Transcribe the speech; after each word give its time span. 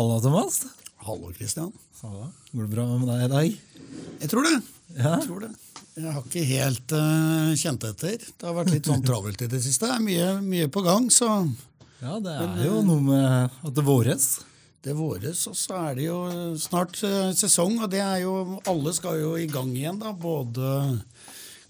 Halla, 0.00 0.20
Thomas. 0.20 0.62
Hallo, 0.96 1.30
Kristian. 1.38 1.72
Halla. 2.00 2.30
Går 2.52 2.62
det 2.62 2.68
bra 2.72 2.84
med 2.98 3.08
deg 3.10 3.24
i 3.24 3.26
dag? 3.28 3.56
Jeg 4.22 4.30
tror 4.32 4.46
det. 4.46 4.52
Ja. 4.94 5.10
Jeg, 5.10 5.26
tror 5.26 5.42
det. 5.44 5.50
jeg 5.98 6.14
har 6.14 6.22
ikke 6.22 6.44
helt 6.48 6.94
uh, 6.96 7.50
kjent 7.60 7.84
etter. 7.84 8.24
Det 8.24 8.48
har 8.48 8.56
vært 8.56 8.70
litt 8.72 8.88
sånn 8.88 9.04
travelt 9.04 9.44
i 9.44 9.48
det 9.52 9.60
siste. 9.60 9.90
Det 9.90 9.98
er 9.98 10.06
mye, 10.06 10.30
mye 10.40 10.70
på 10.72 10.80
gang, 10.86 11.10
så 11.12 11.28
Ja, 12.00 12.14
det 12.16 12.32
er 12.32 12.64
jo 12.64 12.80
noe 12.88 13.04
med 13.10 13.60
at 13.60 13.76
det 13.76 13.84
våres. 13.84 14.30
det 14.80 14.96
våres. 14.96 15.44
Og 15.52 15.60
så 15.60 15.76
er 15.90 16.00
det 16.00 16.08
jo 16.08 16.16
snart 16.64 16.96
uh, 17.04 17.28
sesong, 17.36 17.76
og 17.84 17.92
det 17.92 18.00
er 18.00 18.22
jo 18.24 18.56
Alle 18.72 18.96
skal 18.96 19.20
jo 19.20 19.36
i 19.36 19.44
gang 19.52 19.68
igjen, 19.76 20.00
da. 20.00 20.14
Både 20.16 20.96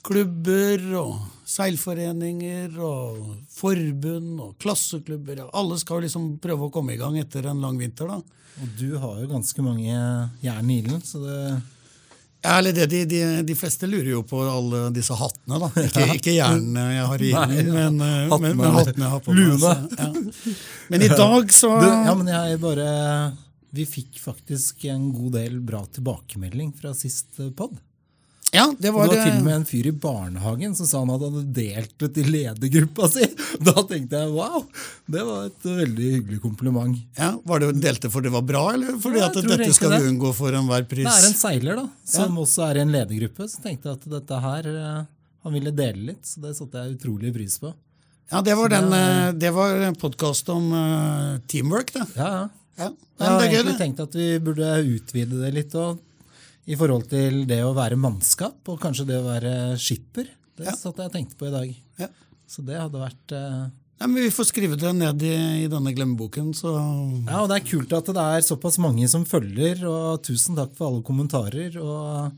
klubber 0.06 0.86
og 1.02 1.18
seilforeninger 1.50 2.76
og 2.84 3.34
forbund 3.50 4.38
og 4.44 4.54
klasseklubber. 4.62 5.42
Alle 5.56 5.78
skal 5.80 6.04
liksom 6.04 6.36
prøve 6.42 6.68
å 6.68 6.74
komme 6.74 6.94
i 6.94 7.00
gang 7.00 7.18
etter 7.20 7.48
en 7.50 7.62
lang 7.64 7.80
vinter, 7.80 8.10
da. 8.10 8.20
Og 8.60 8.72
du 8.78 8.88
har 9.00 9.20
jo 9.22 9.28
ganske 9.30 9.64
mange 9.64 9.92
jern 10.44 10.70
i 10.70 10.80
ilden, 10.82 11.02
så 11.04 11.22
det 11.24 11.42
Ja, 12.40 12.54
eller 12.56 12.72
det, 12.72 12.86
de, 12.88 13.02
de, 13.04 13.20
de 13.44 13.54
fleste 13.58 13.84
lurer 13.88 14.14
jo 14.14 14.22
på 14.24 14.38
alle 14.48 14.86
disse 14.96 15.16
hattene, 15.16 15.58
da. 15.60 15.68
Ikke, 15.82 16.06
ikke 16.20 16.36
jernene 16.38 16.86
jeg 16.94 17.10
har 17.12 17.24
i 17.26 17.34
ilden, 17.34 17.74
men, 17.74 18.00
eh, 18.06 18.32
men, 18.32 18.56
men 18.56 18.78
hattene 18.78 19.06
jeg 19.06 19.12
har 19.16 19.26
på 19.26 19.36
meg. 19.36 19.68
Ja. 19.98 20.08
Men 20.88 21.04
i 21.04 21.12
dag 21.12 21.52
så 21.54 21.74
du, 21.82 21.86
Ja, 21.90 22.14
men 22.16 22.30
jeg 22.32 22.56
bare 22.62 22.88
Vi 23.76 23.84
fikk 23.86 24.18
faktisk 24.22 24.86
en 24.90 25.10
god 25.14 25.36
del 25.36 25.60
bra 25.62 25.84
tilbakemelding 25.98 26.72
fra 26.78 26.94
sist 26.96 27.42
pod. 27.58 27.76
Ja, 28.52 28.64
det 28.72 28.80
Det 28.82 28.90
var, 28.90 29.06
var 29.06 29.14
til 29.22 29.36
og 29.38 29.44
med 29.46 29.54
en 29.60 29.64
fyr 29.68 29.86
i 29.86 29.92
barnehagen 29.94 30.72
som 30.74 30.86
sa 30.90 30.98
han 31.04 31.10
hadde 31.12 31.42
delt 31.54 31.92
det 32.02 32.08
til 32.16 32.30
ledergruppa 32.34 33.06
si. 33.14 33.28
Da 33.62 33.74
tenkte 33.86 34.18
jeg 34.24 34.32
wow, 34.34 34.64
det 35.06 35.22
var 35.28 35.44
et 35.50 35.68
veldig 35.68 36.08
hyggelig 36.16 36.40
kompliment. 36.42 36.98
ja, 37.18 37.28
Var 37.46 37.62
det 37.62 37.68
delte 37.84 38.10
for 38.10 38.26
det 38.26 38.32
var 38.34 38.42
bra, 38.48 38.64
eller 38.74 38.98
fordi 38.98 39.22
Ja, 39.22 39.28
at 39.30 39.38
dette 39.38 39.54
egentlig 39.54 39.76
skal 39.78 39.94
det. 39.94 40.00
unngå 40.10 40.32
for 40.34 40.50
enhver 40.58 40.82
pris? 40.90 41.06
Det 41.06 41.14
er 41.14 41.28
en 41.30 41.38
seiler 41.38 41.78
da, 41.78 41.86
som 42.16 42.40
også 42.42 42.66
er 42.70 42.80
i 42.80 42.84
en 42.88 42.90
ledergruppe, 42.96 43.46
som 43.52 43.62
tenkte 43.68 43.88
jeg 43.92 44.00
at 44.00 44.10
dette 44.18 44.42
her 44.48 44.70
eh, 44.74 45.00
Han 45.46 45.54
ville 45.56 45.70
dele 45.72 46.10
litt, 46.10 46.26
så 46.26 46.42
det 46.42 46.56
satte 46.58 46.82
jeg 46.82 46.98
utrolig 46.98 47.30
pris 47.32 47.54
på. 47.62 47.70
Ja, 48.30 48.42
det 48.46 48.54
var, 48.58 48.68
den, 48.70 48.92
eh, 48.92 49.30
det 49.32 49.50
var 49.54 49.78
en 49.86 49.94
podkast 49.98 50.50
om 50.52 50.68
eh, 50.74 51.38
teamwork, 51.50 51.94
det. 51.94 52.02
Ja, 52.18 52.28
ja. 52.34 52.48
Ja, 52.80 52.90
Jeg 52.90 53.26
ja, 53.26 53.30
har 53.30 53.40
det 53.40 53.48
egentlig 53.52 53.78
tenkt 53.78 53.98
at 54.00 54.14
vi 54.16 54.26
burde 54.40 54.68
utvide 54.90 55.38
det 55.42 55.50
litt 55.54 55.74
og, 55.76 55.98
i 56.66 56.76
forhold 56.76 57.08
til 57.10 57.44
det 57.48 57.62
å 57.64 57.74
være 57.76 57.96
mannskap, 58.00 58.58
og 58.68 58.80
kanskje 58.82 59.06
det 59.08 59.18
å 59.20 59.26
være 59.28 59.52
skipper. 59.80 60.28
Det 60.56 60.66
Ja. 60.66 60.72
satt 60.76 60.96
jeg 61.00 61.06
og 61.08 61.12
tenkte 61.14 61.36
på 61.40 61.48
i 61.48 61.54
dag. 61.54 61.76
Ja. 61.98 62.08
Så 62.46 62.64
det 62.66 62.76
hadde 62.80 63.00
vært 63.00 63.32
uh... 63.32 63.70
Ja, 64.00 64.06
men 64.06 64.22
Vi 64.22 64.30
får 64.32 64.46
skrive 64.48 64.76
det 64.80 64.94
ned 64.96 65.22
i, 65.22 65.64
i 65.64 65.68
denne 65.68 65.92
glemmeboken, 65.92 66.54
så 66.56 66.72
Ja, 67.28 67.42
og 67.42 67.48
det 67.50 67.58
er 67.60 67.66
kult 67.68 67.92
at 67.92 68.06
det 68.06 68.16
er 68.22 68.40
såpass 68.44 68.78
mange 68.80 69.08
som 69.08 69.24
følger, 69.28 69.82
og 69.88 70.22
tusen 70.24 70.56
takk 70.56 70.72
for 70.76 70.88
alle 70.88 71.02
kommentarer. 71.04 71.76
Og 71.80 72.32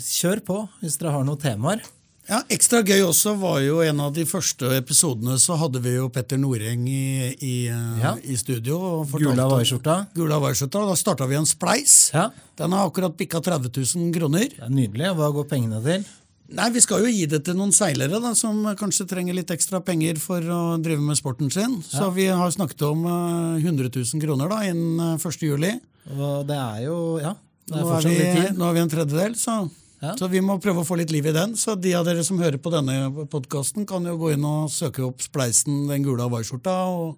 kjør 0.00 0.40
på 0.44 0.56
hvis 0.80 0.96
dere 1.00 1.12
har 1.16 1.24
noen 1.28 1.40
temaer. 1.40 1.82
Ja, 2.26 2.40
Ekstra 2.50 2.80
gøy 2.82 3.04
også 3.06 3.36
var 3.38 3.60
jo 3.62 3.76
en 3.86 4.00
av 4.02 4.10
de 4.16 4.24
første 4.26 4.66
episodene 4.74 5.36
så 5.38 5.54
hadde 5.60 5.78
vi 5.84 5.92
jo 5.94 6.08
Petter 6.10 6.40
Noreng 6.42 6.82
i, 6.90 7.30
i, 7.38 7.52
eh, 7.70 8.00
Ja. 8.02 8.16
i 8.18 8.34
studio. 8.36 8.80
og 8.80 9.10
Gula 9.14 9.44
Hawaiiskjorta. 9.46 10.08
Gula 10.14 10.34
Hawaiiskjorta. 10.40 10.82
Da 10.90 10.96
starta 10.98 11.28
vi 11.30 11.36
en 11.38 11.46
spleis. 11.46 12.10
Ja, 12.12 12.30
Den 12.58 12.72
har 12.72 12.88
akkurat 12.90 13.14
bikka 13.16 13.38
30 13.40 13.70
000 13.94 14.12
kroner. 14.12 14.48
det 14.48 14.58
er 14.58 14.70
nydelig. 14.70 15.14
Hva 15.14 15.30
går 15.32 15.44
pengene 15.48 15.82
til? 15.84 16.04
Nei, 16.48 16.70
Vi 16.70 16.80
skal 16.80 17.00
jo 17.04 17.06
gi 17.10 17.26
det 17.26 17.44
til 17.44 17.54
noen 17.54 17.72
seilere 17.72 18.20
da, 18.20 18.34
som 18.34 18.64
kanskje 18.74 19.06
trenger 19.06 19.34
litt 19.34 19.48
ekstra 19.50 19.80
penger 19.84 20.18
for 20.18 20.40
å 20.40 20.82
drive 20.82 21.00
med 21.00 21.16
sporten 21.16 21.50
sin. 21.52 21.80
Så 21.82 22.12
vi 22.14 22.26
har 22.26 22.50
snakket 22.50 22.82
om 22.90 23.04
eh, 23.06 23.62
100 23.62 23.90
000 23.94 24.20
kroner 24.20 24.48
da, 24.48 24.62
innen 24.66 25.14
eh, 25.14 25.18
1. 25.18 25.42
juli. 25.42 25.80
Og 26.16 26.46
det 26.46 26.56
er 26.58 26.84
jo 26.86 27.18
Ja, 27.22 27.34
det 27.68 27.76
er 27.76 27.82
Nå 27.82 27.86
fortsatt 27.86 28.10
litt 28.10 28.18
vi, 28.18 28.46
tid. 28.46 28.58
nå 28.58 28.64
er 28.68 28.72
vi 28.74 28.80
en 28.80 28.88
tredjedel, 28.90 29.34
så, 29.38 29.70
Ja. 30.02 30.12
så 30.18 30.28
vi 30.28 30.42
må 30.44 30.58
prøve 30.60 30.82
å 30.82 30.86
få 30.86 30.98
litt 31.00 31.12
liv 31.14 31.24
i 31.30 31.32
den. 31.32 31.54
Så 31.56 31.72
de 31.80 31.94
av 31.96 32.04
dere 32.04 32.24
som 32.26 32.36
hører 32.42 32.60
på 32.60 32.72
denne 32.74 33.26
podkasten, 33.32 33.86
kan 33.88 34.04
jo 34.04 34.16
gå 34.20 34.34
inn 34.34 34.44
og 34.44 34.68
søke 34.72 35.04
opp 35.06 35.22
Spleisen, 35.24 35.86
den 35.88 36.04
gule 36.04 36.26
hawaiiskjorta, 36.26 36.74
og, 36.92 37.16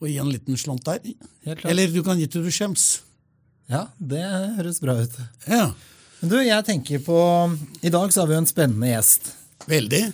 og 0.00 0.08
gi 0.10 0.18
en 0.20 0.28
liten 0.32 0.58
slant 0.60 0.84
der. 0.84 1.00
Helt 1.46 1.62
klart. 1.62 1.70
Eller 1.72 1.88
du 1.94 2.02
kan 2.04 2.20
gi 2.20 2.28
til 2.28 2.44
du 2.44 2.52
skjems. 2.52 3.00
Ja, 3.72 3.86
det 3.98 4.20
høres 4.58 4.78
bra 4.84 4.94
ut. 5.00 5.16
Ja, 5.50 5.70
Men 6.20 6.30
du, 6.30 6.36
jeg 6.44 6.64
tenker 6.68 7.00
på 7.02 7.16
I 7.82 7.90
dag 7.92 8.12
så 8.14 8.22
har 8.22 8.28
vi 8.30 8.36
jo 8.36 8.42
en 8.44 8.46
spennende 8.48 8.92
gjest. 8.92 9.32
veldig. 9.66 10.04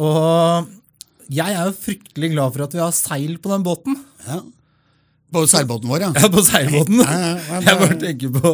Og 0.00 0.68
jeg 1.30 1.54
er 1.54 1.68
jo 1.70 1.76
fryktelig 1.78 2.32
glad 2.34 2.52
for 2.56 2.66
at 2.66 2.74
vi 2.74 2.82
har 2.82 2.92
seil 2.96 3.38
på 3.38 3.52
den 3.54 3.64
båten. 3.66 3.96
Ja. 4.26 4.40
På 5.30 5.44
seilbåten 5.46 5.90
vår, 5.90 6.02
ja. 6.02 6.10
Ja, 6.18 6.28
på 6.32 6.42
seilbåten. 6.42 7.00
Ja, 7.04 7.18
ja, 7.38 7.60
Jeg 7.62 7.78
bare 7.80 7.96
tenker 8.00 8.32
på 8.34 8.50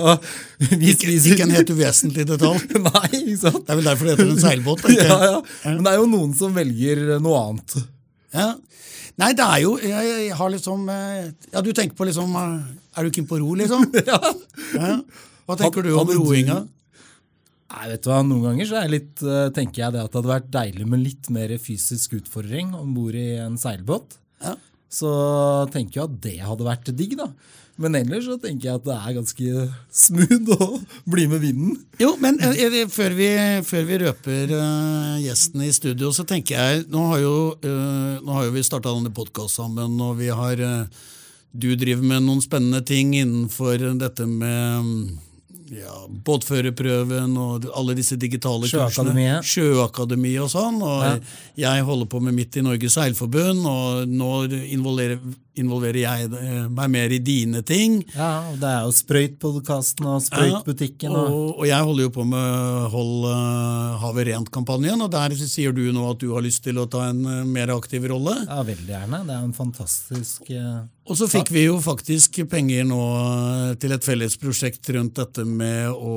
Ikke, 0.76 1.08
ikke 1.16 1.46
en 1.46 1.54
helt 1.56 1.70
uvesentlig 1.72 2.26
detalj. 2.28 2.60
Nei, 2.88 3.08
ikke 3.22 3.38
sant? 3.46 3.62
Det 3.64 3.72
er 3.72 3.78
vel 3.80 3.88
derfor 3.88 4.08
det 4.10 4.14
heter 4.16 4.32
en 4.34 4.42
seilbåt. 4.44 4.84
jeg. 4.92 5.06
Ja, 5.10 5.18
ja. 5.30 5.40
Men 5.70 5.82
det 5.86 5.92
er 5.94 6.00
jo 6.02 6.08
noen 6.12 6.34
som 6.36 6.52
velger 6.56 7.02
noe 7.24 7.40
annet. 7.46 7.76
Ja. 8.36 8.50
Nei, 9.16 9.30
det 9.32 9.44
er 9.48 9.60
jo 9.62 9.70
Jeg, 9.80 10.08
jeg 10.26 10.34
har 10.36 10.50
liksom 10.52 10.88
eh, 10.92 11.28
Ja, 11.54 11.62
du 11.64 11.70
tenker 11.72 11.96
på 11.96 12.04
liksom 12.04 12.34
eh, 12.36 12.50
Er 13.00 13.06
du 13.06 13.14
keen 13.16 13.24
på 13.30 13.38
ro, 13.40 13.54
liksom? 13.56 13.86
Ja. 14.10 14.18
Ja. 14.76 14.90
Hva 15.48 15.56
tenker 15.56 15.86
du 15.86 15.94
om 15.96 16.10
roinga? 16.12 16.58
Nei, 17.72 17.86
vet 17.94 18.02
du 18.04 18.10
hva, 18.10 18.20
Noen 18.26 18.44
ganger 18.50 18.68
så 18.68 18.76
er 18.82 18.92
litt, 18.92 19.22
eh, 19.24 19.48
tenker 19.56 19.86
jeg 19.86 19.94
det 19.96 20.02
at 20.04 20.12
det 20.12 20.20
hadde 20.20 20.32
vært 20.34 20.52
deilig 20.52 20.86
med 20.92 21.00
litt 21.06 21.30
mer 21.32 21.54
fysisk 21.62 22.18
utfordring 22.20 22.74
om 22.76 22.92
bord 22.98 23.16
i 23.16 23.38
en 23.42 23.56
seilbåt. 23.60 24.18
Ja. 24.44 24.52
Så 24.92 25.10
tenker 25.74 26.00
jeg 26.00 26.08
at 26.08 26.18
det 26.24 26.36
hadde 26.44 26.66
vært 26.66 26.92
digg, 26.96 27.16
da. 27.18 27.30
Men 27.76 27.96
ellers 27.98 28.24
så 28.24 28.38
tenker 28.40 28.70
jeg 28.70 28.78
at 28.78 28.86
det 28.86 28.94
er 28.96 29.16
ganske 29.18 29.64
smooth 30.04 30.52
å 30.56 30.68
bli 31.12 31.26
med 31.28 31.42
vinden. 31.42 31.74
Jo, 32.00 32.14
men 32.22 32.38
eh, 32.40 32.78
før, 32.92 33.16
vi, 33.18 33.28
før 33.68 33.84
vi 33.88 33.98
røper 34.00 34.54
uh, 34.56 35.18
gjesten 35.20 35.66
i 35.66 35.72
studio, 35.76 36.12
så 36.16 36.24
tenker 36.28 36.56
jeg 36.56 36.86
Nå 36.92 37.04
har 37.12 37.20
jo, 37.20 37.34
uh, 37.60 38.16
nå 38.24 38.38
har 38.38 38.48
jo 38.48 38.54
vi 38.56 38.64
starta 38.64 38.94
denne 38.94 39.12
podkasten 39.12 39.66
sammen, 39.66 40.00
og 40.00 40.16
vi 40.22 40.30
har 40.32 40.60
uh, 40.64 41.04
Du 41.52 41.68
driver 41.76 42.04
med 42.04 42.24
noen 42.24 42.40
spennende 42.44 42.80
ting 42.84 43.12
innenfor 43.16 43.84
dette 44.00 44.24
med 44.28 44.88
mm, 44.88 45.04
ja, 45.70 45.94
båtførerprøven 46.08 47.36
og 47.38 47.66
alle 47.74 47.94
disse 47.98 48.16
digitale 48.20 48.68
kursene. 48.68 48.90
Sjøakademiet. 48.90 49.44
Sjøakademi 49.44 50.34
og 50.42 50.50
sånn. 50.52 50.80
Og 50.82 51.02
Ja. 51.02 51.18
jeg 51.56 51.84
holder 51.84 52.06
på 52.06 52.20
med 52.22 52.34
mitt 52.34 52.56
i 52.56 52.62
Norges 52.62 52.94
Seilforbund, 52.94 53.66
og 53.66 54.06
nå 54.08 54.30
involverer, 54.70 55.18
involverer 55.60 56.00
jeg 56.02 56.30
eh, 56.36 56.66
meg 56.72 56.92
mer 56.92 57.12
i 57.14 57.20
dine 57.22 57.62
ting. 57.66 58.00
Ja, 58.14 58.46
og 58.50 58.58
Det 58.62 58.70
er 58.70 58.86
jo 58.86 58.94
Sprøytpodkasten 58.96 60.08
og 60.10 60.24
Sprøytbutikken. 60.26 61.10
Ja, 61.12 61.24
Og, 61.26 61.56
og, 61.58 61.64
jeg 61.68 61.88
holder 61.90 62.08
jo 62.08 62.12
på 62.14 62.26
med 62.28 62.90
Hold 62.92 63.26
uh, 63.28 63.96
havet 64.02 64.28
rent-kampanjen, 64.30 65.00
og 65.02 65.10
der 65.12 65.34
sier 65.38 65.74
du 65.76 65.84
nå 65.94 66.04
at 66.10 66.20
du 66.22 66.30
har 66.34 66.44
lyst 66.44 66.64
til 66.66 66.78
å 66.80 66.86
ta 66.90 67.06
en 67.10 67.24
eh, 67.24 67.44
mer 67.46 67.72
aktiv 67.74 68.04
rolle. 68.10 68.34
ja, 68.46 68.60
veldig 68.66 68.92
gjerne. 68.92 69.22
Det 69.26 69.34
er 69.34 69.44
en 69.44 69.56
fantastisk 69.56 70.50
eh, 70.50 70.78
Og 71.06 71.18
så 71.18 71.28
fikk 71.30 71.52
vi 71.54 71.66
jo 71.66 71.78
faktisk 71.82 72.40
penger 72.50 72.86
nå 72.88 73.02
eh, 73.20 73.74
til 73.82 73.94
et 73.96 74.06
felles 74.06 74.38
prosjekt 74.40 74.90
rundt 74.96 75.18
dette 75.20 75.44
med 75.46 75.90
å 75.92 76.16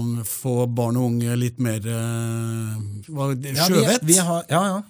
um, 0.00 0.16
få 0.28 0.64
barn 0.66 0.98
og 1.00 1.12
unge 1.12 1.36
litt 1.40 1.60
mer 1.62 1.80
eh, 1.84 2.74
hva, 3.08 3.32
ja. 3.34 3.68
Vi, 3.70 3.84
vi 4.14 4.18
har, 4.18 4.44
ja, 4.50 4.64
ja. 4.72 4.82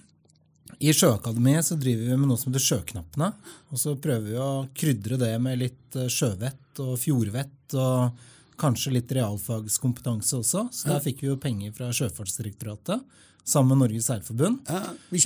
I 0.84 0.92
Sjøakademiet 0.92 1.64
så 1.64 1.76
driver 1.80 2.10
vi 2.10 2.16
med 2.18 2.28
noe 2.28 2.40
som 2.40 2.50
heter 2.52 2.64
Sjøknappene. 2.64 3.30
Og 3.72 3.80
så 3.80 3.94
prøver 3.96 4.26
vi 4.28 4.38
å 4.40 4.50
krydre 4.76 5.16
det 5.20 5.32
med 5.40 5.60
litt 5.62 5.96
eh, 5.96 6.10
sjøvett 6.12 6.82
og 6.84 6.98
fjordvett 7.00 7.76
og 7.80 8.24
kanskje 8.60 8.92
litt 8.98 9.12
realfagskompetanse 9.16 10.36
også. 10.42 10.66
Så 10.74 10.90
der 10.90 11.00
fikk 11.02 11.24
vi 11.24 11.30
jo 11.30 11.38
penger 11.40 11.72
fra 11.74 11.88
Sjøfartsdirektoratet 11.94 13.02
sammen 13.44 13.74
med 13.74 13.86
Norges 13.86 14.08
Seilforbund. 14.10 14.60
Ja, 14.68 14.82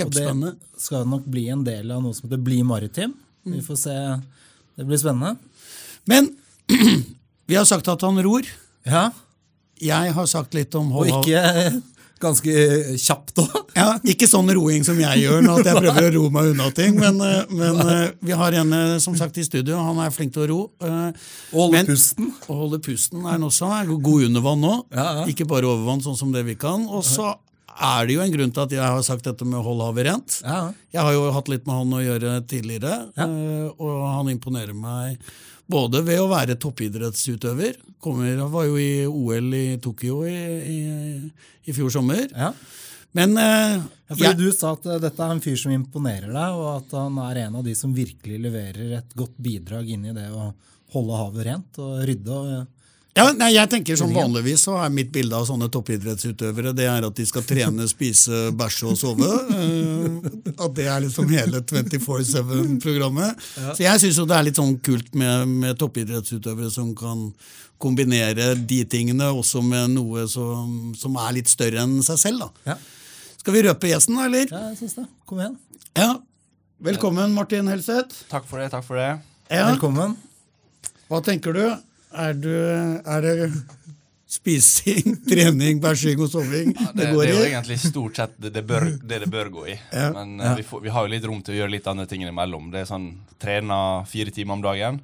Og 0.07 0.15
det 0.15 0.55
skal 0.81 1.07
nok 1.11 1.27
bli 1.29 1.49
en 1.53 1.65
del 1.67 1.91
av 1.95 2.03
noe 2.05 2.17
som 2.17 2.29
heter 2.29 2.41
Bli 2.43 2.63
maritim. 2.67 3.15
Vi 3.49 3.61
får 3.65 3.79
se. 3.83 3.97
Det 4.79 4.87
blir 4.87 5.01
spennende. 5.01 5.37
Men 6.09 6.31
vi 7.51 7.59
har 7.59 7.67
sagt 7.69 7.89
at 7.91 8.03
han 8.07 8.23
ror. 8.25 8.47
Ja, 8.87 9.11
Jeg 9.79 10.15
har 10.15 10.27
sagt 10.27 10.55
litt 10.59 10.75
om 10.75 10.89
Og 10.91 11.07
hold 11.07 11.29
ikke 11.29 11.43
ganske 12.21 12.53
kjapt 12.99 13.39
òg. 13.45 13.57
Ja, 13.79 13.93
Ikke 14.11 14.27
sånn 14.27 14.49
roing 14.57 14.83
som 14.87 14.99
jeg 14.99 15.21
gjør, 15.23 15.43
nå 15.45 15.59
at 15.61 15.69
jeg 15.71 15.79
prøver 15.79 16.09
å 16.09 16.13
ro 16.17 16.23
meg 16.35 16.49
unna 16.53 16.67
ting. 16.75 16.97
Men, 16.99 17.21
eh, 17.23 17.45
men 17.55 17.79
eh, 17.85 18.09
vi 18.27 18.35
har 18.35 18.57
en 18.59 18.73
eh, 18.75 18.97
som 19.03 19.15
sagt 19.19 19.39
i 19.39 19.45
studio. 19.47 19.79
Han 19.79 20.01
er 20.03 20.11
flink 20.15 20.33
til 20.35 20.43
å 20.43 20.49
ro. 20.51 20.61
eh, 20.83 21.13
Og 21.53 21.61
holde 21.61 21.77
Men- 21.79 21.87
pusten. 21.93 22.33
Å 22.49 22.57
holde 22.65 22.81
pusten 22.83 23.23
er 23.25 23.37
han 23.37 23.47
også. 23.47 23.69
Er 23.79 23.87
god 23.95 24.25
under 24.31 24.43
vann 24.49 24.61
nå. 24.65 24.75
Ja, 24.91 25.07
ja. 25.21 25.27
Ikke 25.31 25.47
bare 25.47 25.69
over 25.71 25.85
vann, 25.93 26.03
sånn 26.03 26.19
som 26.19 26.33
det 26.35 26.43
vi 26.49 26.57
kan. 26.59 26.89
Og 26.91 27.05
så 27.07 27.35
er 27.81 28.07
det 28.09 28.15
jo 28.17 28.23
en 28.25 28.33
grunn 28.35 28.53
til 28.55 28.65
at 28.65 28.73
jeg 28.75 28.83
har 28.83 29.05
sagt 29.07 29.27
dette 29.29 29.47
med 29.47 29.61
å 29.61 29.65
holde 29.67 29.87
havet 29.91 30.09
rent. 30.09 30.39
Ja, 30.45 30.73
Jeg 30.95 31.05
har 31.07 31.13
jo 31.15 31.29
hatt 31.35 31.49
litt 31.53 31.67
med 31.69 31.79
han 31.79 31.95
å 31.95 32.03
gjøre 32.03 32.33
tidligere, 32.51 32.97
ja. 33.17 33.29
og 33.79 34.03
han 34.17 34.33
imponerer 34.33 34.75
meg 34.75 35.19
både 35.69 36.01
ved 36.07 36.21
å 36.23 36.31
være 36.31 36.57
toppidrettsutøver. 36.61 37.77
Kommer, 38.01 38.41
var 38.51 38.67
jo 38.69 38.79
i 38.81 39.05
OL 39.07 39.55
i 39.55 39.67
Tokyo 39.85 40.23
i, 40.27 40.37
i, 40.75 40.79
i 41.69 41.77
fjor 41.77 41.91
sommer. 41.95 42.27
ja. 42.35 42.53
Men 43.17 43.33
uh, 43.41 43.81
Ja, 44.21 44.35
Du 44.37 44.51
sa 44.53 44.75
at 44.77 44.85
eh, 44.87 44.99
dette 45.01 45.25
er 45.25 45.33
en 45.33 45.41
fyr 45.43 45.57
som 45.57 45.73
imponerer 45.73 46.29
deg, 46.29 46.57
og 46.61 46.67
at 46.75 46.93
han 46.93 47.17
er 47.25 47.41
en 47.47 47.57
av 47.59 47.65
de 47.65 47.73
som 47.77 47.95
virkelig 47.97 48.37
leverer 48.45 48.99
et 48.99 49.15
godt 49.17 49.33
bidrag 49.41 49.89
inn 49.95 50.05
i 50.11 50.13
det 50.17 50.27
å 50.29 50.51
holde 50.93 51.17
havet 51.17 51.47
rent 51.49 51.81
og 51.83 52.03
rydde. 52.09 52.37
og 52.37 52.53
eh, 52.53 52.67
Ja, 53.19 53.25
nei, 53.35 53.49
jeg 53.57 53.67
tenker 53.73 53.97
som 53.99 54.13
Vanligvis 54.15 54.63
så 54.69 54.77
er 54.79 54.93
mitt 54.95 55.09
bilde 55.15 55.35
av 55.35 55.47
sånne 55.49 55.67
toppidrettsutøvere 55.75 56.71
det 56.79 56.85
er 56.87 57.07
at 57.09 57.17
de 57.19 57.25
skal 57.27 57.43
trene, 57.47 57.87
spise, 57.91 58.45
bæsje 58.55 58.93
og 58.93 58.99
sove. 59.01 59.31
Eh, 59.59 60.29
at 60.55 60.77
det 60.77 60.87
er 60.87 61.03
liksom 61.03 61.27
hele 61.33 61.63
24-7-programmet. 61.67 63.43
Så 63.75 63.83
jeg 63.83 64.03
syns 64.05 64.21
det 64.23 64.37
er 64.39 64.47
litt 64.47 64.61
sånn 64.61 64.77
kult 64.87 65.11
med, 65.19 65.49
med 65.65 65.81
toppidrettsutøvere 65.81 66.71
som 66.71 66.93
kan 66.99 67.27
kombinere 67.79 68.53
de 68.59 68.81
tingene 68.91 69.29
også 69.35 69.63
med 69.63 69.93
noe 69.97 70.25
som, 70.31 70.95
som 70.99 71.19
er 71.23 71.37
litt 71.39 71.51
større 71.51 71.83
enn 71.85 71.99
seg 72.07 72.19
selv. 72.23 72.47
da. 72.47 72.75
Ja, 72.75 72.79
Skal 73.43 73.55
vi 73.59 73.65
røpe 73.67 73.91
gjesten, 73.91 74.19
da, 74.19 74.27
eller? 74.31 74.47
ja 74.51 74.63
jeg 74.71 74.81
syns 74.85 74.97
det. 75.01 75.07
Kom 75.27 75.43
igjen. 75.43 75.59
Ja. 75.99 76.13
Velkommen, 76.87 77.35
Martin 77.35 77.67
Helseth. 77.71 78.25
Takk 78.31 78.47
for 78.47 78.63
det. 78.63 78.71
takk 78.75 78.87
for 78.87 78.99
det. 78.99 79.11
Ja. 79.51 79.67
Velkommen. 79.73 80.15
Hva 81.09 81.23
tenker 81.25 81.55
du? 81.57 81.65
Er, 82.13 82.33
du, 82.35 82.53
er 83.05 83.25
det 83.25 83.51
spising, 84.29 85.17
trening, 85.29 85.81
bæsjing 85.81 86.21
og 86.21 86.31
soving 86.33 86.75
Det, 86.75 86.89
det 86.95 87.07
det 87.07 87.13
går 87.15 87.23
er 87.25 87.33
jo 87.33 87.45
egentlig 87.47 87.79
stort 87.81 88.21
sett 88.21 88.35
det 88.41 88.53
det 88.57 88.65
bør, 88.69 88.91
det, 89.01 89.23
det 89.25 89.31
bør 89.33 89.53
gå 89.53 89.67
i. 89.73 89.77
Ja. 89.93 90.11
Men 90.17 90.37
ja. 90.41 90.55
vi, 90.59 90.67
får, 90.69 90.83
vi 90.85 90.93
har 90.93 91.07
jo 91.07 91.13
litt 91.15 91.29
rom 91.29 91.41
til 91.45 91.57
å 91.57 91.63
gjøre 91.63 91.75
litt 91.77 91.89
andre 91.89 92.09
ting 92.11 92.27
imellom. 92.27 92.69
Det 92.75 92.83
er 92.83 92.91
sånn 92.91 93.11
Trene 93.39 93.79
fire 94.11 94.35
timer 94.35 94.59
om 94.59 94.63
dagen, 94.65 94.97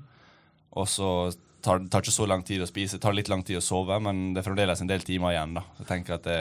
og 0.74 0.88
så 0.90 1.08
tar 1.64 1.80
det 1.80 1.90
tar 1.92 2.02
ikke 2.02 2.12
så 2.12 2.26
lang 2.28 2.42
tid 2.44 2.64
å 2.64 2.68
spise. 2.68 2.98
Det 2.98 3.04
tar 3.04 3.16
litt 3.16 3.30
lang 3.30 3.44
tid 3.46 3.60
å 3.60 3.64
sove, 3.64 3.96
men 4.02 4.32
det 4.34 4.42
er 4.42 4.48
fremdeles 4.48 4.82
en 4.82 4.90
del 4.90 5.04
timer 5.06 5.36
igjen. 5.36 5.54
da. 5.56 5.62
Så 5.76 5.84
jeg 5.84 5.90
tenker 5.92 6.18
at 6.18 6.28
det, 6.28 6.38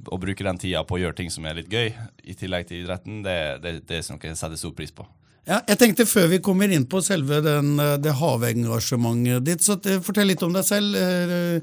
Å 0.00 0.16
bruke 0.16 0.44
den 0.46 0.56
tida 0.56 0.80
på 0.88 0.96
å 0.96 1.00
gjøre 1.02 1.18
ting 1.18 1.28
som 1.28 1.44
er 1.44 1.58
litt 1.58 1.68
gøy, 1.68 1.90
i 2.24 2.32
tillegg 2.32 2.70
til 2.70 2.78
idretten, 2.80 3.18
det, 3.20 3.60
det, 3.60 3.72
det 3.84 3.98
er 3.98 4.06
noe 4.08 4.30
jeg 4.30 4.38
setter 4.38 4.56
stor 4.56 4.72
pris 4.72 4.94
på. 4.96 5.04
Ja, 5.48 5.60
jeg 5.66 5.78
tenkte 5.80 6.06
Før 6.08 6.28
vi 6.30 6.38
kommer 6.44 6.70
inn 6.72 6.84
på 6.90 7.00
selve 7.04 7.40
den, 7.44 7.72
eh, 7.80 7.96
det 8.02 8.12
havengasjementet 8.18 9.44
ditt, 9.46 9.64
så 9.64 9.78
fortell 10.04 10.28
litt 10.32 10.42
om 10.46 10.52
deg 10.56 10.64
selv. 10.66 10.96
Eh, 10.96 11.60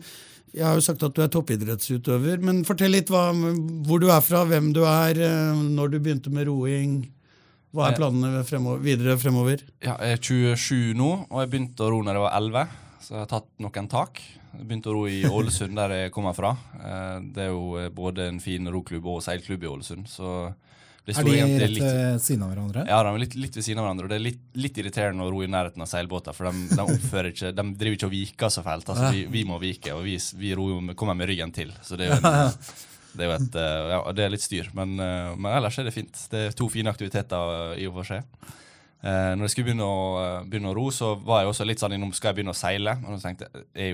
Jeg 0.57 0.63
har 0.63 0.75
jo 0.79 0.81
sagt 0.81 1.03
at 1.03 1.13
du 1.13 1.21
er 1.21 1.27
toppidrettsutøver, 1.27 2.39
men 2.41 2.63
fortell 2.65 2.89
litt 2.95 3.09
hva, 3.11 3.27
hvor 3.85 3.99
du 3.99 4.07
er 4.09 4.21
fra, 4.21 4.45
hvem 4.47 4.71
du 4.73 4.79
er, 4.87 5.19
eh, 5.19 5.53
når 5.53 5.91
du 5.91 5.99
begynte 5.99 6.31
med 6.33 6.47
roing. 6.47 7.11
Hva 7.75 7.91
er 7.91 7.97
planene 7.99 8.43
fremover, 8.47 8.79
videre 8.81 9.17
fremover? 9.19 9.61
Ja, 9.83 9.97
jeg 9.99 10.15
er 10.17 10.55
27 10.55 10.93
nå, 10.95 11.27
og 11.29 11.43
jeg 11.43 11.51
begynte 11.51 11.83
å 11.85 11.91
ro 11.91 12.01
når 12.01 12.15
jeg 12.15 12.23
var 12.23 12.37
11. 12.39 12.67
Så 13.03 13.09
jeg 13.11 13.19
har 13.19 13.29
tatt 13.35 13.49
noen 13.59 13.89
tak. 13.91 14.21
Jeg 14.57 14.65
begynte 14.65 14.89
å 14.89 14.95
ro 14.95 15.03
i 15.05 15.19
Ålesund, 15.29 15.75
der 15.75 15.89
jeg 15.89 16.11
kommer 16.15 16.33
fra. 16.33 16.55
Det 17.21 17.43
er 17.43 17.51
jo 17.51 17.89
både 17.93 18.27
en 18.31 18.39
fin 18.39 18.65
roklubb 18.65 19.05
og 19.05 19.21
seilklubb 19.21 19.61
i 19.61 19.67
Ålesund. 19.69 20.07
Så 20.09 20.55
Er 21.07 21.23
de 21.23 21.35
rett 21.61 21.77
ved 21.79 22.19
siden 22.21 22.41
av 22.43 22.49
hverandre? 22.51 22.81
ja, 22.89 22.97
de 23.05 23.11
er 23.13 23.21
litt, 23.23 23.35
litt 23.39 23.55
ved 23.55 23.63
siden 23.63 23.79
av 23.79 23.85
hverandre, 23.87 24.07
og 24.07 24.11
det 24.11 24.17
er 24.17 24.23
litt, 24.25 24.41
litt 24.59 24.77
irriterende 24.81 25.23
å 25.23 25.31
ro 25.31 25.39
i 25.45 25.47
nærheten 25.47 25.85
av 25.85 25.87
seilbåter, 25.87 26.35
for 26.35 26.49
de, 26.51 26.65
de 26.73 26.83
oppfører 26.83 27.29
ikke 27.31 27.53
De 27.55 27.65
driver 27.79 27.95
ikke 27.95 28.09
og 28.09 28.13
viker 28.17 28.51
så 28.51 28.63
fælt. 28.65 28.89
Altså, 28.91 29.13
vi, 29.15 29.23
vi 29.31 29.45
må 29.47 29.59
vike, 29.61 29.93
og 29.95 30.03
vi, 30.03 30.17
vi 30.41 30.51
med- 30.83 30.97
kommer 30.99 31.15
med 31.15 31.29
ryggen 31.31 31.53
til. 31.55 31.71
Så 31.85 31.95
det 31.95 32.09
er 32.09 32.15
jo, 32.15 32.19
en, 32.19 32.51
det 33.17 33.23
er, 33.23 33.31
jo 33.31 33.35
et, 33.39 33.55
eh, 33.63 33.89
ja, 33.95 34.01
det 34.19 34.25
er 34.27 34.33
litt 34.35 34.43
styr. 34.43 34.67
Men, 34.75 34.97
eh, 34.99 35.31
men 35.39 35.51
ellers 35.61 35.79
er 35.79 35.87
det 35.87 35.95
fint. 35.95 36.25
Det 36.33 36.43
er 36.49 36.57
to 36.59 36.67
fine 36.73 36.91
aktiviteter 36.91 37.77
i 37.79 37.87
og 37.87 38.01
for 38.01 38.11
seg. 38.11 38.27
Eh, 39.07 39.33
når 39.37 39.47
jeg 39.47 39.53
skulle 39.53 39.69
begynne 39.69 39.87
å, 39.87 39.99
eh, 40.19 40.47
begynne 40.51 40.71
å 40.73 40.75
ro, 40.75 40.89
så 40.91 41.13
var 41.23 41.41
jeg 41.41 41.51
også 41.53 41.65
litt 41.65 41.79
sånn 41.79 41.93
innom 41.95 42.11
skal 42.13 42.33
jeg 42.33 42.41
begynne 42.41 42.55
å 42.55 42.59
seile. 42.59 42.97
Og 43.05 43.15
så 43.15 43.29
tenkte 43.29 43.47
jeg 43.47 43.63
jeg 43.73 43.93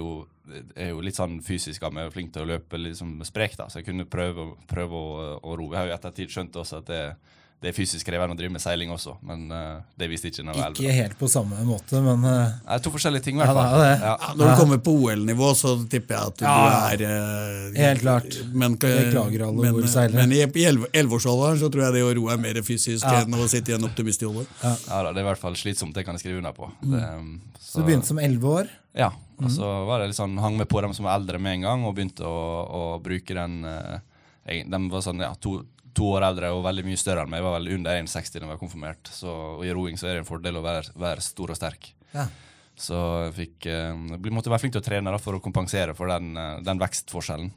er 0.76 0.90
jo, 0.90 1.02
litt 1.06 1.16
sånn 1.16 1.38
fysisk 1.46 1.84
av 1.84 1.94
meg, 1.94 2.12
flink 2.12 2.34
til 2.34 2.44
å 2.44 2.50
løpe 2.50 2.80
liksom 2.82 3.22
sprek, 3.24 3.56
da, 3.56 3.68
så 3.70 3.80
jeg 3.80 3.86
kunne 3.86 4.10
prøve, 4.10 4.58
prøve 4.68 4.92
å, 4.98 5.40
å 5.40 5.56
ro. 5.56 5.70
Jeg 5.72 5.78
har 5.78 5.86
jo 5.86 5.94
i 5.94 5.96
ettertid 5.96 6.34
skjønt 6.34 6.58
også 6.60 6.82
at 6.82 6.90
det, 6.90 7.16
det 7.64 7.70
er 7.72 7.76
fysisk 7.78 8.04
krevende 8.10 8.36
å 8.36 8.38
drive 8.38 8.52
med 8.52 8.60
seiling 8.60 8.90
også, 8.92 9.14
men 9.24 9.46
uh, 9.48 9.78
det 9.96 10.10
visste 10.12 10.28
ikke 10.28 10.44
når 10.44 10.58
jeg 10.58 10.64
var 10.66 10.74
Ikke 10.84 10.96
helt 10.98 11.14
på 11.22 11.30
samme 11.32 11.62
måte, 11.64 12.02
men 12.04 12.26
uh, 12.28 12.50
Det 12.60 12.74
er 12.76 12.82
to 12.84 12.92
forskjellige 12.92 13.24
ting, 13.24 13.38
i 13.40 13.46
Ja, 13.46 13.54
hvert 13.56 13.56
det 13.56 13.70
fall. 13.72 13.84
er 13.84 13.94
det. 13.94 13.94
Ja. 14.04 14.16
Ja, 14.20 14.34
når 14.36 14.50
du 14.52 14.60
kommer 14.60 14.82
på 14.84 14.96
OL-nivå, 15.00 15.52
så 15.56 15.72
tipper 15.94 16.18
jeg 16.18 16.34
at 16.34 16.42
du 16.42 16.44
Ja, 16.44 16.58
er 16.92 17.04
uh, 17.08 17.80
Helt 17.80 18.04
klart. 18.04 18.38
Men, 18.52 18.76
Beklager 18.84 19.46
alle 19.48 19.64
men, 19.64 19.80
du 19.80 19.88
seiler. 19.88 20.20
men 20.20 20.36
i, 20.36 20.42
i 20.44 20.66
elleveårsalderen 20.68 21.62
så 21.64 21.72
tror 21.72 21.86
jeg 21.88 21.96
det 21.98 22.04
å 22.04 22.14
ro 22.20 22.28
er 22.36 22.42
mer 22.44 22.60
fysisk 22.68 23.08
Ja. 23.08 23.22
enn 23.24 23.40
å 23.40 23.48
sitte 23.48 23.72
i 23.72 23.78
en 23.80 23.88
optimistjolle. 23.88 24.44
Ja, 24.62 24.76
da, 24.90 25.14
det 25.14 25.22
er 25.22 25.24
i 25.24 25.30
hvert 25.32 25.42
fall 25.48 25.56
slitsomt, 25.60 25.96
det 25.96 26.04
kan 26.04 26.18
jeg 26.20 26.26
skrive 26.26 26.44
under 26.44 26.56
på. 26.58 26.68
Det, 26.84 27.00
um, 27.16 27.38
Så 27.64 27.80
du 27.80 27.88
begynte 27.88 28.12
som 28.12 28.20
elleve 28.20 28.58
år. 28.60 28.74
Ja, 28.94 29.14
og 29.40 29.50
så 29.56 29.70
var 29.88 30.04
det 30.04 30.12
litt 30.12 30.20
sånn, 30.20 30.36
hang 30.44 30.60
med 30.60 30.68
på 30.70 30.84
dem 30.84 30.92
som 30.94 31.08
var 31.08 31.16
eldre 31.18 31.40
med 31.42 31.62
en 31.62 31.64
gang, 31.70 31.86
og 31.88 31.96
begynte 31.96 32.28
å, 32.28 32.42
å 32.68 32.82
bruke 33.04 33.34
den 33.40 33.64
uh, 33.66 34.02
De 34.46 34.82
var 34.92 35.02
sånn, 35.08 35.24
ja, 35.24 35.32
to, 35.40 35.62
to 35.94 36.08
år 36.16 36.26
eldre 36.30 36.50
og 36.56 36.64
veldig 36.66 36.86
mye 36.88 37.00
større 37.00 37.24
enn 37.24 37.32
meg. 37.32 37.42
Jeg 37.42 37.48
var 37.48 37.58
vel 37.60 37.74
under 37.78 38.00
1,60 38.02 38.34
da 38.34 38.42
jeg 38.46 38.52
var 38.54 38.62
konfirmert. 38.62 39.12
Så 39.14 39.34
og 39.60 39.66
i 39.68 39.74
roing 39.76 40.00
så 40.00 40.10
er 40.10 40.18
det 40.18 40.24
en 40.24 40.30
fordel 40.30 40.58
å 40.58 40.64
være, 40.66 40.94
være 41.00 41.22
stor 41.26 41.54
og 41.54 41.60
sterk. 41.60 41.92
Ja. 42.14 42.28
Så 42.74 42.98
jeg 43.28 43.34
fikk, 43.38 43.68
eh, 43.70 43.94
måtte 44.34 44.50
være 44.50 44.64
flink 44.64 44.74
til 44.74 44.82
å 44.82 44.86
trene 44.86 45.12
da, 45.14 45.20
for 45.22 45.38
å 45.38 45.42
kompensere 45.44 45.94
for 45.98 46.10
den, 46.10 46.32
eh, 46.38 46.62
den 46.66 46.82
vekstforskjellen. 46.82 47.52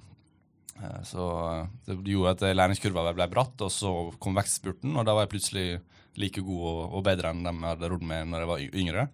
Eh, 0.77 0.99
Så 1.09 1.29
eh, 1.51 1.69
det 1.89 2.13
gjorde 2.13 2.35
at 2.37 2.57
læringskurva 2.57 3.15
ble 3.17 3.29
bratt, 3.33 3.61
og 3.65 3.73
så 3.73 3.93
kom 4.21 4.37
vekstspurten, 4.37 4.93
og 4.97 5.07
da 5.09 5.15
var 5.17 5.25
jeg 5.25 5.33
plutselig 5.37 5.81
like 6.21 6.41
god 6.45 6.67
og, 6.69 6.83
og 6.97 7.05
bedre 7.05 7.33
enn 7.33 7.43
dem 7.45 7.63
jeg 7.65 7.75
hadde 7.75 7.91
rodd 7.93 8.05
med 8.05 8.29
når 8.29 8.45
jeg 8.45 8.51
var 8.53 8.67
yngre. 8.83 9.09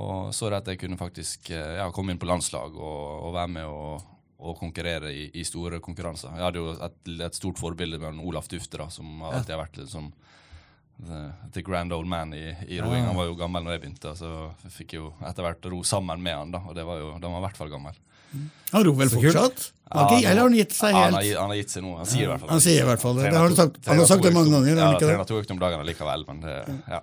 Og 0.00 0.30
så 0.36 0.48
det 0.50 0.58
at 0.60 0.68
jeg 0.70 0.78
kunne 0.84 0.98
faktisk 1.00 1.50
eh, 1.50 1.76
ja, 1.80 1.90
komme 1.90 2.12
inn 2.14 2.20
på 2.22 2.28
landslag 2.28 2.76
og, 2.78 3.26
og 3.26 3.32
være 3.34 3.52
med 3.56 3.66
og, 3.66 4.04
og 4.40 4.56
konkurrere 4.58 5.12
i, 5.12 5.26
i 5.40 5.44
store 5.44 5.80
konkurranser. 5.84 6.32
Jeg 6.36 6.46
hadde 6.46 6.62
jo 6.62 6.72
et, 6.72 6.98
et 7.28 7.34
stort 7.36 7.58
forbilde 7.60 7.98
med 8.00 8.14
en 8.14 8.20
Olaf 8.24 8.48
Dufte, 8.48 8.78
da, 8.80 8.88
som 8.92 9.20
alltid 9.22 9.54
har 9.54 9.62
vært 9.66 9.76
liksom 9.82 10.10
the, 11.00 11.20
the 11.52 11.62
grand 11.62 11.92
old 11.92 12.08
man 12.08 12.32
i, 12.36 12.46
i 12.68 12.80
roing. 12.80 13.04
Han 13.08 13.16
var 13.16 13.28
jo 13.30 13.34
gammel 13.38 13.64
når 13.64 13.76
jeg 13.78 13.84
begynte, 13.86 14.14
så 14.18 14.30
jeg 14.64 14.72
fikk 14.78 14.96
jo 14.98 15.12
etter 15.28 15.44
hvert 15.46 15.68
ro 15.72 15.82
sammen 15.86 16.22
med 16.24 16.36
han. 16.36 16.50
da, 16.56 16.62
Og 16.68 16.74
det 16.76 16.84
var 16.88 16.98
jo, 17.02 17.12
da 17.18 17.28
var 17.28 17.36
han 17.38 17.44
i 17.44 17.46
hvert 17.48 17.60
fall 17.60 17.72
gammel. 17.72 17.98
Han 18.70 18.84
ror 18.86 18.94
vel 19.00 19.08
fortsatt? 19.10 19.70
Ja, 19.90 20.02
ikke- 20.06 20.18
eller 20.30 20.38
har 20.38 20.48
han 20.48 20.54
gitt 20.54 20.72
seg 20.76 20.92
Ja, 20.94 20.98
han, 21.02 21.14
har, 21.16 21.22
helt? 21.24 21.30
gi- 21.32 21.38
han 21.40 21.48
har 21.50 21.56
gitt 21.58 21.70
seg 21.72 21.82
nå. 21.82 21.96
Han 21.98 22.06
sier 22.06 22.22
i 22.22 22.26
hvert 22.30 22.40
fall 22.44 22.50
Han 22.52 22.60
sier 22.62 22.82
i 22.84 22.86
hvert 22.86 23.00
fall 23.02 23.16
det. 23.16 23.24
Det 23.32 23.40
har 23.42 23.54
sagt- 23.58 23.86
han 23.90 23.98
har 23.98 24.06
sagt 24.06 24.22
det 24.22 24.32
mange 24.36 24.50
ganger, 24.54 24.76
han 24.78 24.92
Ja, 24.94 24.98
trener 25.02 25.24
to 25.26 25.40
økter 25.40 25.56
om 25.56 25.58
dagen 25.58 25.82
likevel, 25.88 26.22
men 26.28 26.40
det, 26.44 26.54
ja. 26.92 27.00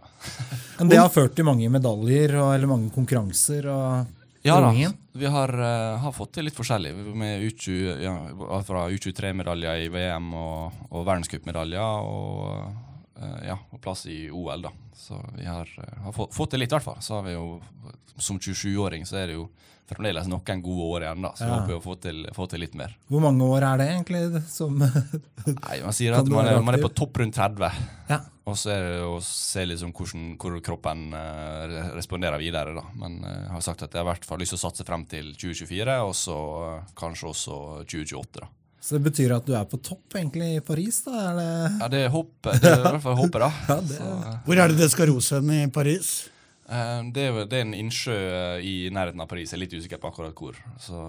Men 0.79 0.87
det 0.93 0.97
har 1.01 1.09
ført 1.11 1.35
til 1.35 1.43
mange 1.49 1.67
medaljer 1.73 2.37
og, 2.39 2.53
eller 2.55 2.67
mange 2.71 2.89
konkurranser. 2.95 3.67
og 3.67 4.07
Ja 4.45 4.59
da, 4.61 4.71
vi 5.17 5.25
har, 5.25 5.49
eh, 5.49 5.97
har 5.99 6.11
fått 6.13 6.35
til 6.37 6.45
litt 6.47 6.55
forskjellig. 6.55 6.93
Med 7.17 7.41
U20, 7.41 8.01
ja, 8.03 8.13
fra 8.65 8.85
U23-medaljer 8.93 9.85
i 9.85 9.87
VM 9.93 10.29
og, 10.37 10.83
og 10.91 11.07
verdenscupmedaljer 11.07 12.09
og, 12.11 12.67
eh, 13.17 13.39
ja, 13.49 13.57
og 13.71 13.81
plass 13.81 14.05
i 14.05 14.27
OL. 14.29 14.67
da. 14.67 14.73
Så 14.97 15.17
vi 15.35 15.45
har, 15.45 15.65
eh, 15.65 16.03
har 16.03 16.13
fått, 16.13 16.35
fått 16.37 16.53
til 16.53 16.61
litt, 16.61 16.71
i 16.71 16.77
hvert 16.77 16.85
fall. 16.85 17.01
Så 17.01 17.17
har 17.17 17.25
vi 17.27 17.33
jo, 17.33 17.61
som 18.17 18.39
27-åring 18.39 19.07
så 19.09 19.23
er 19.23 19.31
det 19.31 19.39
jo 19.39 19.49
fremdeles 19.87 20.27
noen 20.27 20.61
gode 20.63 20.87
år 20.97 21.05
igjen, 21.07 21.21
da. 21.23 21.31
Så 21.37 21.45
Ja. 21.47 21.59
håper 21.59 21.73
jeg 21.73 21.79
å 21.79 21.83
få 21.85 21.95
til, 22.01 22.23
få 22.35 22.47
til 22.51 22.59
litt 22.59 22.75
mer. 22.75 22.95
Hvor 23.09 23.21
mange 23.23 23.43
år 23.47 23.63
er 23.73 23.77
det 23.77 23.87
egentlig? 23.93 24.23
Som, 24.51 24.77
Nei, 24.79 25.77
Man 25.83 25.93
sier 25.95 26.13
at 26.17 26.27
man 26.27 26.45
er, 26.47 26.59
man 26.61 26.75
er 26.75 26.83
på 26.83 26.93
topp 26.93 27.17
rundt 27.21 27.35
30. 27.35 27.71
ja. 28.09 28.19
Og 28.47 28.55
så 28.55 28.69
er 28.71 28.83
det 28.85 28.99
å 29.03 29.17
se 29.21 29.65
liksom 29.67 29.91
hvordan, 29.91 30.37
hvor 30.39 30.53
kroppen 30.63 31.09
uh, 31.11 31.91
responderer 31.97 32.39
videre. 32.39 32.71
da. 32.77 32.83
Men 32.95 33.17
uh, 33.25 33.27
jeg 33.43 33.51
har 33.51 33.61
sagt 33.65 33.81
at 33.83 33.91
jeg 33.91 33.99
har 33.99 34.07
i 34.07 34.11
hvert 34.13 34.23
fall 34.29 34.39
lyst 34.39 34.53
til 34.55 34.59
å 34.61 34.63
satse 34.69 34.85
frem 34.87 35.03
til 35.05 35.33
2024, 35.35 35.97
og 36.07 36.13
så 36.15 36.37
uh, 36.77 36.85
kanskje 36.95 37.27
også 37.33 37.57
2028. 37.83 38.39
da. 38.39 38.47
Så 38.79 38.95
det 38.95 39.03
betyr 39.09 39.33
at 39.35 39.43
du 39.49 39.51
er 39.57 39.65
på 39.67 39.81
topp 39.83 40.15
egentlig 40.15 40.47
i 40.55 40.63
Paris? 40.63 41.01
da? 41.03 41.11
Er 41.33 41.35
det, 41.41 41.49
Ja, 41.81 41.87
Det 41.91 42.01
er 42.05 42.13
håpet, 42.13 42.61
det 42.63 42.71
er 42.71 42.79
i 42.79 42.85
hvert 42.87 43.03
fall 43.03 43.19
håpet, 43.19 43.39
da. 43.43 43.51
Ja, 43.67 43.79
det- 43.81 43.97
Så, 43.99 44.39
Hvor 44.47 44.63
er 44.63 44.67
det 44.71 44.77
det 44.79 44.89
skal 44.95 45.11
ros 45.11 45.29
hen 45.35 45.51
i 45.51 45.67
Paris? 45.67 46.29
Eh, 46.69 47.01
det, 47.13 47.23
er, 47.27 47.39
det 47.49 47.59
er 47.59 47.65
en 47.65 47.77
innsjø 47.77 48.15
eh, 48.15 48.65
i 48.65 48.75
nærheten 48.93 49.23
av 49.23 49.29
Paris. 49.31 49.51
Jeg 49.51 49.59
er 49.59 49.63
litt 49.65 49.77
usikker 49.77 50.01
på 50.01 50.11
akkurat 50.11 50.37
hvor. 50.37 50.59
Så, 50.81 51.03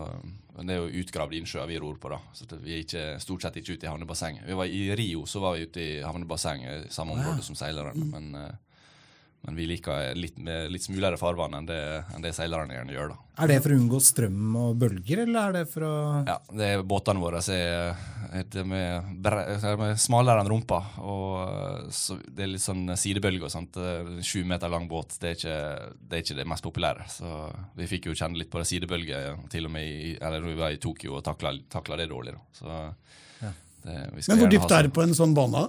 det 0.58 0.74
er 0.74 0.80
jo 0.82 1.02
utgravd 1.02 1.36
innsjøer 1.38 1.68
vi 1.70 1.80
ror 1.82 1.98
på. 2.02 2.12
da. 2.12 2.20
Så 2.34 2.48
vi 2.56 2.76
er 2.76 2.84
ikke, 2.84 3.04
stort 3.22 3.44
sett 3.44 3.60
ikke 3.60 3.76
ute 3.76 3.88
i 3.88 3.90
havnebassenget. 3.90 4.46
Vi 4.48 4.58
var 4.58 4.70
I 4.70 4.82
Rio 4.98 5.26
så 5.30 5.42
var 5.44 5.56
vi 5.56 5.68
ute 5.68 5.84
i 5.84 6.00
havnebassenget, 6.02 6.88
i 6.88 6.94
samme 6.94 7.18
område 7.18 7.44
som 7.46 7.58
seilerne. 7.58 7.94
Men, 8.14 8.32
eh, 8.34 8.56
men 9.46 9.54
vi 9.54 9.66
liker 9.70 10.16
litt, 10.18 10.36
litt 10.68 10.82
smulere 10.84 11.16
farvann 11.20 11.54
enn 11.60 11.66
det, 11.68 11.78
enn 12.14 12.24
det 12.24 12.32
seilerne 12.36 12.74
gjerne 12.74 12.92
gjør. 12.94 13.12
da. 13.12 13.44
er 13.44 13.50
det 13.52 13.58
for 13.62 13.72
å 13.72 13.78
unngå 13.78 14.00
strøm 14.02 14.56
og 14.58 14.74
bølger, 14.82 15.22
eller 15.24 15.38
er 15.40 15.56
det 15.60 15.62
for 15.70 15.86
å 15.86 15.92
Ja, 16.26 16.36
det 16.58 16.70
Båtene 16.90 17.22
våre 17.22 17.40
er, 17.54 17.94
er 18.34 18.66
med, 18.68 19.22
er 19.30 19.94
smalere 20.02 20.42
enn 20.42 20.50
rumpa. 20.50 20.80
og 21.00 21.38
eh, 21.46 21.88
så 21.94 22.18
Det 22.26 22.44
er 22.44 22.52
litt 22.56 22.64
sånn 22.66 22.84
sidebølger. 22.98 23.46
og 23.46 23.54
sånt. 23.54 23.78
Eh, 23.78 24.18
Sju 24.26 24.42
meter 24.44 24.68
lang 24.68 24.88
båt 24.90 25.16
det 25.22 25.30
er, 25.30 25.38
ikke, 25.38 25.58
det 26.02 26.18
er 26.18 26.26
ikke 26.26 26.38
det 26.42 26.48
mest 26.50 26.66
populære. 26.66 27.08
Så 27.14 27.34
vi 27.78 27.90
fikk 27.94 28.10
jo 28.10 28.18
kjenne 28.18 28.42
litt 28.42 28.50
på 28.50 28.60
det 28.60 28.68
sidebølger 28.68 29.38
til 29.54 29.70
og 29.70 29.76
med 29.78 29.86
i, 29.86 30.16
eller 30.20 30.42
vi 30.44 30.58
var 30.58 30.74
i 30.74 30.82
Tokyo 30.82 31.20
og 31.20 31.24
takla, 31.24 31.54
det 31.96 32.10
dårlig. 32.10 32.34
da. 32.34 32.42
Så 32.52 32.68
det, 33.86 34.00
vi 34.12 34.22
skal 34.22 34.34
Men 34.34 34.42
hvor 34.42 34.50
dypt 34.50 34.72
er 34.74 34.88
det 34.88 34.92
på 34.92 35.06
en 35.06 35.14
sånn 35.14 35.36
bane? 35.36 35.68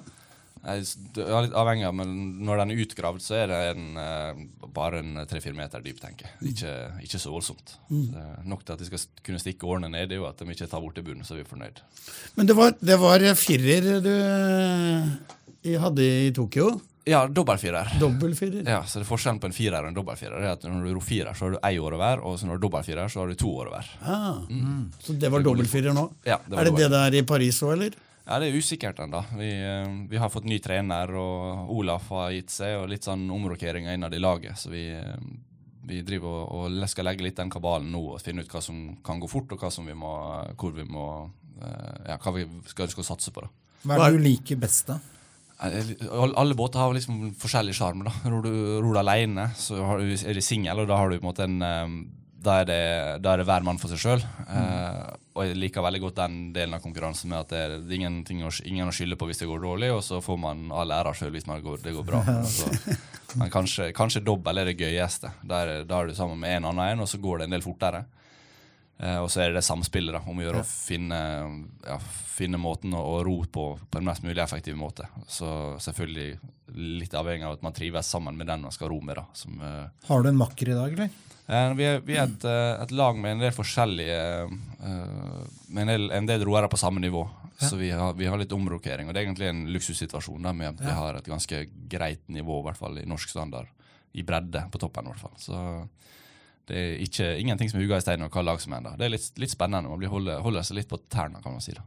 Jeg 0.60 0.84
er 1.24 1.46
litt 1.46 1.54
avhengig 1.56 1.86
av, 1.88 1.94
men 1.96 2.10
Når 2.44 2.58
den 2.63 2.72
er 2.74 2.82
utgravd, 2.84 3.22
så 3.24 3.38
er 3.39 3.48
det 3.48 3.60
en, 3.78 3.86
eh, 3.98 4.42
bare 4.75 5.00
en 5.00 5.22
tre-fire 5.30 5.56
meter 5.56 5.80
dyp, 5.86 6.01
tenker 6.04 6.28
jeg. 6.28 6.51
Ikke, 6.51 6.74
ikke 7.06 7.22
så 7.22 7.32
voldsomt. 7.32 7.78
Mm. 7.89 8.12
Nok 8.51 8.66
til 8.66 8.74
at 8.75 8.80
de 8.84 8.89
skal 8.89 9.06
kunne 9.24 9.39
stikke 9.39 9.63
årene 9.70 9.89
ned, 9.94 10.10
det 10.10 10.18
er 10.18 10.24
jo 10.24 10.28
at 10.28 10.38
de 10.42 10.50
ikke 10.51 10.68
tar 10.68 10.84
bort 10.84 11.00
i 11.00 11.06
bunnen, 11.06 11.24
så 11.24 11.38
er 11.38 11.44
vi 11.44 11.50
fornøyd. 11.50 11.80
Men 12.36 12.50
det 12.51 12.56
var, 12.60 12.75
det 12.82 13.00
var 13.00 13.24
firer 13.39 13.89
du 14.04 14.13
eh, 14.13 15.80
hadde 15.80 16.06
i 16.28 16.32
Tokyo. 16.36 16.74
Ja, 17.10 17.24
dobbeltfirer. 17.25 17.96
Dobbeltfirer. 18.00 18.68
Ja, 18.68 18.84
så 18.86 19.00
det 19.00 19.06
er 19.06 19.10
Forskjellen 19.10 19.39
på 19.42 19.48
en 19.50 19.56
firer 19.56 19.82
og 19.82 19.89
en 19.89 19.96
dobbeltfirer 19.98 20.44
er 20.44 20.51
at 20.51 20.66
når 20.68 20.84
du 20.86 20.92
ror 20.94 21.06
firer, 21.08 21.32
så 21.34 21.48
har 21.48 21.56
du 21.56 21.60
ei 21.66 21.80
år 21.82 21.96
over, 21.98 22.22
og 22.28 22.36
så 22.38 22.46
når 22.46 22.60
du 22.60 22.60
er 22.60 22.66
dobbeltfirer, 22.68 23.10
så 23.10 23.24
har 23.24 23.32
du 23.32 23.39
to 23.39 23.50
år 23.63 23.72
over. 23.72 23.88
Ah, 24.04 24.44
Så 25.01 25.16
det 25.18 25.32
var 25.32 25.42
dobbeltfirer 25.46 25.96
nå? 25.96 26.04
Ja, 26.28 26.38
det 26.46 26.54
var 26.54 26.62
er 26.62 26.70
det 26.70 26.74
dobbelt. 26.75 26.92
det 26.92 27.00
der 27.00 27.18
i 27.18 27.25
Paris 27.32 27.62
òg, 27.66 27.74
eller? 27.78 27.98
Ja, 28.29 28.38
Det 28.38 28.51
er 28.51 28.59
usikkert 28.62 29.00
ennå. 29.01 29.24
Vi, 29.39 29.50
eh, 29.50 29.88
vi 30.09 30.17
har 30.21 30.29
fått 30.29 30.45
ny 30.45 30.59
trener, 30.62 31.09
og 31.17 31.69
Olaf 31.74 32.12
har 32.13 32.29
gitt 32.36 32.53
seg, 32.53 32.75
og 32.77 32.89
litt 32.91 33.07
sånn 33.07 33.25
omrokeringer 33.33 33.95
innad 33.98 34.13
i 34.13 34.21
laget. 34.21 34.59
Så 34.62 34.69
vi, 34.69 34.83
eh, 34.93 35.15
vi 35.89 36.03
driver 36.05 36.43
og, 36.45 36.75
og 36.77 36.89
skal 36.91 37.09
legge 37.09 37.25
litt 37.25 37.39
den 37.41 37.50
kabalen 37.50 37.89
nå 37.91 38.03
og 38.13 38.21
finne 38.21 38.45
ut 38.45 38.53
hva 38.53 38.62
som 38.62 39.00
kan 39.03 39.19
gå 39.19 39.29
fort, 39.31 39.50
og 39.51 39.63
hva 39.63 39.71
som 39.74 39.89
vi 39.89 39.98
må, 39.98 40.13
vi 40.62 40.86
må 40.86 41.07
eh, 41.57 42.12
Ja, 42.12 42.19
hva 42.21 42.36
vi 42.36 42.45
skal 42.69 42.86
ønske 42.86 43.01
å 43.01 43.09
satse 43.09 43.33
på. 43.33 43.41
da. 43.41 43.50
Hva 43.95 43.98
er 43.98 44.12
det 44.13 44.21
du 44.21 44.27
liker 44.27 44.62
best, 44.62 44.93
da? 44.93 45.00
Alle 45.59 46.55
båter 46.55 46.79
har 46.79 46.93
liksom 46.93 47.33
forskjellig 47.36 47.74
sjarm. 47.75 48.05
Ror 48.29 48.45
du, 48.45 48.53
ror 48.79 49.01
alene, 49.01 49.50
så 49.57 49.81
er 49.98 50.38
du 50.38 50.41
singel, 50.45 50.86
og 50.86 50.88
da 50.88 51.01
har 51.01 51.09
du 51.09 51.17
på 51.17 51.25
en 51.25 51.31
måte 51.33 51.50
en 51.50 52.05
da 52.39 52.62
er, 52.62 52.67
det, 52.69 52.83
da 53.19 53.33
er 53.33 53.41
det 53.41 53.50
hver 53.50 53.65
mann 53.67 53.79
for 53.81 53.91
seg 53.91 54.00
sjøl. 54.00 54.21
Og 55.39 55.48
jeg 55.48 55.55
liker 55.55 55.84
veldig 55.86 56.01
godt 56.03 56.17
den 56.19 56.38
delen 56.51 56.75
av 56.75 56.81
konkurransen 56.84 57.31
med 57.31 57.46
at 57.46 57.53
det 57.53 57.60
er, 57.63 57.75
ingenting 57.96 58.41
å, 58.43 58.51
ingen 58.67 58.91
å 58.91 58.96
skylde 58.96 59.15
på 59.15 59.29
hvis 59.29 59.39
det 59.39 59.48
går 59.48 59.62
dårlig, 59.63 59.93
og 59.96 60.01
så 60.03 60.19
får 60.24 60.39
man 60.41 60.65
all 60.75 60.91
æra 60.91 61.13
sjøl 61.15 61.31
hvis 61.31 61.48
man 61.48 61.63
går, 61.63 61.79
det 61.86 61.96
går 61.96 62.08
bra. 62.10 62.19
Så, 62.43 62.67
men 63.39 63.51
kanskje, 63.53 63.91
kanskje 63.96 64.25
dobbel 64.25 64.60
er 64.60 64.67
det 64.67 64.75
gøyeste. 64.81 65.31
Da 65.48 65.62
er 65.63 65.86
du 65.88 66.15
sammen 66.17 66.41
med 66.41 66.58
en 66.58 66.67
annen 66.74 66.84
en, 66.89 67.05
og 67.05 67.12
så 67.12 67.22
går 67.24 67.39
det 67.39 67.48
en 67.48 67.55
del 67.55 67.63
fortere. 67.63 68.03
Eh, 69.00 69.15
og 69.24 69.29
så 69.31 69.46
er 69.46 69.53
det 69.53 69.62
det 69.62 69.67
samspillet 69.69 70.17
da, 70.17 70.19
om 70.27 70.41
å 70.41 70.43
gjøre 70.43 70.65
å 70.65 70.67
finne, 70.67 71.19
ja, 71.88 71.96
finne 72.36 72.60
måten 72.60 72.91
å, 72.98 73.05
å 73.13 73.22
ro 73.24 73.38
på 73.48 73.69
på 73.79 74.01
en 74.01 74.10
mest 74.10 74.25
mulig 74.27 74.43
effektiv 74.43 74.75
måte. 74.75 75.08
Så 75.31 75.48
selvfølgelig 75.79 76.34
litt 77.00 77.15
avhengig 77.15 77.48
av 77.48 77.55
at 77.55 77.63
man 77.63 77.75
trives 77.75 78.12
sammen 78.12 78.36
med 78.36 78.51
den 78.51 78.67
man 78.67 78.75
skal 78.75 78.91
ro 78.91 79.00
med. 79.00 79.22
da. 79.22 79.25
Som, 79.31 79.55
eh, 79.63 80.08
Har 80.12 80.24
du 80.24 80.34
en 80.34 80.41
makker 80.43 80.74
i 80.74 80.75
dag, 80.75 81.00
eller? 81.00 81.15
Eh, 81.50 81.74
Vi 81.74 81.86
er, 81.86 82.00
vi 82.06 82.15
er 82.18 82.27
et, 82.27 82.44
eh, 82.46 82.82
et 82.84 82.91
lag 82.94 83.18
med 83.18 83.32
en 83.32 83.39
del 83.41 83.53
forskjellige 83.56 84.18
eh, 84.46 85.46
Med 85.74 85.82
en 85.82 85.91
del, 85.94 86.10
en 86.12 86.27
del 86.29 86.46
roere 86.46 86.70
på 86.70 86.77
samme 86.77 87.01
nivå. 87.01 87.24
Så 87.60 87.75
vi 87.75 87.89
har, 87.91 88.13
vi 88.15 88.25
har 88.29 88.38
litt 88.39 88.53
omrokering. 88.56 89.10
Og 89.10 89.13
det 89.13 89.20
er 89.20 89.25
egentlig 89.27 89.50
en 89.50 89.65
luksussituasjon 89.74 90.46
da, 90.46 90.53
med 90.56 90.70
at 90.70 90.84
vi 90.86 90.94
har 90.96 91.18
et 91.18 91.25
ganske 91.27 91.58
greit 91.91 92.22
nivå, 92.32 92.62
i 92.62 92.68
hvert 92.70 92.79
fall 92.79 93.01
i 93.01 93.08
norsk 93.10 93.34
standard. 93.34 93.68
I 94.15 94.24
bredde 94.24 94.62
på 94.72 94.79
toppen, 94.79 95.10
i 95.10 95.12
hvert 95.12 95.25
fall. 95.25 95.34
Så 95.44 95.58
det 96.70 96.77
er 96.79 97.03
ikke, 97.03 97.27
ingenting 97.41 97.70
som 97.70 97.82
er 97.82 97.84
hugga 97.84 98.00
i 98.00 98.06
stein 98.06 98.24
og 98.24 98.32
hva 98.32 98.46
lag 98.46 98.62
som 98.63 98.74
er 98.74 98.79
enda. 98.79 98.94
Det 98.96 99.10
er 99.10 99.12
litt, 99.12 99.27
litt 99.44 99.51
spennende. 99.51 99.91
Man 99.91 100.00
blir 100.00 100.13
holder, 100.13 100.39
holder 100.46 100.63
seg 100.70 100.79
litt 100.79 100.89
på 100.91 101.01
tærne, 101.12 101.41
kan 101.44 101.58
man 101.58 101.65
si. 101.65 101.75
da. 101.75 101.84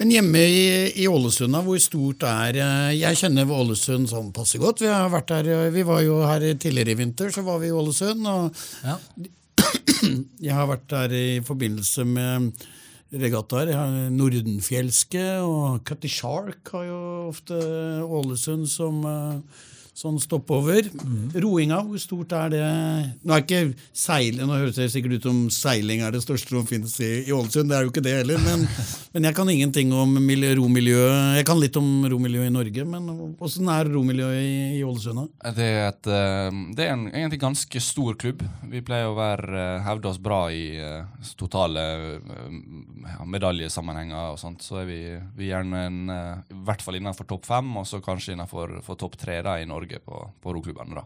Men 0.00 0.10
hjemme 0.12 0.40
i, 0.42 0.64
i 1.04 1.06
Ålesund, 1.08 1.56
hvor 1.64 1.78
stort 1.82 2.24
er 2.26 2.58
eh, 2.58 2.90
Jeg 2.98 3.18
kjenner 3.20 3.50
Ålesund 3.54 4.10
sånn 4.10 4.32
passe 4.34 4.60
godt. 4.60 4.82
Vi 4.84 4.90
har 4.90 5.10
vært 5.12 5.30
der, 5.32 5.50
eh, 5.54 5.70
vi 5.74 5.84
var 5.86 6.02
jo 6.04 6.20
her 6.26 6.44
tidligere 6.54 6.94
i 6.94 6.98
vinter, 6.98 7.32
så 7.34 7.44
var 7.46 7.62
vi 7.62 7.70
i 7.70 7.76
Ålesund. 7.76 8.26
og 8.26 8.62
Ja. 8.84 8.98
Jeg 10.42 10.54
har 10.56 10.66
vært 10.66 10.88
der 10.90 11.12
i 11.14 11.26
forbindelse 11.46 12.04
med 12.08 12.64
regattaer. 13.12 13.70
Nordenfjelske 14.10 15.24
og 15.44 15.82
Cutty 15.86 16.10
Shark 16.10 16.72
har 16.72 16.86
jo 16.88 17.00
ofte 17.28 17.58
Ålesund 18.02 18.66
som 18.72 19.04
eh, 19.06 19.68
sånn 20.02 20.18
stoppover. 20.22 20.88
Roinga, 21.38 21.80
hvor 21.86 22.00
stort 22.02 22.32
er 22.34 22.52
det? 22.52 22.62
Nå 23.22 23.36
er 23.36 23.44
ikke 23.44 23.60
seiling, 23.94 24.46
nå 24.48 24.58
høres 24.58 24.78
det 24.78 24.88
sikkert 24.92 25.20
ut 25.20 25.28
som 25.28 25.40
seiling 25.54 26.02
er 26.02 26.14
det 26.14 26.22
største 26.24 26.56
som 26.56 26.66
finnes 26.68 26.94
i, 27.02 27.12
Ålesund, 27.32 27.70
det 27.70 27.78
er 27.78 27.86
jo 27.86 27.92
ikke 27.92 28.04
det 28.04 28.16
heller. 28.20 28.40
Men, 28.42 28.66
men 29.14 29.28
jeg 29.28 29.36
kan 29.36 29.50
ingenting 29.52 29.92
om 29.94 30.16
romiljøet. 30.58 31.38
Jeg 31.38 31.46
kan 31.48 31.60
litt 31.60 31.78
om 31.78 31.88
romiljøet 32.10 32.50
i 32.50 32.54
Norge, 32.54 32.86
men 32.88 33.10
åssen 33.42 33.70
er 33.72 33.90
romiljøet 33.92 34.40
i, 34.42 34.56
i 34.80 34.82
Ålesund? 34.86 35.22
Det 35.56 35.68
er, 35.68 35.88
et, 35.92 36.10
eh, 36.10 36.60
det 36.76 36.86
er 36.86 36.94
en 36.96 37.06
egentlig 37.10 37.40
ganske 37.42 37.82
stor 37.84 38.18
klubb. 38.18 38.42
Vi 38.72 38.82
pleier 38.84 39.10
å 39.10 39.16
være, 39.18 39.52
eh, 39.54 39.84
hevde 39.86 40.10
oss 40.10 40.20
bra 40.22 40.42
i 40.52 40.64
eh, 40.82 41.30
totale 41.38 41.84
ja, 42.18 43.22
medaljesammenhenger 43.28 44.34
og 44.34 44.40
sånt. 44.42 44.64
Så 44.66 44.82
er 44.82 44.88
vi, 44.88 45.00
vi 45.38 45.48
er 45.48 45.52
gjerne 45.52 45.86
en, 45.86 46.00
i 46.50 46.60
hvert 46.66 46.82
fall 46.84 46.98
innenfor 46.98 47.28
topp 47.28 47.46
fem, 47.48 47.70
og 47.78 47.86
så 47.88 48.02
kanskje 48.04 48.36
innenfor 48.36 48.80
topp 48.98 49.18
tre 49.20 49.40
i 49.42 49.68
Norge 49.68 49.91
på, 50.00 50.22
på 50.40 50.54
roklubbene. 50.56 51.02
da. 51.02 51.04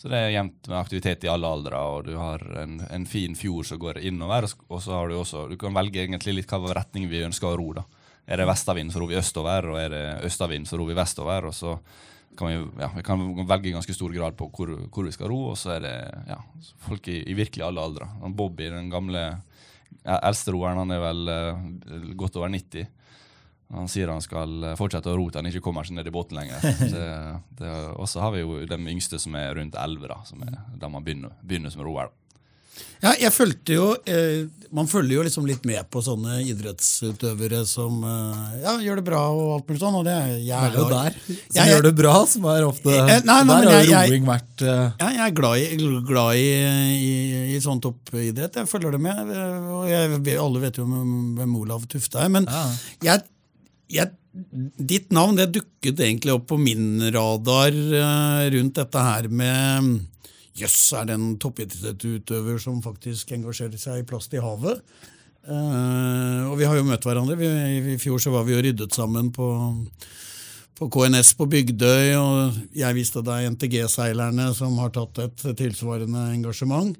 Så 0.00 0.08
det 0.08 0.16
er 0.16 0.30
jevnt 0.32 0.68
med 0.70 0.78
aktivitet 0.78 1.24
i 1.26 1.28
alle 1.28 1.48
aldre, 1.48 1.80
og 1.92 2.06
du 2.06 2.14
har 2.16 2.40
en, 2.62 2.78
en 2.88 3.06
fin 3.06 3.34
fjord 3.36 3.66
som 3.68 3.80
går 3.80 3.98
innover. 4.08 4.46
og 4.68 4.78
så 4.80 4.94
har 4.96 5.08
du 5.08 5.18
også, 5.18 5.46
du 5.50 5.58
kan 5.60 5.76
velge 5.76 6.00
egentlig 6.00 6.38
litt 6.38 6.52
hva 6.52 6.72
retning 6.72 7.08
vi 7.10 7.24
ønsker 7.26 7.50
å 7.50 7.58
ro. 7.60 7.72
da. 7.76 7.84
Er 8.24 8.40
det 8.40 8.46
vestavind, 8.48 8.92
så 8.92 9.02
ror 9.02 9.10
vi 9.10 9.18
østover, 9.20 9.68
og 9.68 9.76
er 9.80 9.92
det 9.92 10.04
østavind, 10.24 10.68
så 10.68 10.78
ror 10.80 10.88
vi 10.88 10.96
vestover. 10.96 11.50
og 11.50 11.54
så 11.54 11.76
kan 12.38 12.48
vi, 12.48 12.56
ja, 12.80 12.88
vi 12.96 13.02
kan 13.04 13.46
velge 13.46 13.68
i 13.68 13.74
ganske 13.74 13.94
stor 13.94 14.12
grad 14.14 14.36
på 14.38 14.48
hvor, 14.54 14.72
hvor 14.88 15.04
vi 15.04 15.12
skal 15.12 15.28
ro, 15.28 15.50
og 15.50 15.58
så 15.58 15.74
er 15.76 15.84
det 15.84 15.94
ja, 16.30 16.38
folk 16.86 17.08
i, 17.10 17.20
i 17.28 17.36
virkelig 17.36 17.66
alle 17.66 17.84
aldre. 17.84 18.08
Bobby, 18.32 18.70
den 18.70 18.88
gamle 18.88 19.26
eldste 20.04 20.54
roeren, 20.54 20.80
han 20.80 20.94
er 20.94 21.02
vel 21.02 21.32
eh, 21.34 22.10
godt 22.16 22.38
over 22.40 22.48
90. 22.52 22.88
Han 23.74 23.86
sier 23.88 24.10
han 24.10 24.22
skal 24.24 24.64
eh, 24.72 24.76
fortsette 24.78 25.10
å 25.12 25.16
ro 25.18 25.28
til 25.30 25.38
han 25.42 25.50
ikke 25.52 25.62
kommer 25.62 25.86
seg 25.86 25.94
ned 25.98 26.08
i 26.10 26.14
båten 26.14 26.38
lenger. 26.40 26.58
Og 28.00 28.08
så 28.10 28.22
har 28.24 28.32
vi 28.34 28.42
jo 28.42 28.60
de 28.66 28.78
yngste 28.90 29.20
som 29.22 29.36
er 29.38 29.52
rundt 29.58 29.76
11, 29.78 30.08
da, 30.10 30.20
som 30.26 30.42
er 30.46 30.56
der 30.80 30.90
man 30.90 31.04
begynner, 31.06 31.36
begynner 31.46 31.70
som 31.74 31.84
roer. 31.86 32.10
Ja, 33.02 33.10
jeg 33.18 33.32
fulgte 33.34 33.74
jo 33.74 33.86
eh, 34.08 34.44
Man 34.72 34.86
følger 34.88 35.16
jo 35.18 35.22
liksom 35.26 35.44
litt 35.48 35.64
med 35.68 35.88
på 35.92 36.00
sånne 36.04 36.36
idrettsutøvere 36.48 37.64
som 37.68 37.98
eh, 38.06 38.52
ja, 38.62 38.74
gjør 38.80 39.00
det 39.00 39.04
bra 39.08 39.20
og 39.34 39.50
alt 39.56 39.66
mulig 39.68 39.80
sånn. 39.82 39.96
Og 40.00 40.04
det, 40.06 40.14
jeg, 40.46 40.54
er 40.54 40.76
jo 40.78 40.84
der 40.88 41.16
som 41.18 41.58
Jeg- 41.58 41.72
gjør 41.74 41.82
det 41.88 41.92
bra, 41.98 42.14
som 42.30 42.46
er 42.52 42.66
ofte 42.68 42.94
Eh, 42.94 43.10
nei, 43.26 43.40
nei, 43.48 43.58
Der 43.66 43.74
har 43.74 44.06
jo 44.06 44.14
roing 44.14 44.28
vært 44.28 44.64
eh, 44.64 44.84
Ja, 45.02 45.10
jeg 45.16 45.24
er 45.26 45.34
glad 45.40 45.58
i, 45.58 45.90
glad 46.08 46.40
i, 46.40 46.46
i, 47.10 47.42
i 47.56 47.60
sånn 47.64 47.82
toppidrett. 47.84 48.60
Jeg 48.62 48.70
følger 48.70 48.96
det 48.96 49.02
med. 49.02 49.34
Og 49.74 49.84
jeg, 49.90 50.38
alle 50.40 50.62
vet 50.64 50.80
jo 50.80 50.86
hvem 50.88 51.58
Olav 51.60 51.84
Tufte 51.90 52.22
er. 52.22 52.32
Men 52.32 52.48
Ja. 52.48 52.64
jeg, 53.10 53.26
jeg, 53.90 54.12
ditt 54.78 55.10
navn 55.14 55.38
det 55.38 55.50
dukket 55.56 56.00
egentlig 56.00 56.34
opp 56.36 56.48
på 56.52 56.58
min 56.60 57.02
radar 57.14 57.74
eh, 57.74 58.44
rundt 58.54 58.78
dette 58.78 59.04
her 59.06 59.28
med 59.28 59.96
Jøss, 60.60 60.78
er 60.98 61.08
det 61.08 61.16
en 61.16 61.36
toppidrettsutøver 61.40 62.58
som 62.60 62.82
faktisk 62.84 63.32
engasjerer 63.36 63.80
seg 63.80 64.02
i 64.02 64.06
plast 64.06 64.34
i 64.34 64.42
havet? 64.42 64.82
Uh, 65.40 66.50
og 66.50 66.58
vi 66.60 66.66
har 66.68 66.76
jo 66.76 66.84
møtt 66.84 67.06
hverandre. 67.06 67.38
Vi, 67.40 67.48
I 67.94 68.00
fjor 68.02 68.20
så 68.20 68.32
var 68.34 68.44
vi 68.44 68.52
jo 68.52 68.64
ryddet 68.66 68.92
sammen 68.92 69.30
på 69.32 69.48
på 70.80 70.88
KNS 70.88 71.34
på 71.36 71.44
Bygdøy, 71.52 72.14
og 72.16 72.60
jeg 72.72 72.96
viste 72.96 73.20
deg 73.20 73.50
NTG-seilerne 73.52 74.46
som 74.56 74.78
har 74.80 74.92
tatt 74.94 75.18
et 75.20 75.42
tilsvarende 75.58 76.22
engasjement. 76.32 76.94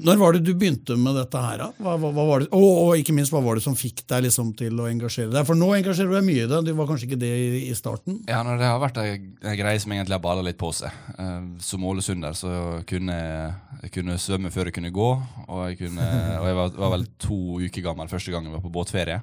Når 0.00 0.18
var 0.20 0.36
det 0.36 0.40
du 0.46 0.52
begynte 0.56 0.96
med 0.96 1.16
dette 1.18 1.40
her? 1.42 1.62
Hva, 1.82 1.96
hva, 2.00 2.10
hva 2.14 2.36
det, 2.40 2.48
og, 2.56 2.68
og 2.84 3.00
ikke 3.00 3.14
minst, 3.16 3.32
hva 3.34 3.42
var 3.44 3.58
det 3.58 3.64
som 3.64 3.76
fikk 3.76 4.04
deg 4.08 4.24
liksom 4.26 4.52
til 4.58 4.78
å 4.80 4.86
engasjere 4.88 5.32
deg? 5.32 5.44
For 5.48 5.58
nå 5.58 5.72
engasjerer 5.76 6.12
du 6.12 6.16
deg 6.16 6.28
mye 6.28 6.44
i 6.46 6.50
det, 6.50 6.60
du 6.68 6.72
var 6.78 6.88
kanskje 6.88 7.08
ikke 7.10 7.20
det 7.20 7.32
i, 7.34 7.48
i 7.68 7.74
starten? 7.76 8.20
Ja, 8.30 8.40
nei, 8.46 8.56
Det 8.60 8.70
har 8.70 8.80
vært 8.80 9.02
ei 9.02 9.56
greie 9.58 9.82
som 9.82 9.92
egentlig 9.96 10.16
har 10.16 10.24
balla 10.24 10.46
litt 10.46 10.60
på 10.60 10.70
seg. 10.76 10.94
Eh, 11.16 11.50
som 11.64 11.84
ålesunder 11.90 12.38
så 12.38 12.54
kunne 12.88 13.18
jeg, 13.18 13.92
kunne 13.98 14.16
svømme 14.22 14.54
før 14.54 14.70
jeg 14.70 14.78
kunne 14.78 14.94
gå. 14.94 15.10
Og 15.48 15.60
jeg, 15.68 15.82
kunne, 15.82 16.08
og 16.38 16.48
jeg 16.48 16.58
var, 16.62 16.72
var 16.86 16.96
vel 16.96 17.06
to 17.20 17.42
uker 17.66 17.84
gammel 17.90 18.10
første 18.12 18.32
gang 18.32 18.48
jeg 18.48 18.56
var 18.56 18.64
på 18.64 18.74
båtferie. 18.78 19.20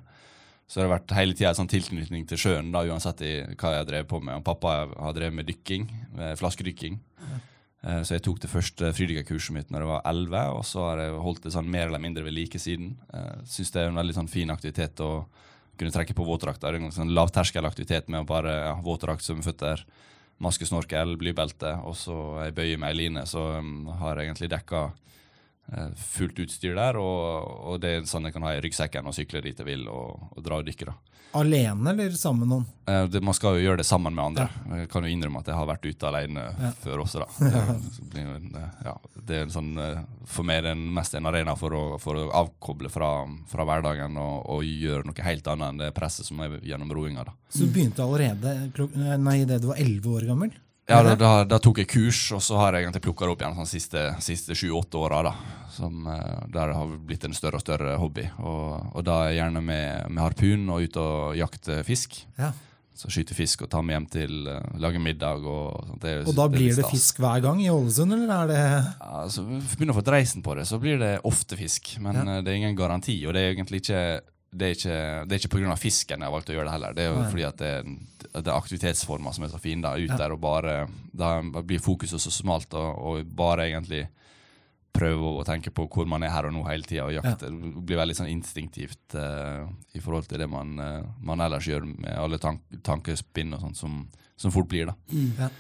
Så 0.68 0.82
det 0.82 0.90
har 0.90 0.98
vært 0.98 1.14
hele 1.16 1.36
tida 1.38 1.54
sånn 1.56 1.70
tilknytning 1.72 2.26
til 2.28 2.40
sjøen, 2.42 2.74
da, 2.74 2.82
uansett 2.84 3.22
hva 3.24 3.70
jeg 3.72 3.80
har 3.80 3.88
drevet 3.88 4.10
på 4.10 4.20
med. 4.20 4.42
Og 4.42 4.44
pappa 4.46 4.82
har 4.92 5.14
drevet 5.16 5.38
med 5.40 5.48
dykking, 5.48 5.86
med 6.18 6.36
flaskedykking. 6.42 6.98
Eh, 7.84 8.02
Så 8.04 8.16
jeg 8.16 8.26
tok 8.26 8.40
det 8.42 8.50
første 8.52 8.92
frydykkerkurset 8.94 9.54
mitt 9.54 9.70
når 9.72 9.84
jeg 9.84 9.92
var 9.92 10.08
11, 10.10 10.56
og 10.58 10.64
så 10.66 10.86
har 10.90 11.04
jeg 11.04 11.20
holdt 11.26 11.44
det 11.46 11.54
sånn 11.54 11.70
mer 11.70 11.88
eller 11.88 12.02
mindre 12.02 12.26
ved 12.26 12.34
like 12.34 12.60
siden. 12.60 12.96
Uh, 13.14 13.38
Syns 13.46 13.72
det 13.72 13.84
er 13.84 13.92
en 13.92 14.00
veldig 14.00 14.18
sånn 14.18 14.32
fin 14.32 14.50
aktivitet 14.50 15.00
å 15.04 15.28
kunne 15.78 15.94
trekke 15.94 16.16
på 16.18 16.26
er 16.72 16.80
en 16.80 16.92
sånn 16.92 17.14
lavterskelaktivitet 17.14 18.10
med 18.10 18.24
å 18.24 18.30
bare 18.30 18.54
ja, 18.66 18.76
våtdrakt, 18.82 19.22
føtter, 19.46 19.84
maske, 20.42 20.66
snorkel, 20.66 21.16
blybelte, 21.22 21.76
og 21.86 21.94
så 21.98 22.16
ei 22.44 22.52
bøye 22.56 22.78
med 22.82 22.90
ei 22.90 22.98
line, 22.98 23.26
så 23.30 23.60
um, 23.62 23.88
har 24.02 24.18
jeg 24.18 24.30
egentlig 24.30 24.50
dekka 24.54 24.82
eh, 24.88 24.96
fullt 26.00 26.40
utstyr 26.46 26.78
der, 26.78 26.98
og, 27.02 27.52
og 27.74 27.82
det 27.84 27.92
er 27.92 28.08
sånn 28.08 28.28
jeg 28.30 28.38
kan 28.38 28.46
ha 28.48 28.56
i 28.56 28.64
ryggsekken 28.64 29.08
og 29.10 29.16
sykle 29.16 29.44
dit 29.44 29.58
jeg 29.58 29.68
vil 29.68 29.88
og, 29.92 30.30
og 30.32 30.44
dra 30.46 30.62
og 30.62 30.68
dykke. 30.68 30.88
da. 30.88 31.18
alene 31.38 31.92
eller 31.92 32.12
sammen 32.18 32.46
med 32.46 32.52
noen? 32.54 32.66
Eh, 32.88 33.04
det, 33.12 33.22
man 33.22 33.36
skal 33.36 33.58
jo 33.58 33.66
gjøre 33.66 33.82
det 33.82 33.88
sammen 33.88 34.16
med 34.16 34.24
andre. 34.24 34.48
Jeg 34.80 34.90
kan 34.92 35.04
jo 35.04 35.12
innrømme 35.12 35.42
at 35.44 35.50
jeg 35.52 35.60
har 35.60 35.68
vært 35.68 35.86
ute 35.86 36.08
alene 36.08 36.46
før 36.84 37.04
også, 37.04 37.26
da. 37.26 37.28
Det, 38.14 38.24
eh, 38.24 38.70
ja, 38.86 38.94
det 39.28 39.36
er 39.36 39.44
en 39.46 39.54
sånn, 39.54 39.74
eh, 39.82 40.00
for 40.26 40.48
meg 40.48 40.64
den 40.66 40.86
mest 40.96 41.18
en 41.18 41.28
arena 41.28 41.58
for 41.60 41.76
å, 41.76 41.84
for 42.02 42.20
å 42.22 42.30
avkoble 42.42 42.90
fra, 42.94 43.12
fra 43.52 43.68
hverdagen 43.68 44.16
og, 44.22 44.38
og, 44.56 44.64
gjøre 44.68 45.10
noe 45.10 45.28
helt 45.28 45.52
annet 45.52 45.74
enn 45.74 45.84
det 45.84 45.92
presset 45.98 46.28
som 46.28 46.40
er 46.46 46.58
gjennom 46.66 46.94
roinga. 46.96 47.28
da. 47.28 47.36
Så 47.52 47.68
du 47.68 47.76
begynte 47.76 48.06
allerede 48.06 49.18
nei, 49.20 49.42
det 49.48 49.60
du 49.64 49.70
var 49.74 49.84
elleve 49.84 50.16
år 50.16 50.30
gammel? 50.32 50.56
Ja, 50.88 51.02
da, 51.04 51.16
da, 51.20 51.32
da, 51.44 51.58
tok 51.60 51.82
jeg 51.82 51.90
kurs, 51.92 52.20
og 52.32 52.40
så 52.44 52.56
har 52.62 52.76
jeg 52.76 52.86
egentlig 52.86 53.04
plukka 53.04 53.28
det 53.28 53.34
opp 53.34 53.42
igjen 53.44 53.56
de 53.58 53.60
sånn 53.60 53.68
siste, 53.68 54.04
siste 54.24 54.56
sju-åtte 54.56 55.02
åra. 55.02 55.34
Som, 55.76 56.06
eh, 56.08 56.46
der 56.48 56.72
det 56.72 56.78
har 56.78 56.94
blitt 57.10 57.26
en 57.28 57.36
større 57.36 57.60
og 57.60 57.66
større 57.66 57.98
hobby. 58.00 58.24
Og, 58.40 58.96
og 58.96 59.04
da 59.06 59.18
er 59.26 59.34
jeg 59.34 59.42
gjerne 59.42 59.64
med, 59.68 60.08
med 60.08 60.24
harpun 60.24 60.64
og 60.72 60.88
ute 60.88 61.04
og 61.04 61.36
jakte 61.38 61.82
fisk. 61.86 62.16
Ja. 62.40 62.54
Så 62.98 63.12
skyte 63.14 63.36
fisk 63.38 63.66
og 63.66 63.70
ta 63.70 63.84
med 63.84 63.94
hjem 63.94 64.08
til 64.16 64.48
uh, 64.48 64.64
lage 64.80 65.02
middag. 65.04 65.44
Og, 65.44 65.76
sånt. 65.92 66.08
det, 66.08 66.16
og 66.24 66.40
da 66.40 66.48
blir 66.56 66.72
det, 66.72 66.80
det 66.80 66.88
fisk 66.90 67.20
hver 67.22 67.44
gang 67.44 67.60
i 67.62 67.68
Ålesund, 67.70 68.16
eller 68.16 68.32
er 68.40 68.50
det 68.50 68.64
ja, 68.64 69.12
altså, 69.26 69.44
Begynner 69.44 69.94
å 69.94 70.00
få 70.00 70.08
dreisen 70.08 70.46
på 70.46 70.56
det, 70.58 70.66
så 70.72 70.80
blir 70.82 71.04
det 71.04 71.12
ofte 71.28 71.60
fisk. 71.60 71.98
Men 72.02 72.24
ja. 72.24 72.26
uh, 72.40 72.40
det 72.42 72.56
er 72.56 72.62
ingen 72.64 72.80
garanti, 72.80 73.20
og 73.28 73.36
det 73.36 73.44
er 73.44 73.54
egentlig 73.58 73.84
ikke 73.84 74.02
det 74.58 74.68
er 74.68 74.76
ikke, 74.76 75.00
det 75.28 75.36
er 75.36 75.42
ikke 75.42 75.54
pga. 75.56 75.78
fisken 75.80 76.22
jeg 76.22 76.28
har 76.28 76.34
valgt 76.34 76.52
å 76.52 76.56
gjøre 76.56 76.68
det 76.68 76.76
heller. 76.76 76.98
Det 76.98 77.04
er 77.04 77.10
jo 77.12 77.18
Nei. 77.22 77.30
fordi 77.32 77.46
at 77.48 77.62
det, 77.62 77.72
det 78.34 78.46
er 78.46 78.56
aktivitetsformer 78.56 79.36
som 79.36 79.46
er 79.46 79.52
så 79.54 79.62
fine. 79.62 79.84
da, 79.86 79.96
Ut 79.98 80.14
ja. 80.14 80.20
der 80.20 80.36
og 80.36 80.42
bare, 80.44 80.78
Da 81.12 81.38
blir 81.62 81.84
fokuset 81.84 82.22
så 82.22 82.34
smalt, 82.34 82.74
og, 82.78 82.90
og 82.98 83.36
bare 83.38 83.70
egentlig 83.70 84.08
prøve 84.98 85.32
å 85.38 85.46
tenke 85.46 85.72
på 85.74 85.86
hvor 85.94 86.08
man 86.10 86.26
er 86.26 86.34
her 86.34 86.48
og 86.50 86.56
nå 86.56 86.64
hele 86.68 86.88
tida. 86.88 87.06
Og 87.06 87.16
jakte 87.16 87.52
ja. 87.52 87.72
blir 87.78 88.02
veldig 88.02 88.18
sånn 88.18 88.32
instinktivt 88.32 89.18
uh, 89.18 89.68
i 89.94 90.02
forhold 90.04 90.30
til 90.30 90.42
det 90.42 90.50
man, 90.52 90.74
uh, 90.82 91.06
man, 91.22 91.44
ellers 91.46 91.70
gjør 91.70 91.86
med 91.90 92.12
alle 92.18 92.42
tank 92.42 92.64
tankespinn 92.86 93.54
og 93.56 93.66
sånt 93.68 93.80
som, 93.80 94.04
som, 94.36 94.54
fort 94.54 94.70
blir. 94.72 94.90
da. 94.90 94.98
Mm. 95.14 95.32
Ja. 95.38 95.52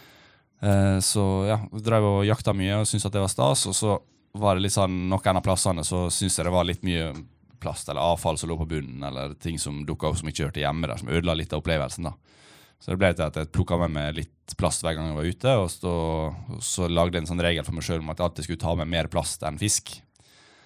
Uh, 0.57 0.97
så 1.05 1.23
ja, 1.45 1.61
drev 1.85 2.11
og 2.15 2.21
jakta 2.25 2.55
mye 2.57 2.81
og 2.81 2.89
syntes 2.89 3.09
at 3.09 3.17
det 3.17 3.23
var 3.23 3.33
stas. 3.33 3.67
Og 3.69 3.77
så 3.77 3.99
var 4.37 4.57
det 4.57 4.65
litt 4.65 4.75
sånn, 4.75 5.05
noen 5.11 5.39
av 5.39 5.45
plassene 5.45 5.85
så 5.85 6.07
syntes 6.13 6.39
jeg 6.39 6.47
det 6.47 6.53
var 6.53 6.67
litt 6.67 6.85
mye 6.85 7.11
plast 7.61 7.89
eller 7.89 8.03
avfall 8.03 8.37
som 8.39 8.51
lå 8.51 8.57
på 8.59 8.69
bunnen, 8.75 9.03
eller 9.03 9.35
ting 9.41 9.59
som 9.61 9.83
dukka 9.87 10.11
opp 10.11 10.19
som 10.19 10.29
ikke 10.29 10.49
hørte 10.49 10.63
hjemme 10.63 10.89
der, 10.89 10.99
som 11.01 11.11
ødela 11.11 11.37
litt 11.37 11.53
av 11.53 11.63
opplevelsen. 11.63 12.09
da. 12.09 12.15
Så 12.77 12.93
det 12.93 12.99
ble 13.01 13.09
til 13.15 13.25
at 13.25 13.37
jeg 13.39 13.49
plukka 13.53 13.79
med 13.81 13.93
meg 13.95 14.19
litt 14.19 14.53
plast 14.59 14.83
hver 14.85 14.93
gang 14.97 15.09
jeg 15.09 15.17
var 15.17 15.31
ute. 15.31 15.55
Og 15.63 15.69
så, 15.73 15.95
så 16.61 16.89
lagde 16.91 17.17
jeg 17.17 17.25
en 17.25 17.31
sånn 17.31 17.43
regel 17.43 17.65
for 17.65 17.77
meg 17.77 17.87
sjøl 17.87 18.03
om 18.03 18.13
at 18.13 18.21
jeg 18.21 18.29
alltid 18.29 18.47
skulle 18.47 18.63
ta 18.63 18.75
med 18.77 18.91
mer 18.91 19.09
plast 19.11 19.45
enn 19.47 19.57
fisk. 19.61 19.95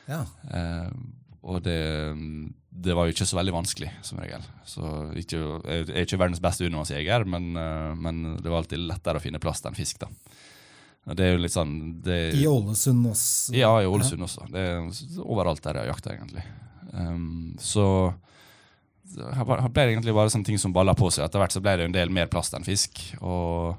Ja. 0.10 0.26
Eh, 0.52 0.92
og 1.42 1.64
det, 1.66 1.80
det, 2.70 2.94
var 2.94 3.08
jo 3.08 3.16
ikke 3.16 3.26
så 3.26 3.40
veldig 3.40 3.54
vanskelig, 3.56 3.90
som 4.06 4.20
regel. 4.22 4.44
Så 4.68 4.86
ikke, 5.18 5.40
jeg 5.40 5.88
er 5.88 6.04
ikke 6.04 6.20
verdens 6.22 6.44
beste 6.44 6.68
undervannsjeger, 6.68 7.26
men, 7.26 7.48
uh, 7.58 7.96
men, 7.98 8.36
det 8.38 8.52
var 8.52 8.62
alltid 8.62 8.84
lettere 8.84 9.18
å 9.18 9.24
finne 9.24 9.42
plast 9.42 9.66
enn 9.66 9.78
fisk. 9.78 10.04
da. 10.04 10.12
Det 11.18 11.26
er 11.26 11.34
jo 11.34 11.42
litt 11.42 11.56
sånn... 11.56 11.74
Det, 12.06 12.20
I 12.38 12.46
Ålesund 12.46 13.08
også? 13.10 13.56
Ja, 13.58 13.72
i 13.82 13.90
Ålesund 13.90 14.22
ja. 14.22 14.28
også. 14.28 14.46
Det 14.54 14.68
er 14.68 15.24
overalt 15.24 15.64
der 15.66 15.80
jeg 15.80 15.88
har 15.88 15.96
jakta, 15.96 16.14
egentlig. 16.14 16.46
Um, 16.92 17.54
så 17.62 17.86
det 19.12 19.46
ble 19.74 19.88
egentlig 19.90 20.16
bare 20.16 20.32
sånne 20.32 20.48
ting 20.48 20.60
som 20.62 20.74
balla 20.76 20.96
på 20.98 21.10
seg. 21.12 21.26
Etter 21.26 21.42
hvert 21.42 21.56
så 21.56 21.64
ble 21.64 21.78
det 21.80 21.88
en 21.90 21.96
del 21.96 22.12
mer 22.14 22.30
plast 22.32 22.56
enn 22.56 22.68
fisk. 22.68 23.02
Og, 23.20 23.76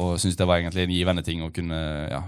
og 0.00 0.16
syntes 0.20 0.38
det 0.38 0.48
var 0.48 0.60
egentlig 0.60 0.86
en 0.86 0.94
givende 0.96 1.24
ting 1.26 1.44
å 1.44 1.52
kunne 1.54 1.80
ja, 2.10 2.22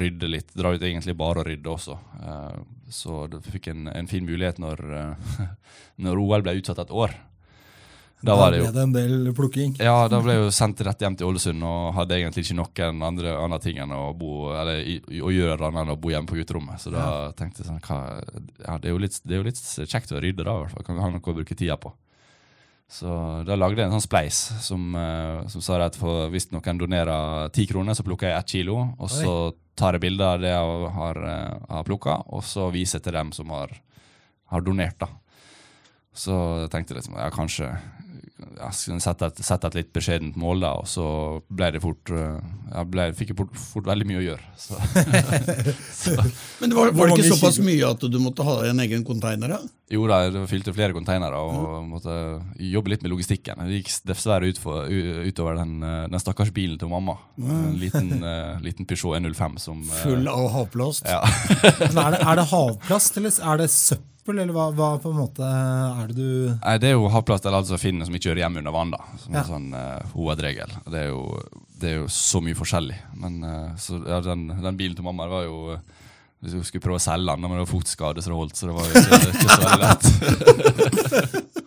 rydde 0.00 0.30
litt. 0.30 0.54
Dra 0.56 0.74
ut 0.74 0.82
egentlig 0.82 1.16
bare 1.18 1.42
og 1.42 1.48
rydde 1.50 1.70
også. 1.70 1.98
Uh, 2.22 2.60
så 2.90 3.24
du 3.30 3.38
fikk 3.46 3.70
en, 3.70 3.86
en, 3.92 4.10
fin 4.10 4.26
mulighet 4.26 4.58
når, 4.62 4.82
uh, 4.90 5.44
når 6.04 6.22
OL 6.24 6.46
ble 6.46 6.58
utsatt 6.60 6.82
et 6.82 6.94
år. 6.94 7.14
Da, 8.20 8.34
da 8.34 8.48
ble 8.50 8.58
det, 8.60 8.72
det 8.76 8.82
en 8.82 8.92
del 8.92 9.30
plukking? 9.36 9.70
Ja, 9.80 10.04
da 10.12 10.18
ble 10.20 10.34
jeg 10.34 10.42
jo 10.42 10.50
sendt 10.52 10.82
rett 10.84 11.00
hjem 11.00 11.16
til 11.16 11.30
Ålesund 11.30 11.64
og 11.64 11.94
hadde 11.96 12.18
egentlig 12.18 12.44
ikke 12.44 12.58
noen 12.58 13.06
andre, 13.06 13.32
andre 13.40 13.58
ting 13.64 13.80
enn 13.80 13.94
å, 13.96 14.10
bo, 14.16 14.50
eller, 14.52 14.82
å 15.24 15.32
gjøre 15.32 15.70
enn 15.70 15.94
å 15.94 15.96
bo 15.96 16.12
hjemme 16.12 16.28
på 16.28 16.36
gutterommet. 16.36 16.82
Så 16.82 16.92
da 16.92 17.00
ja. 17.00 17.30
tenkte 17.38 17.62
jeg 17.62 17.70
sånn 17.70 17.80
hva, 17.86 18.00
ja, 18.66 18.76
det, 18.76 18.92
er 18.92 19.00
litt, 19.00 19.16
det, 19.24 19.32
er 19.32 19.40
jo 19.40 19.48
litt, 19.48 19.62
kjekt 19.88 20.12
å 20.12 20.20
rydde, 20.20 20.44
da. 20.44 20.52
i 20.52 20.64
hvert 20.66 20.76
fall. 20.76 20.84
Kan 20.84 20.98
vi 20.98 21.04
ha 21.06 21.08
noe 21.14 21.32
å 21.32 21.36
bruke 21.40 21.56
tida 21.56 21.78
på. 21.80 21.94
Så 22.90 23.08
da 23.46 23.54
lagde 23.54 23.78
jeg 23.78 23.86
en 23.86 23.94
sånn 23.94 24.02
spleis 24.02 24.38
som, 24.66 24.90
uh, 24.98 25.46
som 25.48 25.62
sa 25.62 25.78
at 25.84 25.96
for, 25.96 26.26
hvis 26.32 26.50
noen 26.50 26.80
donerer 26.80 27.48
ti 27.54 27.64
kroner, 27.70 27.94
så 27.96 28.04
plukker 28.04 28.28
jeg 28.28 28.36
ett 28.36 28.54
kilo. 28.58 28.82
Og 28.98 29.12
så 29.14 29.34
tar 29.78 29.96
jeg 29.96 30.04
bilder 30.04 30.34
av 30.34 30.44
det 30.44 30.52
jeg 30.52 30.92
har, 30.98 31.22
uh, 31.24 31.64
har 31.70 31.88
plukka, 31.88 32.18
og 32.34 32.44
så 32.44 32.68
viser 32.74 32.98
jeg 32.98 33.08
til 33.08 33.16
dem 33.16 33.32
som 33.32 33.54
har, 33.54 33.72
har 34.52 34.66
donert. 34.66 34.98
da. 35.00 35.08
Så 36.10 36.34
jeg 36.64 36.72
tenkte 36.74 36.98
liksom, 36.98 37.14
ja, 37.16 37.30
kanskje 37.32 37.70
sette, 39.02 39.28
et, 39.30 39.42
sette 39.44 39.70
et 39.70 39.78
litt 39.80 39.90
beskjedent 39.94 40.36
mål, 40.40 40.62
da, 40.64 40.72
og 40.80 40.88
så 40.88 41.06
ble 41.48 41.70
det 41.74 41.82
fort 41.82 42.12
Jeg 42.12 42.86
ble, 42.92 43.06
fikk 43.16 43.32
jeg 43.32 43.38
fort, 43.38 43.52
fort, 43.58 43.86
veldig 43.90 44.06
mye 44.08 44.20
å 44.20 44.24
gjøre. 44.24 44.48
Så. 44.60 44.78
så. 46.02 46.16
Men 46.60 46.72
det 46.72 46.78
var, 46.78 46.92
var, 46.96 47.12
det 47.12 47.20
ikke 47.20 47.34
såpass 47.34 47.60
mye 47.64 47.90
at 47.90 48.06
du 48.10 48.18
måtte 48.22 48.46
ha 48.46 48.56
en 48.70 48.82
egen 48.84 49.04
container? 49.06 49.56
da? 49.56 49.60
Jo 49.90 50.04
da, 50.06 50.20
jeg 50.28 50.46
fylte 50.46 50.74
flere 50.74 50.94
containere 50.94 51.38
og 51.42 51.54
ja. 51.56 51.78
måtte 51.82 52.16
jobbe 52.62 52.92
litt 52.92 53.02
med 53.02 53.10
logistikken. 53.10 53.64
Det 53.66 53.80
gikk 53.80 53.90
dessverre 54.12 54.50
ut 54.50 54.60
for, 54.62 54.86
utover 54.86 55.58
den, 55.58 55.80
eh, 55.82 56.04
den 56.12 56.22
stakkars 56.22 56.52
bilen 56.54 56.78
til 56.78 56.92
mamma. 56.92 57.16
En 57.40 57.74
liten, 57.80 58.12
uh, 58.22 58.60
liten 58.62 58.86
Peugeot 58.86 59.18
105 59.18 59.58
som 59.62 59.82
Full 60.04 60.30
av 60.30 60.46
havplast? 60.54 61.08
Ja. 61.10 61.24
er, 61.90 62.14
det, 62.14 62.22
er 62.22 62.38
det 62.38 62.46
havplast, 62.52 63.18
eller 63.18 63.42
er 63.50 63.64
det 63.64 63.72
søppel? 63.74 64.09
Eller 64.28 64.52
hva, 64.54 64.68
hva, 64.76 64.90
på 65.02 65.10
en 65.10 65.18
måte 65.18 65.46
er 65.46 66.10
det 66.10 66.16
du 66.18 66.50
Nei, 66.52 66.74
Det 66.78 66.90
er 66.90 66.94
jo 66.94 67.08
havplast 67.10 67.46
eller 67.46 67.62
alt 67.62 67.70
som 67.70 67.80
finner 67.80 68.06
som 68.06 68.14
ikke 68.14 68.30
hører 68.30 68.44
hjemme 68.44 68.60
under 68.62 68.74
vann. 68.74 68.92
da, 68.94 69.00
Som 69.18 69.34
ja. 69.34 69.40
er 69.40 69.48
sånn 69.48 69.70
uh, 69.74 70.12
hovedregel. 70.14 70.74
Det 70.86 71.00
er, 71.00 71.08
jo, 71.10 71.22
det 71.80 71.88
er, 71.90 71.96
jo, 72.02 72.10
så 72.14 72.42
mye 72.44 72.58
forskjellig. 72.58 72.98
Men 73.22 73.40
uh, 73.42 73.72
så, 73.80 73.98
ja, 74.06 74.20
den, 74.24 74.48
den, 74.52 74.78
bilen 74.78 74.98
til 74.98 75.06
mamma 75.06 75.26
var 75.30 75.48
jo 75.48 75.78
Hvis 76.40 76.54
vi 76.56 76.62
skulle 76.68 76.84
prøve 76.84 77.00
å 77.00 77.04
selge 77.04 77.32
den, 77.32 77.42
men 77.42 77.58
det 77.58 77.64
var 77.64 77.72
fotskade 77.72 78.22
så 78.22 78.32
det 78.32 78.38
holdt, 78.38 78.60
så 78.60 78.70
det 78.70 78.76
var 78.76 78.86
jo 78.86 78.92
ikke, 79.00 79.18
ikke 79.34 79.48
så 79.48 79.60
veldig 79.64 79.82
lett. 79.88 81.56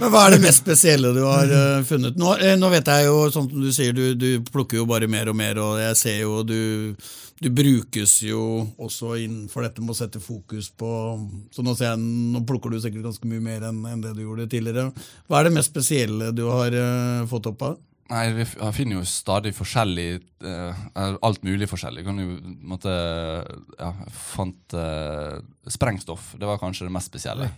Men 0.00 0.12
Hva 0.12 0.26
er 0.26 0.36
det 0.36 0.42
mest 0.44 0.62
spesielle 0.62 1.14
du 1.16 1.22
har 1.26 1.50
uh, 1.50 1.80
funnet? 1.86 2.18
Nå, 2.20 2.34
nå, 2.60 2.70
vet 2.72 2.92
jeg 2.92 3.08
jo, 3.08 3.24
som 3.34 3.48
du 3.50 3.70
sier, 3.74 3.96
du, 3.96 4.14
du, 4.18 4.28
plukker 4.50 4.80
jo 4.80 4.86
bare 4.90 5.10
mer 5.10 5.32
og 5.32 5.38
mer, 5.38 5.58
og 5.62 5.80
jeg 5.82 5.98
ser 6.00 6.22
jo 6.22 6.40
du 6.46 6.60
du 7.40 7.48
brukes 7.56 8.18
jo 8.20 8.40
også 8.76 9.14
innenfor 9.22 9.64
dette 9.64 9.80
med 9.80 9.94
å 9.94 9.96
sette 9.96 10.20
fokus 10.20 10.68
på 10.76 10.90
Så 11.54 11.64
nå, 11.64 11.72
jeg, 11.80 11.96
nå 11.96 12.42
plukker 12.44 12.72
du 12.72 12.76
sikkert 12.82 13.06
ganske 13.08 13.30
mye 13.30 13.40
mer 13.40 13.64
enn, 13.70 13.78
enn, 13.88 14.02
det 14.04 14.12
du 14.18 14.26
gjorde 14.26 14.48
tidligere. 14.52 14.90
Hva 15.24 15.40
er 15.40 15.48
det 15.48 15.54
mest 15.56 15.72
spesielle 15.72 16.34
du 16.36 16.44
har 16.50 16.76
uh, 16.76 17.24
fått 17.30 17.48
opp 17.48 17.64
av? 17.64 17.78
Nei, 18.10 18.24
Vi 18.34 18.44
finner 18.74 18.98
jo 18.98 19.06
stadig 19.06 19.52
forskjellig 19.54 20.08
uh, 20.44 20.82
Alt 21.22 21.44
mulig 21.46 21.68
forskjellig. 21.70 22.04
Kan 22.06 22.20
jo, 22.20 22.36
måtte, 22.72 22.92
ja, 23.78 23.90
fant 24.12 24.76
uh, 24.76 25.38
sprengstoff. 25.70 26.34
Det 26.36 26.48
var 26.48 26.60
kanskje 26.60 26.88
det 26.88 26.94
mest 26.98 27.08
spesielle. 27.08 27.48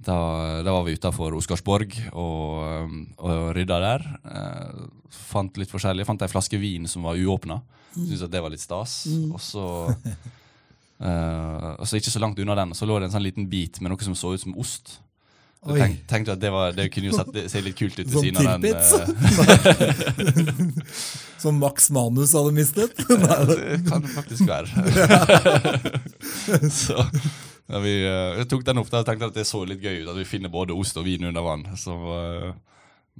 Da, 0.00 0.16
da, 0.64 0.72
var 0.72 0.86
vi 0.86 0.94
utafor 0.96 1.34
Oscarsborg 1.36 1.92
og, 2.16 2.94
og 3.20 3.50
rydda 3.56 3.80
der. 3.82 4.06
Eh, 4.24 4.86
fant 5.12 5.60
litt 5.60 5.72
forskjellig. 5.72 6.06
Fant 6.08 6.22
ei 6.24 6.30
flaske 6.32 6.60
vin 6.60 6.88
som 6.88 7.04
var 7.04 7.20
uåpna. 7.20 7.60
Syntes 7.92 8.24
at 8.24 8.32
det 8.32 8.40
var 8.40 8.52
litt 8.52 8.64
stas. 8.64 9.02
Mm. 9.10 9.34
Og 9.36 9.40
så 9.44 9.64
uh, 11.04 11.96
Ikke 11.98 12.14
så 12.14 12.22
langt 12.22 12.40
unna 12.40 12.56
den 12.62 12.72
så 12.78 12.88
lå 12.88 12.96
det 12.98 13.10
en 13.10 13.14
sånn 13.18 13.26
liten 13.26 13.50
bit 13.50 13.80
med 13.82 13.92
noe 13.92 14.04
som 14.06 14.16
så 14.16 14.32
ut 14.32 14.44
som 14.46 14.56
ost. 14.56 15.00
Jeg 15.60 15.76
tenk, 15.76 15.96
tenkte 16.08 16.32
at 16.32 16.40
det, 16.40 16.48
var, 16.54 16.72
det 16.72 16.86
kunne 16.88 17.10
jo 17.10 17.18
sett, 17.18 17.36
se 17.52 17.60
litt 17.60 17.76
kult 17.76 17.98
ut 17.98 18.08
ved 18.08 18.24
siden 18.24 18.46
av 18.48 18.64
den. 18.64 18.80
Uh, 18.80 18.80
som 21.42 21.60
Max 21.60 21.90
Manus 21.92 22.32
hadde 22.32 22.56
mistet? 22.56 22.96
Nei, 23.10 23.40
det 23.52 23.84
kan 23.84 24.00
det 24.00 24.14
faktisk 24.14 24.48
være. 24.48 24.72
så 26.80 27.04
vi 27.84 27.94
jeg 28.02 28.48
tok 28.50 28.64
den 28.66 28.80
opp 28.82 28.90
der 28.90 29.04
og 29.04 29.08
tenkte 29.08 29.30
at 29.30 29.38
det 29.38 29.46
så 29.48 29.62
litt 29.68 29.82
gøy 29.84 30.02
ut. 30.02 30.10
At 30.12 30.18
vi 30.18 30.28
finner 30.28 30.52
både 30.52 30.76
ost 30.76 30.98
og 30.98 31.06
vin 31.06 31.28
under 31.28 31.44
vann. 31.46 31.66
Så 31.78 31.94
uh, 31.94 32.50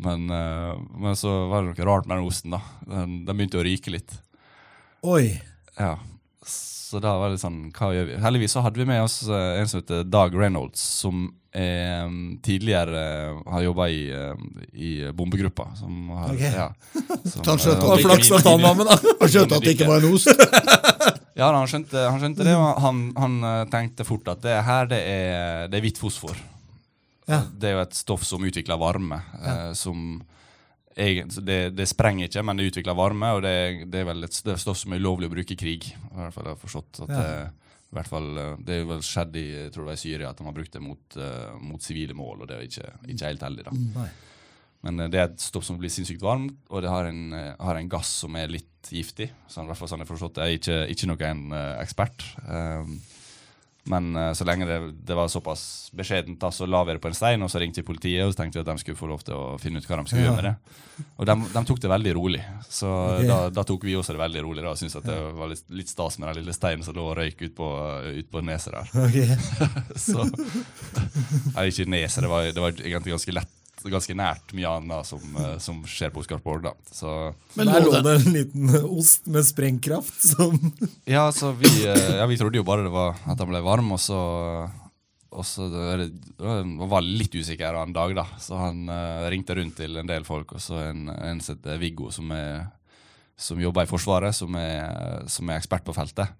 men, 0.00 0.30
men, 0.30 1.16
så 1.18 1.28
var 1.50 1.60
det 1.60 1.74
noe 1.74 1.86
rart 1.86 2.06
med 2.08 2.16
den 2.18 2.28
osten. 2.30 2.54
da. 2.54 2.60
Den, 2.88 3.18
den 3.26 3.36
begynte 3.36 3.60
å 3.60 3.66
ryke 3.66 3.92
litt. 3.92 4.14
Oi. 5.04 5.34
Ja. 5.76 5.98
Så 6.90 6.98
da 6.98 7.12
var 7.20 7.30
det 7.30 7.38
sånn, 7.38 7.68
hva 7.70 7.92
gjør 7.94 8.08
vi? 8.08 8.14
Heldigvis 8.18 8.56
så 8.56 8.64
hadde 8.64 8.80
vi 8.80 8.86
med 8.88 9.04
oss 9.04 9.20
en 9.28 9.68
som 9.70 9.78
heter 9.78 10.08
Dag 10.10 10.32
Reynolds, 10.34 10.80
som 10.80 11.28
um, 11.30 12.16
tidligere 12.42 13.02
har 13.46 13.62
jobba 13.62 13.86
i, 13.88 14.00
i 14.72 14.90
bombegruppa. 15.14 15.68
Som 15.78 16.08
har, 16.08 16.34
okay. 16.34 16.50
ja, 16.50 16.72
som, 17.30 17.44
han 17.46 17.62
skjønte 17.62 17.84
at 17.86 17.94
at 19.54 19.62
det 19.62 19.76
ikke 19.76 19.86
var 19.86 20.02
en 20.02 20.14
ost? 20.14 20.28
ja, 21.40 21.50
han 21.56 21.68
skjønte, 21.70 22.04
han 22.04 22.20
skjønte 22.22 22.46
det, 22.46 22.54
og 22.58 22.82
han, 22.84 23.04
han, 23.16 23.38
tenkte 23.72 24.06
fort 24.08 24.28
at 24.32 24.42
det 24.44 24.58
her 24.66 24.90
det 24.90 25.00
er, 25.00 25.70
det 25.72 25.78
er 25.78 25.84
hvitt 25.86 26.00
fosfor. 26.00 26.36
Ja. 27.30 27.44
Det 27.46 27.70
er 27.70 27.78
jo 27.78 27.84
et 27.84 27.96
stoff 27.96 28.26
som 28.26 28.44
utvikler 28.44 28.80
varme, 28.80 29.20
ja. 29.38 29.56
som 29.78 30.20
det, 30.94 31.70
det, 31.72 31.86
sprenger 31.88 32.26
ikke, 32.26 32.42
men 32.44 32.58
det 32.58 32.70
utvikler 32.72 32.98
varme, 32.98 33.32
og 33.36 33.44
det, 33.46 33.54
det 33.88 34.02
er 34.02 34.08
vel 34.10 34.26
et 34.26 34.36
stoff 34.36 34.78
som 34.80 34.92
er 34.92 35.00
ulovlig 35.00 35.30
å 35.30 35.34
bruke 35.36 35.54
i 35.54 35.58
krig. 35.58 35.86
I 35.94 36.16
hvert 36.18 36.34
fall 36.34 36.50
jeg 36.50 36.56
har 36.56 36.64
forstått 36.64 37.04
at 37.06 37.12
ja. 37.14 37.20
det, 37.20 37.68
i 37.90 37.98
hvert 37.98 38.10
fall, 38.10 38.28
eh, 38.38 38.56
det 38.66 38.74
er 38.76 38.88
vel 38.90 39.04
skjedd 39.06 39.38
i, 39.38 39.46
jeg 39.54 39.70
tror 39.74 39.86
det 39.86 39.92
var 39.92 40.00
i 40.00 40.02
Syria 40.02 40.32
at 40.32 40.40
de 40.40 40.48
har 40.48 40.56
brukt 40.58 40.74
det 40.74 40.82
mot, 40.84 41.20
mot 41.62 41.86
sivile 41.86 42.16
mål, 42.18 42.42
og 42.42 42.50
det 42.50 42.58
er 42.58 42.66
ikke, 42.66 42.90
ikke 43.14 43.30
helt 43.30 43.46
heldig. 43.48 43.70
da. 43.70 43.78
Nei. 43.94 44.10
Men 44.86 45.00
eh, 45.00 45.12
det 45.12 45.20
er 45.20 45.28
et 45.28 45.44
stoff 45.44 45.66
som 45.66 45.78
blir 45.80 45.92
sinnssykt 45.92 46.24
varmt, 46.24 46.58
og 46.70 46.84
det 46.84 46.92
har 46.92 47.08
en, 47.10 47.22
eh, 47.36 47.54
har 47.60 47.78
en 47.78 47.92
gass 47.92 48.12
som 48.24 48.36
er 48.40 48.52
litt 48.52 48.66
giftig. 48.90 49.30
Sånn, 49.50 49.68
i 49.68 49.72
hvert 49.72 49.80
fall 49.80 49.92
sånn 49.92 50.04
jeg 50.04 50.10
forstått. 50.10 50.40
Jeg 50.40 50.56
er 50.56 50.60
ikke, 50.60 50.82
ikke 50.94 51.08
noen 51.10 51.50
uh, 51.52 51.80
ekspert. 51.82 52.24
Um, 52.48 52.94
men 53.90 54.12
så 54.36 54.44
lenge 54.44 54.66
det, 54.68 54.76
det, 55.08 55.14
var 55.16 55.30
såpass 55.32 55.90
beskjedent, 55.96 56.44
så 56.52 56.66
la 56.68 56.82
vi 56.84 56.94
det 56.94 57.00
på 57.02 57.08
en 57.10 57.16
stein, 57.16 57.42
og 57.42 57.48
så 57.50 57.58
ringte 57.58 57.80
vi 57.80 57.86
politiet 57.88 58.22
og 58.22 58.34
så 58.34 58.42
tenkte 58.42 58.58
vi 58.58 58.62
at 58.62 58.68
de 58.68 58.82
skulle 58.82 58.98
få 58.98 59.08
lov 59.08 59.24
til 59.24 59.34
å 59.34 59.56
finne 59.58 59.80
ut 59.80 59.88
hva 59.88 59.98
de 59.98 60.04
skulle 60.04 60.20
ja. 60.20 60.28
gjøre 60.28 60.36
med 60.36 60.46
det. 60.46 61.06
Og 61.16 61.26
de, 61.26 61.36
de, 61.56 61.62
tok 61.66 61.80
det 61.82 61.90
veldig 61.90 62.12
rolig. 62.14 62.42
Så 62.68 62.90
okay. 62.92 63.26
da, 63.26 63.38
da, 63.56 63.64
tok 63.66 63.86
vi 63.88 63.96
også 63.98 64.14
det 64.14 64.20
veldig 64.20 64.44
rolig 64.46 64.66
da, 64.68 64.74
syntes 64.78 65.00
at 65.00 65.08
det 65.08 65.16
var 65.40 65.50
litt, 65.50 65.64
litt 65.80 65.90
stas 65.90 66.20
med 66.20 66.28
den 66.28 66.42
lille 66.42 66.54
steinen 66.54 66.84
som 66.86 66.96
lå 66.96 67.08
og 67.08 67.16
røyk 67.18 67.40
ut 67.40 67.56
på, 67.56 67.70
ut 68.20 68.30
på 68.30 68.44
neset 68.46 68.76
der. 68.76 68.92
Okay. 69.08 69.40
så 70.06 70.28
Nei, 70.28 71.70
ikke 71.72 71.88
neset, 71.90 72.20
det 72.24 72.30
var, 72.30 72.52
det 72.52 72.68
var 72.68 72.76
egentlig 72.76 73.16
ganske 73.16 73.38
lett 73.40 73.56
ganske 73.88 74.16
nært 74.16 74.52
mye 74.56 74.68
annet 74.68 75.08
som, 75.08 75.22
eh, 75.40 75.56
som 75.62 75.80
skjer 75.88 76.12
på 76.12 76.20
Oscarsborg. 76.22 76.68
Men 77.56 77.70
Der 77.70 77.84
lå 77.84 77.94
det 78.04 78.14
en 78.18 78.34
liten 78.34 78.74
ost 78.82 79.26
med 79.30 79.46
sprengkraft 79.48 80.20
som 80.34 80.58
Ja, 81.08 81.30
så 81.32 81.52
vi, 81.56 81.70
eh, 81.86 82.16
ja, 82.20 82.26
vi 82.28 82.38
trodde 82.40 82.60
jo 82.60 82.66
bare 82.66 82.84
det 82.84 82.92
var 82.92 83.16
at 83.24 83.40
den 83.40 83.50
ble 83.50 83.62
varm, 83.64 83.92
og 83.96 84.02
så 84.02 84.20
og 85.30 85.46
så 85.46 85.68
Han 86.42 86.72
var 86.90 87.06
litt 87.06 87.34
usikker 87.38 87.76
en 87.78 87.94
dag, 87.94 88.16
da, 88.18 88.24
så 88.42 88.58
han 88.58 88.88
uh, 88.90 89.28
ringte 89.30 89.54
rundt 89.54 89.76
til 89.78 90.00
en 90.00 90.08
del 90.08 90.26
folk. 90.26 90.56
Og 90.56 90.62
så 90.64 90.80
en, 90.88 91.04
en 91.06 91.38
som 91.38 91.54
heter 91.54 91.78
Viggo, 91.78 92.08
som, 92.10 92.32
er, 92.34 92.64
som 93.38 93.60
jobber 93.62 93.86
i 93.86 93.90
Forsvaret, 93.92 94.34
som 94.34 94.58
er, 94.58 95.22
som 95.30 95.46
er 95.46 95.60
ekspert 95.62 95.86
på 95.86 95.94
feltet. 95.94 96.34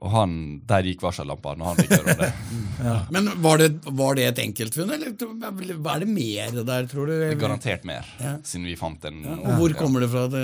Og 0.00 0.12
han, 0.14 0.34
der 0.64 0.86
gikk 0.88 1.02
varsellampa 1.04 1.52
når 1.60 1.66
han 1.68 1.78
fikk 1.82 1.90
høre 1.92 2.12
om 2.14 2.20
det. 2.22 2.28
ja. 2.88 2.94
Men 3.12 3.26
var 3.44 3.60
det, 3.60 3.66
var 4.00 4.16
det 4.16 4.24
et 4.30 4.38
enkeltfunn, 4.46 4.94
eller 4.96 5.12
er 5.12 6.04
det 6.04 6.08
mer 6.08 6.54
der, 6.56 6.86
tror 6.88 7.10
du? 7.10 7.16
Garantert 7.40 7.84
mer, 7.88 8.08
ja. 8.16 8.32
siden 8.46 8.64
vi 8.70 8.78
fant 8.80 9.04
en 9.10 9.18
ja. 9.26 9.36
Og 9.36 9.60
Hvor 9.60 9.74
kommer 9.76 10.00
det 10.00 10.08
fra? 10.12 10.24
Det, 10.32 10.40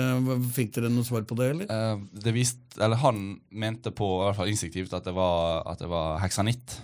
fikk 0.53 0.75
dere 0.77 0.91
noe 0.93 1.07
svar 1.07 1.25
på 1.25 1.39
det? 1.39 1.49
eller? 1.55 1.71
Uh, 1.73 2.05
det 2.21 2.35
vist, 2.35 2.61
eller 2.77 3.01
Han 3.01 3.23
mente 3.49 3.93
på 3.97 4.11
i 4.19 4.21
hvert 4.27 4.39
fall 4.43 4.53
instinktivt 4.53 4.93
at 4.93 5.09
det 5.09 5.15
var, 5.17 5.65
at 5.73 5.81
det 5.81 5.89
var 5.89 6.21
heksanitt. 6.21 6.77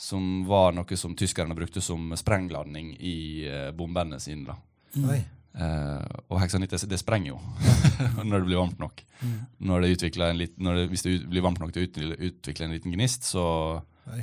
Som 0.00 0.46
var 0.48 0.70
noe 0.72 0.96
som 0.96 1.18
tyskerne 1.18 1.58
brukte 1.58 1.82
som 1.84 2.14
sprengladning 2.16 2.94
i 3.02 3.18
uh, 3.50 3.68
bombene 3.76 4.22
sine. 4.22 4.46
da. 4.54 4.60
Mm. 4.94 5.39
Uh, 5.50 6.04
og 6.30 6.38
heksanitt 6.38 6.70
det 6.86 6.98
sprenger 7.00 7.32
jo 7.32 7.38
når 8.28 8.36
det 8.36 8.46
blir 8.46 8.60
varmt 8.60 8.78
nok. 8.78 9.02
Mm. 9.20 9.38
Når 9.70 9.82
det 9.82 10.10
en 10.30 10.38
lit, 10.38 10.52
når 10.62 10.78
det, 10.78 10.84
hvis 10.92 11.02
det 11.06 11.14
blir 11.30 11.44
varmt 11.44 11.58
nok 11.62 11.72
til 11.74 11.88
å 12.14 12.18
utvikle 12.30 12.68
en 12.68 12.76
liten 12.76 12.94
gnist, 12.94 13.26
så, 13.26 13.46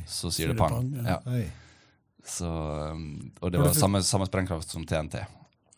så 0.07 0.31
sier 0.31 0.53
det 0.53 0.59
pang. 0.59 0.87
Ja. 1.03 1.19
Så, 2.27 2.47
um, 2.47 3.31
og 3.41 3.51
det 3.51 3.59
var 3.61 3.75
samme, 3.75 4.01
samme 4.03 4.27
sprengkraft 4.27 4.71
som 4.71 4.87
TNT. 4.87 5.19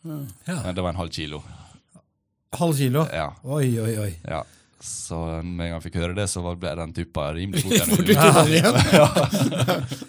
Ja. 0.02 0.62
Men 0.64 0.74
det 0.74 0.82
var 0.82 0.94
en 0.94 1.02
halv 1.02 1.12
kilo. 1.14 1.42
Halv 2.56 2.78
kilo? 2.78 3.04
Ja. 3.12 3.28
Oi, 3.42 3.78
oi, 3.82 3.92
oi. 4.06 4.14
Ja. 4.24 4.44
Så 4.80 5.18
med 5.42 5.44
en 5.44 5.58
gang 5.58 5.76
jeg 5.76 5.84
fikk 5.90 5.98
høre 6.00 6.16
det, 6.16 6.24
så 6.32 6.40
ble 6.56 6.72
den 6.78 6.94
tuppa 6.96 7.28
rimelig 7.36 7.82
fort. 7.90 8.06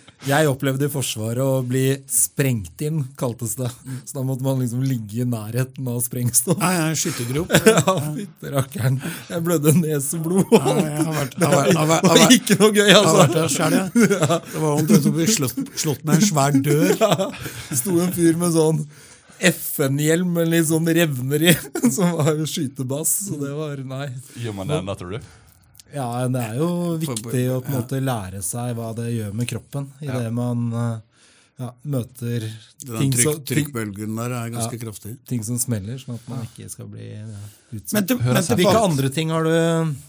Jeg 0.22 0.46
opplevde 0.52 0.86
i 0.86 0.92
Forsvaret 0.92 1.42
å 1.42 1.64
bli 1.66 1.96
sprengt 2.10 2.82
inn, 2.86 3.00
kaltes 3.18 3.56
det. 3.58 3.72
Så 4.06 4.20
da 4.20 4.22
måtte 4.26 4.46
man 4.46 4.60
liksom 4.62 4.84
ligge 4.86 5.24
i 5.24 5.26
nærheten 5.26 5.88
av 5.90 5.98
sprengstoff. 6.06 6.60
Nei, 6.62 6.76
nei, 6.78 6.92
Skyttergrop. 7.00 7.50
ja, 7.72 7.96
fytti 8.20 8.52
rakkeren. 8.54 9.00
Jeg 9.32 9.46
blødde 9.48 9.74
neseblod. 9.80 10.46
og 10.46 10.82
jeg 10.84 11.08
har 11.08 11.18
vært, 11.18 11.38
har 11.42 11.90
vært, 11.90 12.06
det 12.06 12.20
var 12.22 12.36
ikke 12.38 12.60
noe 12.62 12.72
gøy, 12.78 12.92
altså. 13.00 13.16
Jeg 13.18 13.34
har 13.34 13.34
vært 13.34 13.58
der. 13.58 14.46
Det 14.52 14.62
var 14.62 14.72
omtrent 14.76 15.06
som 15.08 15.12
å 15.12 15.18
bli 15.18 15.28
slått, 15.32 16.06
med 16.06 16.16
en 16.20 16.28
svær 16.30 16.60
dør. 16.70 16.94
Ja, 17.02 17.32
sto 17.74 17.96
en 18.04 18.14
fyr 18.14 18.38
med 18.38 18.54
sånn 18.54 18.84
FN-hjelm 19.42 20.36
med 20.38 20.52
litt 20.52 20.68
sånn 20.70 20.86
revner 20.86 21.50
i, 21.50 21.54
som 21.90 22.14
var 22.20 22.38
skytebass. 22.46 23.16
Så 23.26 23.42
det 23.42 23.56
var 23.58 23.82
nei. 23.90 24.12
Gjør 24.38 24.60
man 24.60 24.70
det 24.70 24.82
ennå, 24.84 24.96
tror 25.00 25.16
du? 25.18 25.32
Ja, 25.94 26.08
det 26.32 26.42
er 26.42 26.60
jo 26.62 26.72
viktig 27.02 27.46
å 27.52 27.62
på 27.64 27.72
en 27.72 27.80
måte 27.80 28.02
lære 28.04 28.42
seg 28.46 28.76
hva 28.78 28.92
det 28.98 29.10
gjør 29.12 29.34
med 29.36 29.50
kroppen 29.50 29.90
idet 30.00 30.28
ja. 30.28 30.34
man 30.36 30.68
eh, 30.72 31.00
ja, 31.62 31.70
møter 31.84 32.46
ting 32.82 33.12
trykk, 33.14 33.28
som 33.28 33.42
Trykkbølgen 33.46 34.18
der 34.18 34.36
er 34.38 34.50
ganske 34.54 34.78
ja, 34.78 34.82
kraftig. 34.82 35.14
Ting 35.30 35.44
som 35.46 35.60
smeller, 35.62 36.00
sånn 36.02 36.18
at 36.18 36.28
man 36.32 36.44
ikke 36.48 36.70
skal 36.72 36.90
bli 36.92 37.12
ja, 37.12 37.28
utsatt. 37.70 37.94
Men, 37.98 38.10
til, 38.10 38.58
Hvilke 38.62 38.82
andre 38.82 39.12
ting 39.14 39.34
har 39.34 39.48
du 39.48 39.54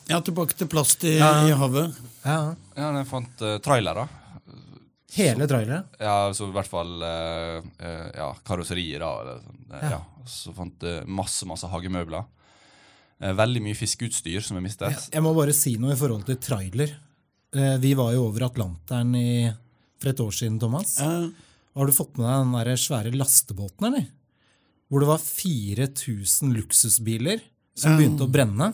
Ja, 0.09 0.23
Tilbake 0.25 0.57
til 0.59 0.71
plast 0.73 1.05
i, 1.09 1.19
i 1.19 1.57
havet. 1.63 2.03
Ja, 2.25 2.41
ja 2.79 2.91
jeg 2.99 3.09
fant 3.11 3.45
uh, 3.45 3.57
trailere. 3.65 4.07
Hele 5.13 5.49
trailere? 5.49 5.83
Ja, 6.01 6.33
så 6.33 6.49
i 6.49 6.55
hvert 6.55 6.71
fall 6.71 6.95
uh, 7.05 7.59
uh, 7.61 8.07
ja, 8.17 8.31
karosserier. 8.47 9.03
da. 9.05 9.11
Eller, 9.21 9.43
uh, 9.75 9.91
ja. 9.97 10.01
Så 10.29 10.55
fant 10.57 10.87
jeg 10.87 11.05
masse, 11.11 11.45
masse 11.49 11.69
hagemøbler. 11.69 12.25
Eh, 13.23 13.35
veldig 13.39 13.63
mye 13.63 13.79
fiskeutstyr 13.79 14.43
som 14.43 14.59
er 14.59 14.65
mistet. 14.65 15.09
Jeg 15.13 15.23
må 15.23 15.33
bare 15.37 15.55
si 15.55 15.77
noe 15.81 15.95
i 15.95 16.01
forhold 16.01 16.27
til 16.27 16.41
trailer. 16.43 16.97
Eh, 17.55 17.77
vi 17.83 17.95
var 17.99 18.15
jo 18.17 18.27
over 18.27 18.49
Atlanteren 18.49 19.15
i, 19.19 19.47
for 20.01 20.11
et 20.11 20.25
år 20.25 20.35
siden, 20.35 20.59
Thomas. 20.63 20.97
Uh. 20.99 21.31
Har 21.77 21.89
du 21.89 21.95
fått 21.95 22.19
med 22.19 22.27
deg 22.27 22.43
den 22.43 22.59
der 22.59 22.81
svære 22.81 23.15
lastebåten, 23.15 23.89
eller? 23.89 24.11
Hvor 24.91 25.01
det 25.01 25.09
var 25.09 25.23
4000 25.25 26.53
luksusbiler 26.53 27.41
som 27.79 27.97
begynte 27.97 28.27
å 28.27 28.33
brenne. 28.33 28.69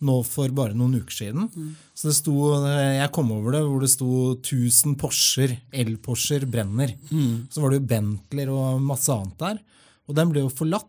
Nå 0.00 0.14
for 0.24 0.48
bare 0.56 0.72
noen 0.72 1.02
uker 1.02 1.12
siden. 1.12 1.50
Så 1.92 2.08
det 2.08 2.14
sto, 2.16 2.32
Jeg 2.64 3.10
kom 3.12 3.28
over 3.34 3.52
det 3.52 3.60
hvor 3.66 3.82
det 3.84 3.90
sto 3.92 4.38
1000 4.38 4.96
Porscher, 4.96 5.52
el-Porscher 5.68 6.46
brenner. 6.48 6.94
Mm. 7.10 7.52
Så 7.52 7.60
var 7.60 7.74
det 7.74 7.82
jo 7.82 7.90
Bentleyer 7.90 8.54
og 8.54 8.80
masse 8.80 9.12
annet 9.12 9.36
der. 9.42 9.60
Og 10.08 10.16
den 10.16 10.32
ble 10.32 10.46
jo 10.46 10.54
forlatt 10.62 10.88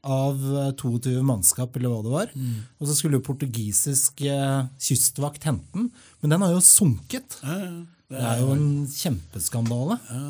av 0.00 0.36
22 0.80 1.16
eh, 1.16 1.24
mannskap, 1.26 1.74
eller 1.76 1.92
hva 1.92 2.04
det 2.04 2.14
var. 2.14 2.30
Mm. 2.34 2.60
Og 2.80 2.88
så 2.88 2.96
skulle 2.96 3.18
jo 3.18 3.26
portugisisk 3.26 4.22
eh, 4.24 4.62
kystvakt 4.80 5.44
hente 5.48 5.68
den, 5.76 5.90
men 6.20 6.34
den 6.34 6.46
har 6.46 6.54
jo 6.54 6.62
sunket. 6.64 7.40
Ja, 7.44 7.58
ja. 7.58 7.74
Det, 8.10 8.18
er, 8.18 8.22
det, 8.22 8.30
er 8.30 8.40
jo 8.42 8.54
en 8.56 8.70
kjempeskandale. 8.90 10.00
Ja. 10.10 10.22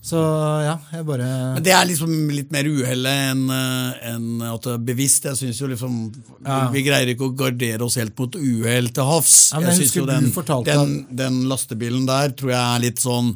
Så 0.00 0.16
ja, 0.64 0.76
jeg 0.94 1.04
bare 1.04 1.26
Men 1.58 1.64
det 1.64 1.72
er 1.76 1.82
liksom 1.84 2.12
litt 2.32 2.48
mer 2.54 2.64
uhellet 2.64 3.34
enn 3.34 3.42
eh, 3.52 3.98
en 4.14 4.44
at 4.48 4.64
det 4.64 4.72
er 4.78 4.86
bevisst. 4.88 5.26
Jeg 5.28 5.36
synes 5.36 5.60
jo 5.60 5.68
liksom 5.68 5.98
ja. 6.46 6.62
Vi 6.72 6.84
greier 6.86 7.12
ikke 7.12 7.28
å 7.28 7.34
gardere 7.36 7.84
oss 7.84 7.98
helt 8.00 8.16
mot 8.16 8.38
uhell 8.40 8.88
til 8.96 9.08
havs. 9.10 9.34
Ja, 9.52 9.60
jeg, 9.60 9.68
jeg 9.68 9.80
synes 9.82 9.96
jo 9.98 10.06
den, 10.08 10.30
den, 10.70 10.94
den, 11.20 11.40
lastebilen 11.50 12.08
der 12.08 12.32
tror 12.32 12.54
jeg 12.54 12.62
er 12.62 12.84
litt 12.86 13.02
sånn 13.02 13.34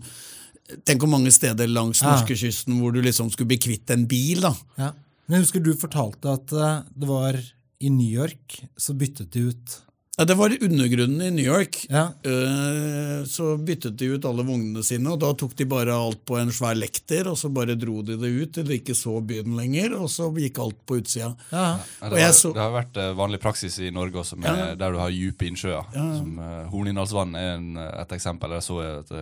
Tenk 0.88 1.02
hvor 1.04 1.10
mange 1.12 1.28
steder 1.28 1.68
langs 1.68 2.00
ja. 2.00 2.08
norskekysten 2.08 2.78
hvor 2.80 2.94
du 2.94 3.02
liksom 3.04 3.28
skulle 3.30 3.50
bli 3.50 3.60
kvitt 3.60 3.90
en 3.92 4.06
bil. 4.08 4.46
da. 4.46 4.54
Ja. 4.80 4.94
Men 5.26 5.38
jeg 5.38 5.46
husker 5.46 5.64
du 5.64 5.72
fortalte 5.78 6.36
at 6.36 6.52
eh, 6.52 6.84
det 6.94 7.08
var 7.08 7.40
i 7.84 7.90
New 7.92 8.08
York 8.08 8.60
så 8.80 8.94
byttet 8.96 9.32
de 9.34 9.48
ut 9.50 9.80
ja, 10.16 10.24
Det 10.24 10.34
var 10.38 10.52
i 10.54 10.58
undergrunnen 10.62 11.22
i 11.26 11.30
New 11.30 11.44
York. 11.44 11.86
Ja. 11.90 12.04
Uh, 12.26 13.24
så 13.26 13.56
byttet 13.58 13.96
de 13.98 14.12
ut 14.14 14.26
alle 14.28 14.44
vognene 14.46 14.84
sine, 14.86 15.10
og 15.10 15.18
da 15.24 15.32
tok 15.34 15.56
de 15.58 15.66
bare 15.66 15.90
alt 15.90 16.20
på 16.28 16.36
en 16.38 16.52
svær 16.54 16.76
lekter, 16.78 17.26
og 17.26 17.34
så 17.40 17.50
bare 17.50 17.74
dro 17.74 17.96
de 18.06 18.14
det 18.20 18.30
ut 18.30 18.52
til 18.54 18.68
de 18.68 18.78
ikke 18.78 18.94
så 18.94 19.16
byen 19.26 19.56
lenger, 19.58 19.96
og 19.98 20.06
så 20.12 20.28
gikk 20.38 20.60
alt 20.62 20.78
på 20.86 21.00
utsida. 21.00 21.32
Ja. 21.50 21.64
Ja, 21.98 22.12
det, 22.12 22.22
har, 22.22 22.36
så, 22.38 22.52
det, 22.54 22.62
har, 22.62 22.70
vært 22.76 23.00
uh, 23.02 23.08
vanlig 23.18 23.42
praksis 23.42 23.80
i 23.82 23.90
Norge 23.94 24.22
også, 24.22 24.38
med, 24.38 24.78
der 24.78 24.94
du 24.94 25.00
har 25.02 25.10
dype 25.10 25.50
innsjøer. 25.50 25.90
Ja. 25.96 26.06
Som 26.20 26.38
uh, 26.38 26.62
Hornindalsvann 26.70 27.34
er 27.40 27.50
en, 27.56 27.68
et 27.82 28.14
eksempel. 28.14 28.54
Jeg 28.54 28.68
så 28.68 28.78
et, 28.86 29.12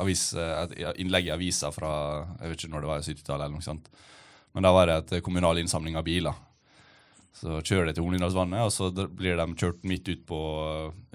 avis, 0.00 0.30
et 0.40 0.74
innlegg 0.96 1.28
i 1.28 1.36
avisa 1.36 1.68
fra 1.74 1.92
jeg 2.40 2.54
vet 2.54 2.64
ikke 2.64 2.72
når 2.72 2.86
det 2.86 2.92
var 2.94 3.04
70-tallet. 3.04 3.44
eller 3.44 3.56
noe 3.58 3.68
sånt 3.68 3.92
men 4.54 4.66
da 4.66 4.72
var 4.74 4.90
det 4.90 4.98
et 5.02 5.24
kommunal 5.26 5.58
innsamling 5.60 5.98
av 5.98 6.06
biler. 6.06 6.34
Så 7.34 7.58
kjører 7.66 7.88
de 7.88 7.96
til 7.96 8.04
Hornindalsvannet, 8.06 8.62
og 8.62 8.70
så 8.70 8.86
blir 9.10 9.34
de 9.34 9.44
kjørt 9.58 9.80
midt 9.84 10.06
ut 10.06 10.20
på, 10.28 10.38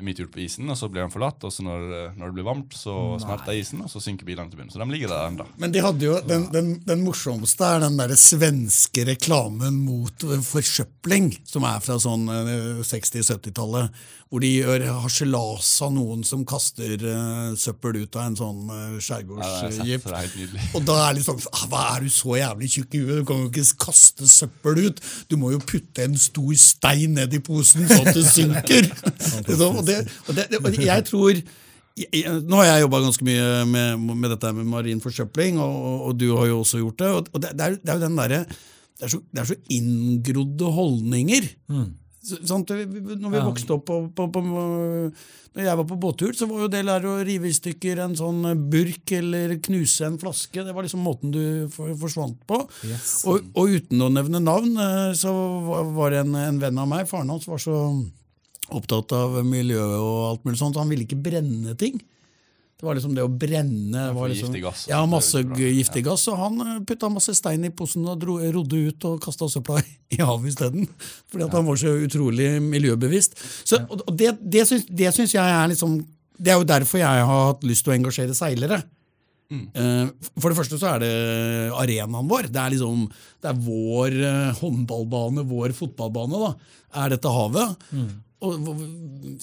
midt 0.04 0.19
ut 0.19 0.32
på 0.34 0.41
isen. 0.43 0.67
og 0.67 0.75
Så 0.75 0.89
blir 0.91 1.06
de 1.06 1.13
forlatt, 1.13 1.45
og 1.47 1.54
så 1.56 1.63
når, 1.63 1.86
når 2.19 2.25
det 2.25 2.36
blir 2.36 2.45
varmt, 2.45 2.75
så 2.75 2.95
Nei. 3.13 3.21
smelter 3.23 3.56
isen, 3.56 3.86
og 3.86 3.89
så 3.89 4.02
synker 4.04 4.28
bilene 4.28 4.52
til 4.52 4.60
bunnen. 4.60 4.73
Så 4.73 4.82
de 4.82 4.88
ligger 4.91 5.13
der 5.13 5.30
enda. 5.32 5.47
Men 5.63 5.71
de 5.71 5.84
hadde 5.86 6.06
jo, 6.06 6.17
den, 6.28 6.49
den, 6.52 6.73
den 6.84 7.06
morsomste 7.06 7.71
er 7.71 7.86
den 7.86 7.95
der 8.02 8.12
svenske 8.19 9.08
reklamen 9.08 9.80
mot 9.88 10.28
forsøpling, 10.49 11.32
som 11.47 11.63
er 11.71 11.80
fra 11.88 11.95
sånn 12.04 12.28
60-70-tallet. 12.28 13.95
Eh, 14.29 14.35
hvor 14.35 14.41
de 14.43 14.49
gjør 14.59 14.83
harselas 15.01 15.69
av 15.81 15.93
noen 15.93 16.23
som 16.23 16.43
kaster 16.45 17.01
uh, 17.01 17.55
søppel 17.57 18.03
ut 18.03 18.15
av 18.15 18.27
en 18.27 18.35
sånn 18.37 18.69
uh, 18.69 18.99
skjærgårdsjeep. 19.01 20.05
og 20.75 20.83
da 20.85 20.97
er 21.07 21.15
det 21.17 21.23
sånn 21.25 21.39
ah, 21.49 21.63
Hva 21.69 21.85
er 21.95 22.03
du 22.03 22.09
så 22.13 22.37
jævlig 22.37 22.69
tjukk 22.69 22.93
i 22.93 23.01
huet? 23.01 23.21
Du 23.21 23.25
kan 23.25 23.41
jo 23.41 23.49
ikke 23.49 23.87
kaste 23.87 24.27
søppel 24.29 24.83
ut! 24.85 25.01
Du 25.29 25.37
må 25.37 25.49
jo 25.51 25.59
putte 25.59 26.05
en 26.05 26.17
stor 26.17 26.53
stein 26.61 27.17
ned 27.17 27.33
i 27.33 27.41
posen 27.41 27.89
sånn 27.89 28.05
at 28.05 28.19
det 28.19 28.27
synker! 28.37 28.91
og, 29.49 29.81
det, 29.87 30.03
og, 30.27 30.35
det, 30.37 30.45
og 30.61 30.77
jeg 30.77 31.07
tror 31.09 31.41
nå 31.99 32.59
har 32.61 32.67
jeg 32.69 32.83
jobba 32.85 32.99
ganske 33.03 33.25
mye 33.27 33.47
med, 33.67 34.03
med, 34.07 34.29
dette 34.31 34.51
med 34.55 34.67
marin 34.71 35.01
forsøpling, 35.03 35.57
og, 35.59 36.05
og, 36.05 36.13
du 36.15 36.29
har 36.37 36.47
jo 36.47 36.61
også 36.61 36.79
gjort 36.79 37.01
det. 37.01 37.09
og 37.17 37.41
det, 37.41 37.49
det, 37.57 37.65
er, 37.65 37.75
det 37.81 37.91
er, 37.91 37.97
jo 37.97 38.03
den 38.05 38.21
der, 38.21 38.35
det 38.45 39.07
er 39.07 39.11
så, 39.11 39.19
det 39.33 39.41
er 39.41 39.49
så 39.49 39.57
inngrodde 39.75 40.69
holdninger. 40.77 41.49
Mm 41.67 41.89
Så- 42.21 42.41
Sant? 42.45 42.67
Når 42.69 43.32
vi 43.32 43.39
vokste 43.47 43.73
opp 43.77 43.86
på, 43.88 43.97
på, 44.13 44.25
på 44.34 44.41
Når 44.43 45.63
jeg 45.65 45.77
var 45.79 45.86
på 45.88 45.97
båttur, 45.99 46.34
så 46.36 46.45
var 46.49 46.60
jo 46.65 46.67
det 46.71 46.84
lære 46.86 47.08
å 47.10 47.23
rive 47.25 47.47
i 47.49 47.53
stykker 47.55 47.99
en 48.03 48.13
sånn 48.15 48.43
burk 48.69 49.12
eller 49.17 49.55
knuse 49.65 50.05
en 50.05 50.17
flaske. 50.21 50.62
Det 50.63 50.73
var 50.75 50.84
liksom 50.86 51.01
måten 51.03 51.32
du 51.34 51.67
forsvant 51.73 52.38
på. 52.47 52.60
Yes. 52.86 53.23
Og, 53.25 53.47
og 53.55 53.69
uten 53.73 54.03
å 54.05 54.12
nevne 54.13 54.39
navn, 54.43 54.75
eh, 54.77 55.13
så 55.17 55.32
var- 55.65 55.89
var 55.95 56.10
det 56.12 56.19
en, 56.25 56.36
en 56.36 56.60
venn 56.60 56.77
av 56.77 56.88
meg, 56.91 57.08
faren 57.10 57.29
hans 57.34 57.47
var 57.49 57.58
så 57.58 57.79
opptatt 58.69 59.12
av 59.17 59.39
miljøet 59.43 59.97
og 59.97 60.19
alt 60.29 60.43
mulig 60.45 60.60
sånt, 60.60 60.75
så 60.77 60.84
han 60.84 60.89
ville 60.91 61.08
ikke 61.08 61.17
brenne 61.23 61.75
ting. 61.79 61.97
Det 62.79 62.87
var 62.87 62.95
liksom 62.95 63.11
det 63.11 63.23
å 63.27 63.27
brenne 63.27 64.03
var 64.15 64.29
liksom, 64.31 64.53
giftig 64.53 64.61
gass, 64.63 64.85
Ja, 64.87 65.01
masse 65.09 65.41
giftig 65.43 66.05
gass. 66.05 66.21
Og 66.31 66.37
han 66.39 66.61
eh, 66.63 66.77
putta 66.87 67.09
masse 67.11 67.33
stein 67.35 67.65
i 67.67 67.71
posen 67.75 68.05
og 68.07 68.21
dro, 68.21 68.37
rodde 68.55 68.79
ut 68.87 69.07
og 69.09 69.17
kasta 69.25 69.49
søpla 69.51 69.81
i 70.15 70.21
havet 70.21 70.53
isteden. 70.53 70.87
Fordi 71.27 71.43
at 71.43 71.57
han 71.57 71.67
var 71.67 71.81
så 71.81 71.91
utrolig 72.05 72.53
miljøbevisst. 72.63 73.35
Så, 73.67 73.81
og 73.83 74.13
det, 74.15 74.31
det, 74.39 74.63
syns, 74.69 74.87
det 74.87 75.11
syns 75.15 75.35
jeg 75.35 75.57
er 75.57 75.67
liksom 75.73 75.99
Det 76.39 76.53
er 76.53 76.61
jo 76.61 76.69
derfor 76.69 77.01
jeg 77.01 77.27
har 77.27 77.43
hatt 77.49 77.67
lyst 77.67 77.83
til 77.83 77.91
å 77.91 77.97
engasjere 77.97 78.37
seilere. 78.37 78.79
Mm. 79.49 80.13
For 80.37 80.47
det 80.47 80.59
første 80.59 80.77
så 80.79 80.91
er 80.93 81.03
det 81.03 81.13
arenaen 81.73 82.27
vår. 82.29 82.47
Det 82.53 82.61
er 82.61 82.75
liksom 82.77 83.07
Det 83.41 83.49
er 83.51 83.61
vår 83.65 84.17
eh, 84.29 84.59
håndballbane, 84.61 85.43
vår 85.51 85.75
fotballbane. 85.75 86.39
da, 86.47 86.53
Er 87.03 87.11
dette 87.17 87.35
havet. 87.35 87.91
Og, 88.45 88.69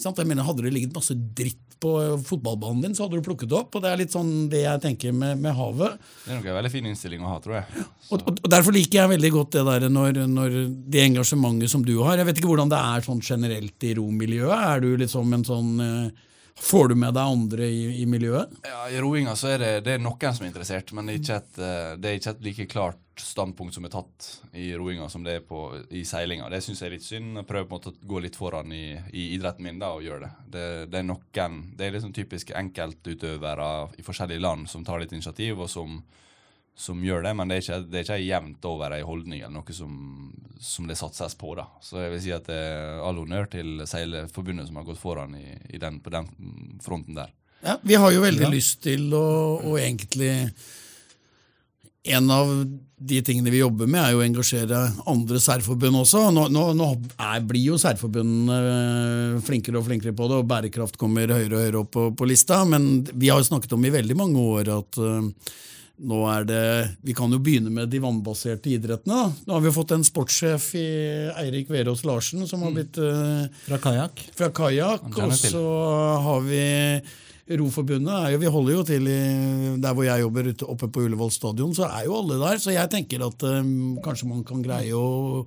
sant? 0.00 0.16
Jeg 0.16 0.28
mener, 0.28 0.46
Hadde 0.46 0.64
det 0.64 0.72
ligget 0.72 0.94
masse 0.96 1.14
dritt 1.14 1.62
på 1.80 1.90
fotballbanen 2.24 2.80
din, 2.86 2.94
så 2.96 3.04
hadde 3.04 3.18
du 3.18 3.24
plukket 3.26 3.50
det 3.50 3.56
opp. 3.58 3.74
Og 3.76 3.82
det 3.84 3.90
er 3.90 4.00
litt 4.00 4.14
sånn 4.14 4.46
det 4.52 4.62
jeg 4.62 4.80
tenker 4.80 5.12
med, 5.12 5.40
med 5.44 5.52
havet. 5.58 5.98
Det 6.24 6.32
er 6.32 6.38
nok 6.38 6.48
en 6.48 6.58
veldig 6.58 6.72
fin 6.72 6.88
innstilling 6.88 7.24
å 7.24 7.34
ha, 7.34 7.40
tror 7.44 7.58
jeg. 7.58 7.84
Og, 8.08 8.14
og, 8.16 8.30
og 8.40 8.48
Derfor 8.54 8.76
liker 8.76 9.02
jeg 9.02 9.12
veldig 9.12 9.32
godt 9.34 9.58
det 9.58 9.64
der 9.68 9.88
når, 9.92 10.22
når 10.32 10.56
det 10.88 11.04
engasjementet 11.04 11.72
som 11.72 11.84
du 11.84 11.98
har. 12.00 12.16
Jeg 12.16 12.30
vet 12.30 12.40
ikke 12.40 12.52
hvordan 12.54 12.72
det 12.72 12.80
er 12.80 13.04
sånn 13.04 13.20
generelt 13.24 13.88
i 13.88 13.92
romiljøet. 14.00 14.56
Er 14.56 14.84
du 14.84 14.88
liksom 15.04 15.36
en 15.36 15.46
sånn 15.46 15.74
eh, 15.84 16.22
Får 16.56 16.86
du 16.88 16.94
med 16.96 17.12
deg 17.12 17.20
andre 17.20 17.66
i, 17.68 17.80
i 18.00 18.06
miljøet? 18.08 18.54
Ja, 18.64 18.86
I 18.88 19.00
roinga 19.04 19.34
så 19.36 19.50
er 19.52 19.58
det, 19.60 19.72
det 19.84 19.98
er 19.98 20.00
noen 20.00 20.32
som 20.32 20.46
er 20.46 20.48
interessert, 20.48 20.88
men 20.96 21.04
det 21.04 21.12
er, 21.12 21.20
ikke 21.20 21.36
et, 21.36 21.58
eh, 21.60 21.90
det 22.00 22.08
er 22.08 22.16
ikke 22.16 22.32
et 22.32 22.46
like 22.46 22.66
klart 22.72 23.00
standpunkt 23.22 23.74
som 23.74 23.84
er 23.86 23.92
tatt 23.94 24.26
i 24.52 24.68
roinga 24.76 25.08
som 25.08 25.22
det 25.24 25.32
er 25.38 25.44
på, 25.46 25.60
i 25.90 26.02
seilinga. 26.04 26.48
Det 26.52 26.60
syns 26.64 26.82
jeg 26.82 26.90
er 26.90 26.94
litt 26.96 27.06
synd. 27.06 27.36
Jeg 27.40 27.46
prøver 27.48 27.68
på 27.70 27.74
en 27.76 27.78
måte 27.80 27.92
å 27.94 28.08
gå 28.12 28.20
litt 28.24 28.36
foran 28.36 28.72
i, 28.76 28.84
i 29.12 29.28
idretten 29.36 29.64
min 29.64 29.78
da 29.80 29.92
og 29.96 30.04
gjøre 30.04 30.26
det. 30.26 30.30
det. 30.52 30.66
Det 30.92 30.98
er 31.00 31.06
noen, 31.08 31.56
det 31.76 31.86
er 31.88 31.96
liksom 31.96 32.12
typisk 32.16 32.52
enkeltutøvere 32.56 33.68
i 33.98 34.04
forskjellige 34.06 34.42
land 34.44 34.68
som 34.70 34.84
tar 34.84 35.00
litt 35.02 35.12
initiativ, 35.16 35.60
og 35.64 35.70
som, 35.70 36.00
som 36.76 37.00
gjør 37.04 37.22
det, 37.24 37.34
men 37.38 37.48
det 37.48 37.56
er 37.58 37.64
ikke, 37.64 37.80
det 37.90 37.98
er 38.02 38.06
ikke 38.06 38.20
jevnt 38.26 38.68
over 38.68 38.96
ei 38.98 39.02
holdning 39.06 39.40
eller 39.40 39.56
noe 39.60 39.76
som, 39.76 39.96
som 40.60 40.86
det 40.90 40.98
satses 41.00 41.34
på. 41.40 41.54
da. 41.58 41.66
Så 41.80 42.00
jeg 42.02 42.12
vil 42.16 42.22
si 42.26 42.34
at 42.36 42.46
det 42.50 42.60
er 42.68 43.00
all 43.06 43.20
honnør 43.22 43.48
til 43.56 43.80
Seilerforbundet 43.88 44.68
som 44.68 44.76
har 44.80 44.88
gått 44.88 45.00
foran 45.00 45.34
i, 45.38 45.46
i 45.72 45.80
den, 45.82 46.00
på 46.04 46.12
den 46.12 46.28
fronten 46.84 47.16
der. 47.16 47.32
Ja, 47.64 47.78
Vi 47.82 47.96
har 47.96 48.12
jo 48.12 48.20
veldig 48.20 48.44
Ja. 48.44 48.50
lyst 48.52 48.82
til 48.84 49.08
å, 49.16 49.24
å 49.64 49.78
egentlig 49.80 50.50
En 52.06 52.30
av 52.30 52.50
de 52.96 53.18
tingene 53.22 53.52
vi 53.52 53.60
jobber 53.60 53.88
med, 53.90 54.00
er 54.00 54.14
jo 54.14 54.22
å 54.22 54.24
engasjere 54.24 54.78
andre 55.10 55.40
særforbund 55.42 55.98
også. 56.00 56.22
Nå, 56.32 56.46
nå, 56.52 56.62
nå 56.78 56.88
er, 57.20 57.42
blir 57.44 57.72
jo 57.74 57.80
særforbundene 57.80 58.56
eh, 58.56 59.36
flinkere 59.44 59.80
og 59.80 59.86
flinkere 59.88 60.16
på 60.16 60.30
det, 60.30 60.40
og 60.40 60.48
bærekraft 60.48 60.96
kommer 61.00 61.28
høyere 61.28 61.52
og 61.52 61.60
høyere 61.60 61.82
opp 61.82 61.92
på, 61.92 62.08
på 62.16 62.28
lista. 62.30 62.62
Men 62.68 63.04
vi 63.12 63.28
har 63.28 63.42
jo 63.42 63.50
snakket 63.50 63.76
om 63.76 63.84
i 63.84 63.92
veldig 63.92 64.16
mange 64.16 64.46
år 64.56 64.72
at 64.78 65.00
uh, 65.02 65.52
nå 65.96 66.22
er 66.28 66.48
det 66.48 66.64
Vi 67.08 67.14
kan 67.16 67.32
jo 67.32 67.40
begynne 67.40 67.72
med 67.72 67.92
de 67.92 68.00
vannbaserte 68.00 68.72
idrettene. 68.72 69.20
da. 69.26 69.44
Nå 69.44 69.56
har 69.58 69.64
vi 69.64 69.70
jo 69.70 69.76
fått 69.76 69.92
en 69.96 70.04
sportssjef 70.06 70.70
i 70.80 70.88
Eirik 71.44 71.68
Verås 71.72 72.04
Larsen 72.08 72.48
som 72.48 72.64
har 72.64 72.74
blitt 72.76 72.96
uh, 73.02 73.44
Fra 73.68 73.80
kajakk. 73.90 74.24
fra 74.40 74.50
kajakk, 74.56 75.06
og 75.12 75.36
så 75.36 75.68
har 76.24 76.44
vi 76.48 76.64
Roforbundet. 77.46 78.10
Er 78.10 78.32
jo, 78.34 78.38
vi 78.42 78.50
holder 78.50 78.74
jo 78.74 78.84
til 78.88 79.06
i, 79.06 79.18
der 79.82 79.94
hvor 79.94 80.06
jeg 80.06 80.24
jobber, 80.24 80.48
ute, 80.50 80.66
oppe 80.66 80.88
på 80.90 81.04
Ullevål 81.06 81.30
stadion, 81.30 81.74
så 81.76 81.86
er 81.86 82.08
jo 82.08 82.16
alle 82.18 82.40
der. 82.42 82.58
Så 82.62 82.74
jeg 82.74 82.90
tenker 82.90 83.22
at 83.26 83.44
um, 83.46 83.98
kanskje 84.02 84.30
man 84.30 84.42
kan 84.46 84.64
greie 84.64 84.90
å 84.96 85.44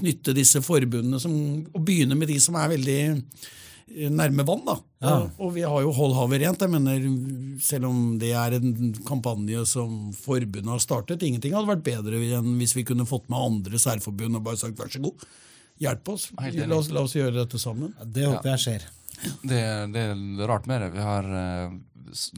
knytte 0.00 0.32
disse 0.32 0.62
forbundene 0.64 1.20
som, 1.20 1.34
og 1.68 1.82
begynne 1.84 2.16
med 2.16 2.32
de 2.32 2.38
som 2.40 2.56
er 2.56 2.70
veldig 2.72 2.96
eh, 3.12 4.08
nærme 4.08 4.46
vann. 4.48 4.64
da. 4.64 4.78
Ja. 5.04 5.12
Og, 5.18 5.42
og 5.44 5.52
vi 5.58 5.66
har 5.68 5.84
jo 5.84 5.92
Hold 5.98 6.16
havet 6.16 6.40
rent. 6.46 6.64
jeg 6.64 6.72
mener, 6.72 7.04
Selv 7.60 7.90
om 7.90 8.00
det 8.22 8.32
er 8.32 8.56
en 8.56 8.94
kampanje 9.04 9.66
som 9.68 10.08
forbundet 10.16 10.72
har 10.72 10.80
startet. 10.80 11.20
Ingenting 11.28 11.52
hadde 11.58 11.68
vært 11.74 11.84
bedre 11.84 12.22
enn 12.38 12.56
hvis 12.62 12.72
vi 12.78 12.86
kunne 12.88 13.04
fått 13.04 13.28
med 13.28 13.36
andre 13.42 13.82
særforbund 13.82 14.40
og 14.40 14.48
bare 14.48 14.62
sagt 14.64 14.80
vær 14.80 14.88
så 14.88 15.04
god. 15.04 15.28
Hjelp 15.82 16.08
oss. 16.14 16.30
La 16.38 16.76
oss, 16.78 16.88
la 16.94 17.04
oss 17.04 17.16
gjøre 17.18 17.42
dette 17.42 17.60
sammen. 17.60 17.92
Ja, 17.98 18.08
Det 18.16 18.28
håper 18.30 18.54
jeg 18.54 18.64
skjer. 18.64 18.90
Det, 19.42 19.62
det 19.94 20.02
er 20.02 20.46
rart 20.48 20.66
med 20.66 20.82
det. 20.82 20.90
Vi 20.96 21.04
har, 21.04 21.24
eh, 21.24 21.74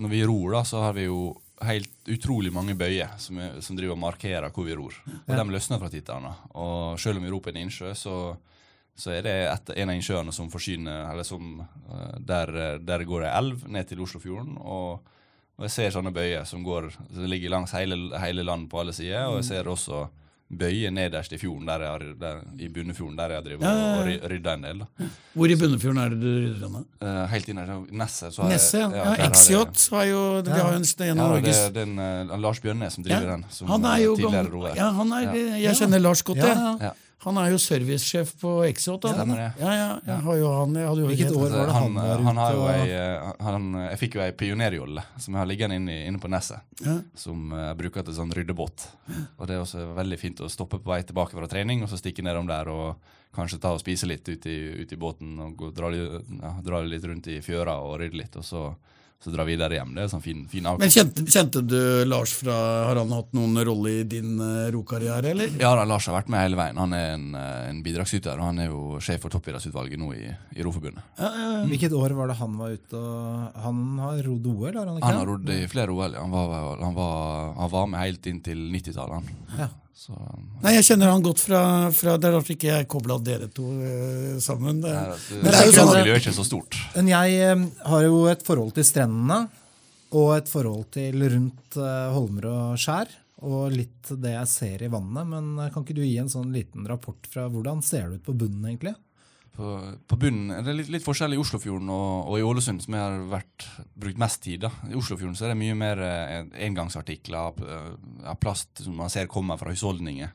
når 0.01 0.12
vi 0.12 0.25
ror, 0.27 0.53
da, 0.59 0.64
så 0.68 0.83
har 0.85 0.97
vi 0.97 1.07
jo 1.09 1.35
helt 1.64 2.11
utrolig 2.11 2.53
mange 2.53 2.75
bøyer 2.77 3.14
som, 3.18 3.38
er, 3.40 3.61
som 3.64 3.77
driver 3.79 3.94
og 3.94 4.03
markerer 4.03 4.53
hvor 4.53 4.66
vi 4.66 4.77
ror. 4.77 4.97
Og 5.07 5.33
De 5.33 5.47
løsner 5.53 5.81
fra 5.81 5.90
tid 5.92 6.05
til 6.05 6.16
annen. 6.16 6.42
Og 6.53 7.01
selv 7.01 7.20
om 7.20 7.25
vi 7.25 7.33
ror 7.33 7.44
på 7.44 7.53
en 7.53 7.62
innsjø, 7.62 7.94
så, 7.97 8.16
så 8.97 9.14
er 9.14 9.25
det 9.27 9.37
et, 9.49 9.75
en 9.79 9.92
av 9.92 9.99
innsjøene 9.99 10.35
som 10.35 10.51
forsyner 10.53 11.11
Eller 11.12 11.27
som 11.27 11.62
eh, 11.62 12.18
der, 12.18 12.55
der 12.85 13.07
går 13.09 13.29
ei 13.29 13.35
elv 13.38 13.68
ned 13.68 13.88
til 13.90 14.05
Oslofjorden. 14.05 14.59
Og, 14.61 15.14
og 15.55 15.68
jeg 15.68 15.77
ser 15.77 15.94
sånne 15.94 16.14
bøyer 16.14 16.44
som, 16.49 16.64
går, 16.66 16.90
ligger 17.25 17.55
langs 17.55 17.75
hele, 17.77 17.99
hele 18.20 18.47
landet 18.47 18.70
på 18.73 18.83
alle 18.83 18.97
sider. 18.97 19.31
Og 19.31 19.40
jeg 19.40 19.51
ser 19.53 19.70
også 19.70 20.07
bøyer 20.50 20.90
nederst 20.92 21.33
i 21.33 21.38
fjorden, 21.40 21.66
der 21.66 21.83
jeg 21.83 22.14
der, 22.20 22.40
i 22.61 22.68
Bunnefjorden, 22.68 23.16
der 23.18 23.33
jeg 23.33 23.44
drevet 23.46 23.62
Ja, 23.64 23.70
ja, 23.72 23.87
ja. 23.87 23.94
og 24.00 24.07
rydder 24.07 24.28
rydda 24.35 24.52
en 24.54 24.62
del. 24.62 24.78
da. 24.85 25.07
Hvor 25.35 25.46
i 25.50 25.57
Bunnefjorden 25.57 25.98
er 26.02 26.09
det 26.12 26.20
du 26.20 26.28
rydder 26.28 26.66
henne? 26.68 26.83
Uh, 27.02 27.22
helt 27.33 27.48
inn 27.48 27.59
i 27.59 27.96
Nesset. 27.98 28.38
Nesse, 28.50 28.78
ja. 28.78 29.14
ja 29.18 29.28
XJ 29.30 29.54
har 29.94 30.04
jo 30.11 30.20
Vi 30.44 30.50
har 30.50 30.72
jo 30.72 30.76
en, 30.76 30.85
en 30.85 31.07
Ja, 31.07 31.24
av 31.24 31.35
da, 31.35 31.40
det 31.40 31.54
det 31.74 31.83
er 31.83 31.88
en, 31.88 31.98
eh, 32.30 32.37
Lars 32.44 32.61
Bjørnes 32.61 32.92
som 32.98 33.04
driver 33.04 33.22
Ja, 33.26 33.33
den. 33.33 33.44
Som 33.50 33.68
Han 33.68 33.85
er 33.85 33.96
jo 34.04 34.16
tidligere 34.16 34.50
roer. 34.52 34.76
ja, 34.76 34.90
han 34.92 35.12
er, 35.12 35.22
Ja. 35.35 35.57
Jeg 35.70 35.76
kjenner 35.80 35.98
Lars 35.98 36.22
godt, 36.22 36.38
Ja, 36.38 36.46
jeg. 36.54 36.76
ja. 36.80 36.92
Ja. 37.14 37.24
Han 37.24 37.38
er 37.40 37.50
jo 37.55 37.59
servicesjef 37.62 38.35
på 38.40 38.50
Exot. 38.68 39.07
Stemmer. 39.09 39.38
Ja, 39.57 39.70
ja, 39.79 39.87
jeg 40.05 40.16
har 40.27 40.37
jo 40.37 40.48
han, 40.59 40.74
jeg 40.77 40.88
hadde 40.90 41.00
jo 41.00 41.07
Hvilket 41.09 41.31
år 41.38 41.40
var 41.55 41.55
det 41.70 41.72
han 41.72 41.83
han, 41.83 41.94
var 41.96 42.22
han 42.27 42.40
har 42.42 42.53
ute 42.53 42.61
og 42.61 42.68
ei, 42.74 42.90
eh, 42.98 43.31
han, 43.46 43.68
Jeg 43.87 43.98
fikk 44.03 44.16
jo 44.18 44.22
ei 44.27 44.33
pionerjolle 44.37 45.05
som 45.16 45.33
jeg 45.33 45.40
har 45.40 45.48
liggende 45.48 45.79
inne, 45.81 45.96
inne 46.11 46.20
på 46.20 46.29
Nesset. 46.29 46.61
Ja. 46.85 46.98
Som 47.16 47.48
eh, 47.57 47.62
jeg 47.70 47.79
bruker 47.81 48.05
til 48.05 48.18
sånn 48.18 48.35
ryddebåt. 48.37 48.88
Og 49.38 49.46
det 49.48 49.57
er 49.57 49.62
også 49.64 49.87
veldig 49.96 50.18
fint 50.20 50.42
å 50.44 50.50
stoppe 50.53 50.83
på 50.85 50.92
vei 50.92 51.00
tilbake 51.09 51.33
fra 51.38 51.48
trening 51.48 51.83
og 51.87 51.88
så 51.94 51.96
stikke 52.03 52.22
nedom 52.27 52.50
der 52.50 52.68
og 52.68 53.12
kanskje 53.35 53.59
ta 53.64 53.72
og 53.74 53.81
spise 53.81 54.07
litt 54.07 54.29
ute 54.29 54.50
i, 54.53 54.59
ut 54.85 54.92
i 54.92 54.96
båten 55.00 55.38
og 55.42 55.57
gå, 55.59 55.70
dra, 55.74 55.88
litt- 55.90 56.29
ja, 56.42 56.53
dra 56.62 56.83
litt 56.87 57.09
rundt 57.09 57.27
i 57.33 57.40
fjøra 57.42 57.79
og 57.83 57.96
rydde 58.03 58.20
litt, 58.20 58.37
og 58.38 58.44
så, 58.46 58.68
så 59.24 59.32
dra 59.32 59.44
videre 59.48 59.78
hjem. 59.78 59.94
Det 59.96 60.04
er 60.04 60.10
sånn 60.12 60.22
fin, 60.24 60.42
fin 60.50 60.66
Men 60.66 60.92
kjente, 60.92 61.24
kjente 61.32 61.62
du 61.64 62.04
Lars 62.04 62.34
fra 62.37 62.54
Har 62.90 62.98
han 63.00 63.12
hatt 63.14 63.30
noen 63.37 63.56
rolle 63.64 63.94
i 64.00 64.04
din 64.08 64.34
uh, 64.37 64.68
rokarriere, 64.74 65.32
eller? 65.32 65.54
Ja, 65.60 65.72
da, 65.78 65.87
Lars 65.88 66.08
har 66.10 66.18
vært 66.18 66.28
med 66.32 66.44
hele 66.44 66.58
veien. 66.60 66.80
Han 66.80 66.92
er 66.96 67.14
en, 67.14 67.26
eh, 67.38 67.68
en 67.70 67.80
bidragsyter, 67.84 68.37
og 68.37 68.50
han 68.50 68.60
er 68.60 68.68
jo 68.68 69.00
sjef 69.04 69.24
for 69.24 69.32
toppidrettsutvalget 69.32 70.00
nå 70.00 70.10
i, 70.16 70.26
i 70.28 70.66
Roforbundet. 70.66 71.06
Ja, 71.16 71.30
ja, 71.40 71.52
Hvilket 71.70 71.96
år 71.96 72.16
var 72.18 72.28
det 72.28 72.37
han 72.40 72.58
var 72.60 72.74
ute 72.74 73.00
og 73.00 73.62
Han 73.64 73.80
har 74.02 74.20
rodd 74.26 74.50
OL, 74.50 74.68
har 74.74 74.84
han 74.84 74.98
ikke? 74.98 75.08
Han 75.08 75.20
har 75.22 75.30
rodd 75.32 75.54
i 75.54 75.62
flere 75.72 75.94
OL. 75.94 76.18
ja. 76.18 76.26
Han 76.26 76.34
var, 76.34 76.76
han, 76.82 76.98
var, 76.98 77.54
han 77.62 77.72
var 77.78 77.88
med 77.94 78.04
helt 78.04 78.28
inn 78.28 78.44
til 78.44 78.60
90-tallet. 78.74 79.22
han. 79.22 79.64
Ja. 79.64 79.70
Så, 79.94 80.14
Nei, 80.64 80.72
jeg 80.74 80.85
kjenner 80.88 81.12
han 81.12 81.22
godt 81.22 81.38
fra, 81.38 81.61
fra 81.94 82.16
Det 82.18 82.26
er 82.26 82.35
rart 82.35 82.48
ikke 82.50 82.66
jeg 82.66 82.88
kobla 82.90 83.14
dere 83.22 83.46
to 83.54 83.68
uh, 83.78 84.40
sammen. 84.42 84.80
Det, 84.83 84.90
nei, 84.90 85.04
det, 85.14 85.38
Men 85.38 85.52
det 85.54 85.61
er 85.61 85.68
jo 85.68 85.74
sånn- 85.76 86.09
ikke 86.18 86.35
så 86.35 86.46
stort. 86.48 86.78
Men 86.96 87.11
jeg 87.12 87.37
eh, 87.46 87.62
har 87.92 88.07
jo 88.09 88.24
et 88.33 88.42
forhold 88.46 88.74
til 88.74 88.88
strendene, 88.88 89.44
og 90.14 90.33
et 90.37 90.50
forhold 90.50 90.88
til 90.98 91.22
rundt 91.37 91.78
uh, 91.78 92.11
holmer 92.14 92.50
og 92.50 92.83
skjær, 92.83 93.14
og 93.46 93.70
litt 93.74 94.11
det 94.24 94.35
jeg 94.35 94.50
ser 94.50 94.83
i 94.83 94.90
vannet. 94.90 95.30
Men 95.30 95.54
kan 95.70 95.87
ikke 95.87 95.96
du 95.96 96.02
gi 96.02 96.18
en 96.18 96.33
sånn 96.33 96.50
liten 96.54 96.87
rapport 96.90 97.30
fra 97.30 97.46
hvordan 97.52 97.83
ser 97.87 98.11
det 98.11 98.20
ut 98.20 98.28
på 98.33 98.37
bunnen, 98.44 98.66
egentlig? 98.66 98.96
På, 99.54 99.68
på 100.10 100.16
bunnen 100.18 100.50
er 100.50 100.64
det 100.66 100.72
litt, 100.74 100.88
litt 100.90 101.04
forskjell 101.04 101.36
i 101.36 101.38
Oslofjorden 101.38 101.90
og, 101.94 102.30
og 102.32 102.40
i 102.40 102.46
Ålesund, 102.46 102.82
som 102.82 102.96
jeg 102.96 103.04
har 103.04 103.20
vært, 103.30 103.66
brukt 103.94 104.18
mest 104.18 104.42
tid. 104.42 104.64
da. 104.66 104.72
I 104.90 104.96
Oslofjorden 104.98 105.36
så 105.38 105.46
er 105.46 105.54
det 105.54 105.60
mye 105.60 105.76
mer 105.78 106.02
eh, 106.02 106.40
engangsartikler 106.66 107.38
av 107.52 107.62
eh, 107.62 108.32
plast 108.42 108.82
som 108.82 108.98
man 108.98 109.12
ser 109.14 109.30
kommer 109.30 109.60
fra 109.60 109.70
husholdninger. 109.70 110.32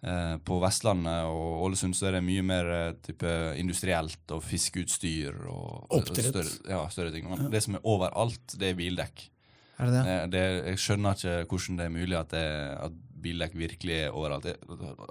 Eh, 0.00 0.36
på 0.46 0.56
Vestlandet 0.62 1.26
og 1.28 1.66
Ålesund 1.66 1.98
så 1.98 2.08
er 2.08 2.16
det 2.16 2.22
mye 2.24 2.44
mer 2.46 2.70
eh, 2.72 2.94
type 3.04 3.34
industrielt 3.60 4.32
og 4.32 4.44
fiskeutstyr. 4.46 5.42
og 5.50 5.90
og 5.90 5.98
Oppdrett. 5.98 6.30
Større, 6.30 6.54
ja, 6.70 6.80
større 6.88 7.12
ting. 7.16 7.28
Men 7.28 7.50
det 7.52 7.64
som 7.66 7.76
er 7.76 7.84
overalt, 7.84 8.56
det 8.56 8.70
er 8.70 8.78
bildekk. 8.78 9.26
Er 9.80 9.90
det 9.90 9.92
det? 9.96 10.14
Eh, 10.14 10.24
det, 10.32 10.44
jeg 10.70 10.84
skjønner 10.86 11.18
ikke 11.18 11.36
hvordan 11.50 11.80
det 11.80 11.84
er 11.88 11.94
mulig 11.98 12.16
at, 12.16 12.32
det, 12.32 12.46
at 12.86 12.96
bildekk 13.22 13.54
virkelig 13.58 13.94
er 14.06 14.10
overalt. 14.16 14.46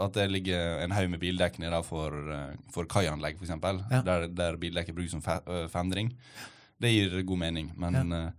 At 0.01 0.13
det 0.15 0.27
ligger 0.31 0.83
en 0.83 0.91
haug 0.95 1.09
med 1.09 1.19
bildekk 1.21 1.59
nede 1.59 1.79
for, 1.87 2.15
for 2.73 2.83
kaianlegg, 2.89 3.39
f.eks., 3.39 3.49
Ja. 3.91 4.01
der, 4.05 4.27
der 4.27 4.57
bildekk 4.57 4.89
er 4.89 4.93
brukt 4.97 5.11
som 5.11 5.23
øh, 5.47 5.69
fendring. 5.69 6.13
Det 6.81 6.91
gir 6.95 7.21
god 7.27 7.37
mening, 7.37 7.73
men, 7.79 7.93
eh, 8.13 8.31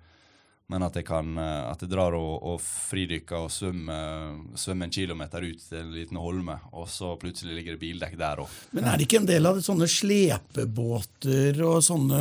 Men 0.71 0.85
at 0.87 0.95
jeg, 0.95 1.07
kan, 1.09 1.33
eh, 1.41 1.65
at 1.73 1.81
jeg 1.83 1.91
drar 1.91 2.15
og, 2.15 2.35
og 2.53 2.61
fridykker 2.63 3.47
og 3.47 3.51
svømmer, 3.51 4.37
svømmer 4.55 4.87
en 4.87 4.95
kilometer 4.95 5.47
ut 5.49 5.65
til 5.67 5.81
en 5.81 5.93
liten 5.97 6.21
holme, 6.21 6.55
og 6.71 6.87
så 6.91 7.17
plutselig 7.19 7.57
ligger 7.59 7.75
det 7.75 7.83
bildekk 7.83 8.15
der 8.21 8.45
òg. 8.45 8.59
Men 8.77 8.87
er 8.87 9.01
det 9.01 9.09
ikke 9.09 9.21
en 9.25 9.31
del 9.31 9.51
av 9.51 9.59
det 9.59 9.67
sånne 9.67 9.89
slepebåter 9.91 11.61
og 11.67 11.81
sånne 11.85 12.21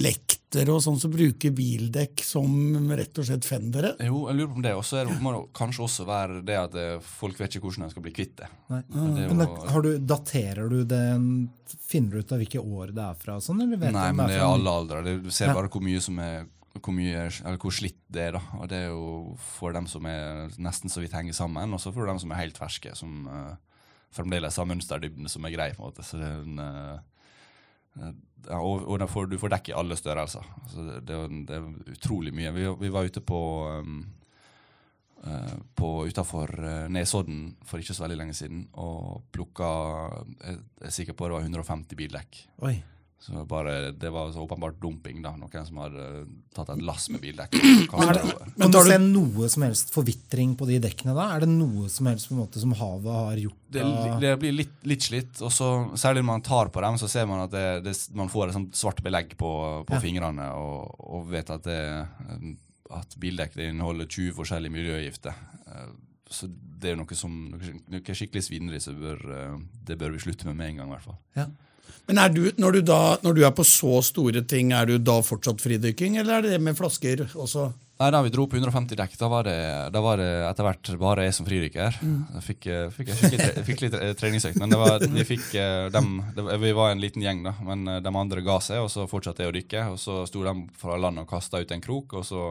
lekter 0.00 0.70
og 0.72 0.80
sånn 0.82 0.98
som 0.98 1.12
bruker 1.12 1.52
bildekk 1.54 2.22
som 2.24 2.50
rett 2.96 3.18
og 3.20 3.28
slett 3.28 3.46
fendere? 3.46 3.94
Jo, 4.02 4.24
jeg 4.30 4.38
lurer 4.38 4.50
på 4.50 4.58
om 4.60 4.66
det. 4.66 4.74
Og 4.78 4.84
så 4.86 5.04
det- 5.06 5.20
må 5.22 5.32
det 5.36 5.52
kanskje 5.54 5.84
også 5.86 6.06
være 6.06 6.42
det 6.44 6.56
at 6.56 6.74
eh, 6.74 6.98
folk 7.00 7.38
vet 7.38 7.56
ikke 7.56 7.68
hvordan 7.68 7.86
de 7.86 7.90
skal 7.90 8.02
bli 8.02 8.12
kvitt 8.12 8.36
det. 8.36 8.48
Nei. 8.70 8.82
det 8.88 9.24
er 9.24 9.28
Men 9.28 9.38
da, 9.38 9.46
har 9.70 9.82
du, 9.82 9.98
daterer 9.98 10.68
du 10.68 10.84
det 10.84 11.04
Finner 11.86 12.12
du 12.12 12.18
ut 12.22 12.32
av 12.32 12.38
hvilke 12.38 12.60
år 12.62 12.92
det 12.94 13.02
er 13.02 13.14
fra? 13.18 13.40
Sånn, 13.42 13.60
eller 13.62 13.76
vet 13.76 13.92
Nei, 13.92 14.12
men 14.12 14.28
det 14.30 14.36
er 14.38 14.46
alle 14.46 14.70
aldre. 14.70 15.18
Du 15.22 15.30
ser 15.34 15.52
bare 15.54 15.68
hvor 15.70 15.82
mye 15.82 16.00
som 16.02 16.18
er 16.22 16.46
hvor, 16.82 16.94
mye, 16.96 17.26
hvor 17.62 17.74
slitt 17.74 18.00
det 18.12 18.28
er. 18.28 18.36
da. 18.36 18.42
Og 18.60 18.68
Det 18.70 18.78
er 18.78 18.88
jo 18.90 19.36
for 19.56 19.76
dem 19.76 19.88
som 19.90 20.06
er 20.10 20.52
nesten 20.62 20.92
så 20.92 21.02
vidt 21.02 21.16
henger 21.16 21.36
sammen, 21.36 21.74
og 21.74 21.82
så 21.82 21.92
for 21.94 22.08
dem 22.08 22.20
som 22.22 22.32
er 22.32 22.42
helt 22.44 22.58
ferske, 22.60 22.94
som 22.98 23.26
uh, 23.30 23.54
fremdeles 24.14 24.56
har 24.56 24.68
mønsterdybden 24.68 25.28
som 25.30 25.46
er 25.46 25.54
grei. 25.54 25.70
på 25.74 25.82
en 25.82 25.90
måte. 25.90 26.06
Så 26.06 26.20
det 26.20 26.28
er 26.28 26.42
en, 26.42 26.58
eh, 26.62 28.12
ja, 28.46 28.60
og 28.60 28.86
og 28.88 29.08
får, 29.10 29.30
du 29.30 29.38
får 29.38 29.52
dekk 29.56 29.70
i 29.70 29.76
alle 29.76 29.96
størrelser. 29.96 30.44
Altså, 30.62 30.84
det, 30.86 31.00
det, 31.08 31.18
det 31.48 31.56
er 31.56 31.96
utrolig 31.96 32.34
mye. 32.34 32.52
Vi, 32.52 32.66
vi 32.80 32.92
var 32.92 33.04
ute 33.04 33.20
på 33.20 33.40
um, 33.82 34.02
uh, 35.26 35.54
på 35.74 35.92
Utafor 36.06 36.52
Nesodden 36.88 37.56
for 37.64 37.82
ikke 37.82 37.94
så 37.94 38.06
veldig 38.06 38.20
lenge 38.22 38.36
siden 38.38 38.68
og 38.72 39.24
plukka 39.32 39.70
jeg 40.40 40.60
er 40.80 40.94
sikker 40.94 41.16
på 41.16 41.28
det 41.28 41.40
var 41.40 41.48
150 41.48 41.98
bildekk. 41.98 42.44
Oi. 42.62 42.78
Så 43.18 43.40
bare, 43.48 43.90
Det 43.96 44.10
var 44.12 44.28
så 44.30 44.42
åpenbart 44.44 44.76
dumping. 44.78 45.22
da, 45.24 45.32
Noen 45.34 45.64
som 45.66 45.78
hadde 45.80 46.26
tatt 46.54 46.68
et 46.74 46.82
lass 46.84 47.08
med 47.10 47.20
bildekk. 47.24 47.56
Kan 47.90 48.70
du 48.70 48.78
se 48.84 48.98
noe 49.02 49.48
som 49.50 49.64
helst 49.66 49.90
forvitring 49.94 50.52
på 50.58 50.68
de 50.68 50.76
dekkene 50.84 51.14
da? 51.16 51.24
Er 51.34 51.40
det 51.46 51.48
noe 51.50 51.88
som 51.90 52.06
helst 52.06 52.28
på 52.28 52.36
en 52.36 52.42
måte 52.44 52.60
som 52.62 52.74
havet 52.76 53.16
har 53.16 53.40
gjort? 53.40 53.58
Det, 53.72 53.82
det 54.22 54.34
blir 54.44 54.54
litt, 54.54 54.76
litt 54.86 55.02
slitt, 55.08 55.40
og 55.42 55.50
så 55.50 55.70
særlig 55.98 56.22
når 56.22 56.28
man 56.30 56.44
tar 56.46 56.70
på 56.70 56.84
dem, 56.84 57.00
så 57.02 57.08
ser 57.10 57.26
man 57.26 57.42
at 57.48 57.50
det, 57.56 57.64
det, 57.88 57.96
man 58.14 58.30
får 58.30 58.52
et 58.52 58.58
sånt 58.60 58.78
svart 58.78 59.02
belegg 59.02 59.34
på, 59.40 59.50
på 59.88 59.96
Ja. 59.96 60.00
fingrene, 60.04 60.46
og, 60.54 60.94
og 61.00 61.26
vet 61.32 61.50
at, 61.50 61.66
det, 61.66 62.56
at 62.94 63.16
bildekk 63.18 63.56
inneholder 63.58 64.06
20 64.06 64.36
forskjellige 64.38 64.76
miljøgifter. 64.76 65.34
Eh, 65.66 65.88
Så 66.30 66.48
det 66.50 66.90
er 66.90 66.96
noe 66.98 67.14
som 67.14 67.30
noe, 67.52 67.68
noe 67.88 68.14
skikkelig 68.18 68.42
svineri, 68.42 68.80
så 68.82 68.90
eh, 68.92 69.58
det 69.86 69.98
bør 69.98 70.10
vi 70.14 70.18
slutte 70.24 70.46
med 70.48 70.56
med 70.58 70.68
en 70.72 70.76
gang. 70.80 70.88
i 70.88 70.94
hvert 70.96 71.04
fall. 71.10 71.18
Ja. 71.38 71.46
Men 72.06 72.20
du, 72.34 72.44
når, 72.56 72.78
du 72.78 72.86
da, 72.86 73.00
når 73.22 73.34
du 73.34 73.42
er 73.46 73.54
på 73.56 73.64
så 73.66 73.98
store 74.04 74.44
ting, 74.46 74.70
er 74.76 74.86
du 74.86 74.98
da 75.02 75.18
fortsatt 75.26 75.62
fridykking, 75.62 76.20
eller 76.20 76.38
er 76.38 76.46
det 76.46 76.54
det 76.54 76.62
med 76.62 76.78
flasker 76.78 77.26
også? 77.34 77.72
Nei, 77.96 78.10
Da 78.12 78.20
vi 78.20 78.30
dro 78.30 78.44
på 78.44 78.58
150 78.58 78.98
dekk, 78.98 79.14
da 79.16 79.28
var 79.32 79.46
det, 79.48 79.56
da 79.94 80.00
var 80.04 80.20
det 80.20 80.28
etter 80.50 80.66
hvert 80.66 80.90
bare 81.00 81.24
jeg 81.24 81.36
som 81.38 81.46
fridykker. 81.48 81.96
Jeg 81.96 82.44
fikk, 82.44 82.66
eh, 82.68 82.90
fikk, 82.92 83.12
jeg 83.16 83.64
fikk, 83.64 83.84
litt, 83.86 83.96
eh, 83.96 84.12
treningsøkt, 84.20 84.58
men 84.60 84.74
det 84.74 84.80
var, 84.80 85.00
vi, 85.00 85.24
fikk, 85.24 85.46
eh, 85.56 85.88
dem, 85.94 86.20
vi 86.60 86.72
var 86.76 86.92
en 86.92 87.00
liten 87.00 87.24
gjeng, 87.24 87.40
da. 87.46 87.54
Men 87.64 87.88
de 88.04 88.12
andre 88.12 88.44
ga 88.44 88.58
seg, 88.60 88.84
og 88.84 88.92
så 88.92 89.08
fortsatte 89.08 89.42
jeg 89.42 89.52
å 89.52 89.56
dykke. 89.56 89.86
Og 89.94 89.98
så 90.02 90.18
sto 90.28 90.44
de 90.44 90.54
fra 90.76 90.98
land 91.00 91.24
og 91.24 91.28
kasta 91.30 91.62
ut 91.62 91.72
en 91.72 91.84
krok, 91.84 92.18
og 92.20 92.28
så 92.28 92.50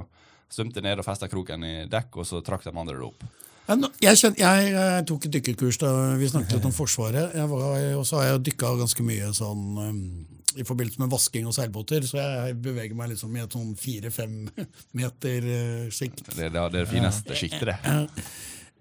svømte 0.49 0.81
ned 0.81 0.99
og 0.99 1.05
festa 1.05 1.29
kroken 1.29 1.63
i 1.63 1.75
dekk, 1.93 2.23
og 2.23 2.25
så 2.25 2.41
trakk 2.41 2.65
de 2.65 2.73
andre 2.73 2.97
det 2.97 3.05
opp. 3.05 3.29
Ja, 3.65 4.13
kjent, 4.13 4.37
Jeg, 4.37 4.69
jeg, 4.69 4.77
eh, 4.77 5.01
tok 5.09 5.25
et 5.25 5.35
dykkerkurs 5.39 5.79
da 5.81 5.91
vi 6.19 6.29
snakket 6.29 6.59
litt 6.59 6.69
om 6.69 6.75
Forsvaret. 6.75 7.33
Jeg 7.33 7.49
var, 7.49 7.85
og 7.97 8.05
så 8.05 8.21
har 8.21 8.29
jeg 8.29 8.43
dykka 8.51 8.75
ganske 8.83 9.05
mye 9.05 9.31
sånn 9.33 9.63
um, 9.81 10.01
i 10.55 10.63
forbindelse 10.63 11.01
med 11.01 11.11
vasking 11.11 11.47
og 11.49 11.55
seilbåter, 11.55 12.05
så 12.07 12.21
jeg 12.21 12.57
beveger 12.63 12.95
meg 12.95 13.11
liksom 13.11 13.33
i 13.35 13.41
et 13.43 13.55
sånn 13.57 13.73
fire-fem 13.79 14.35
meter 14.99 15.47
uh, 15.49 15.87
sjikt. 15.89 16.27
Det, 16.29 16.37
det, 16.37 16.51
det 16.53 16.61
er 16.61 16.75
det 16.77 16.85
fineste 16.93 17.39
sjiktet, 17.39 17.73
det. 17.73 18.03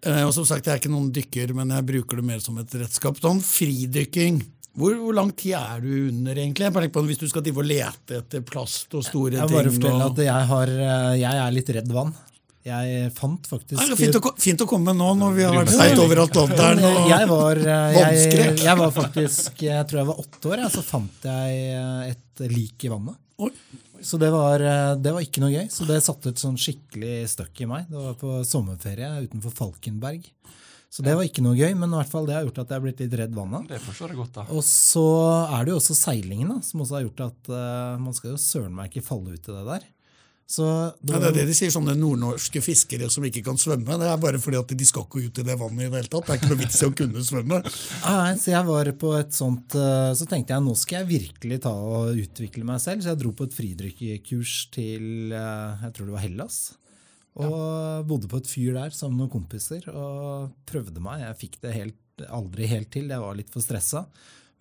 Eh, 0.04 0.20
og 0.26 0.34
som 0.36 0.44
sagt, 0.44 0.66
jeg 0.66 0.76
er 0.76 0.82
ikke 0.82 0.92
noen 0.92 1.08
dykker, 1.14 1.54
men 1.56 1.72
jeg 1.72 1.88
bruker 1.88 2.20
det 2.20 2.26
mer 2.28 2.42
som 2.44 2.58
et 2.60 2.76
redskap. 2.76 3.16
Sånn 3.22 3.40
fridykking. 3.44 4.42
Hvor, 4.74 4.96
hvor 4.98 5.14
lang 5.16 5.30
tid 5.38 5.54
er 5.56 5.80
du 5.84 5.90
under, 6.10 6.36
egentlig? 6.36 6.66
Jeg 6.66 6.92
på 6.92 7.04
Hvis 7.06 7.20
du 7.22 7.28
skal 7.30 7.46
lete 7.46 8.18
etter 8.18 8.42
plast 8.42 8.94
og 8.98 9.04
store 9.06 9.38
Jeg 9.38 9.46
vil 9.46 9.54
bare 9.54 9.70
ting 9.70 9.76
fortelle 9.78 10.08
og... 10.08 10.16
at 10.18 10.24
jeg, 10.26 10.48
har, 10.50 10.72
eh, 10.74 11.12
jeg 11.22 11.42
er 11.44 11.54
litt 11.54 11.70
redd 11.78 11.92
vann. 11.94 12.10
Jeg 12.64 13.10
fant 13.12 13.44
faktisk 13.44 13.76
det 13.76 13.92
er 13.92 13.98
fint, 13.98 14.16
å, 14.16 14.30
fint 14.40 14.62
å 14.64 14.66
komme 14.68 14.94
nå 14.96 15.10
når 15.20 15.34
vi 15.36 15.42
har 15.44 15.52
vært 15.58 15.72
Ja. 15.74 15.82
seit 15.82 15.98
over 16.00 16.22
Atlanteren. 16.22 16.80
Og... 16.80 17.10
jeg 17.10 17.28
var, 17.28 17.60
eh, 17.60 17.98
jeg, 17.98 18.54
jeg 18.62 18.78
var 18.80 18.94
faktisk 18.94 19.64
Jeg 19.66 19.88
tror 19.90 20.00
jeg 20.00 20.08
var 20.08 20.22
åtte 20.22 20.52
år, 20.54 20.62
så 20.72 20.84
fant 20.86 21.28
jeg 21.28 21.58
eh, 21.74 22.14
et 22.14 22.44
lik 22.48 22.86
i 22.88 22.92
vannet. 22.92 23.20
Oi. 23.44 23.50
Så 24.04 24.16
det 24.20 24.30
var, 24.32 24.64
eh, 24.64 24.94
det 24.96 25.12
var 25.12 25.24
ikke 25.24 25.44
noe 25.44 25.52
gøy. 25.52 25.66
Så 25.72 25.84
det 25.88 26.00
satte 26.04 26.32
et 26.32 26.40
sånn 26.40 26.56
skikkelig 26.60 27.28
støkk 27.34 27.64
i 27.64 27.68
meg. 27.68 27.86
Det 27.92 28.00
var 28.00 28.16
på 28.20 28.40
sommerferie 28.48 29.12
utenfor 29.26 29.52
Falkenberg. 29.60 30.24
Så 30.94 31.02
det 31.02 31.16
var 31.18 31.26
ikke 31.26 31.42
noe 31.42 31.56
gøy, 31.58 31.72
men 31.74 31.90
i 31.90 31.98
hvert 31.98 32.10
fall 32.12 32.28
det 32.28 32.36
har 32.36 32.44
gjort 32.46 32.60
at 32.62 32.70
jeg 32.70 32.78
har 32.78 32.82
blitt 32.84 33.00
litt 33.02 33.14
redd 33.18 33.32
vannet. 33.34 33.64
Det 33.66 33.80
forstår 33.82 34.12
jeg 34.12 34.18
godt, 34.20 34.36
da. 34.36 34.44
Og 34.54 34.62
så 34.62 35.02
er 35.50 35.64
det 35.66 35.72
jo 35.72 35.78
også 35.80 35.96
seilingen 35.98 36.52
da, 36.54 36.58
som 36.62 36.84
også 36.84 36.94
har 37.00 37.02
gjort 37.08 37.22
at 37.24 37.50
uh, 37.50 37.96
man 37.98 38.14
skal 38.14 38.30
jo 38.30 38.38
søren 38.38 38.76
meg 38.76 38.92
ikke 38.92 39.02
falle 39.08 39.34
ut 39.34 39.48
i 39.50 39.56
det 39.56 39.64
der. 39.72 39.88
Så 40.46 40.64
det 41.00 41.14
Ja, 41.14 41.20
det 41.22 41.28
er 41.30 41.36
det 41.38 41.46
de 41.48 41.54
sier, 41.56 41.72
sånne 41.72 41.94
nordnorske 41.96 42.60
fiskere 42.62 43.08
som 43.12 43.24
ikke 43.24 43.42
kan 43.46 43.56
svømme. 43.60 43.96
Det 44.00 44.08
er 44.10 44.20
bare 44.20 44.40
fordi 44.42 44.58
at 44.60 44.74
de 44.76 44.86
skal 44.86 45.06
ikke 45.06 45.22
ut 45.24 45.40
i 45.40 45.46
det 45.46 45.56
vannet 45.60 45.86
i 45.86 45.88
det 45.88 46.02
hele 46.02 46.12
tatt. 46.12 46.26
Det 46.26 46.34
er 46.34 46.40
ikke 46.40 46.50
noe 46.52 46.60
vits 46.60 46.80
i 46.82 46.88
å 46.88 46.96
kunne 47.00 47.24
svømme. 47.24 47.60
Nei, 48.04 48.34
så 48.42 48.52
jeg 48.52 48.68
var 48.68 48.90
på 49.00 49.14
et 49.16 49.32
sånt 49.36 49.76
eh, 49.80 50.10
Så 50.18 50.28
tenkte 50.28 50.54
jeg 50.54 50.66
nå 50.66 50.76
skal 50.76 51.00
jeg 51.00 51.10
virkelig 51.14 51.60
ta 51.64 51.72
og 51.72 52.20
utvikle 52.26 52.68
meg 52.68 52.82
selv. 52.84 53.00
Så 53.00 53.14
jeg 53.14 53.22
dro 53.24 53.32
på 53.36 53.48
et 53.48 53.56
fridrykkekurs 53.56 54.54
til 54.76 55.32
eh, 55.32 55.86
jeg 55.86 55.96
tror 55.96 56.10
det 56.10 56.16
var 56.18 56.26
Hellas. 56.26 56.60
Og 57.40 58.04
bodde 58.06 58.30
på 58.30 58.38
et 58.38 58.52
fyr 58.52 58.76
der 58.76 58.94
sammen 58.94 59.16
med 59.16 59.24
noen 59.24 59.34
kompiser 59.40 59.88
og 59.90 60.52
prøvde 60.68 61.02
meg. 61.02 61.24
Jeg 61.24 61.40
fikk 61.40 61.58
det 61.64 61.74
helt, 61.74 62.28
aldri 62.28 62.68
helt 62.70 62.92
til, 62.94 63.08
jeg 63.10 63.24
var 63.24 63.40
litt 63.40 63.50
for 63.50 63.64
stressa. 63.64 64.04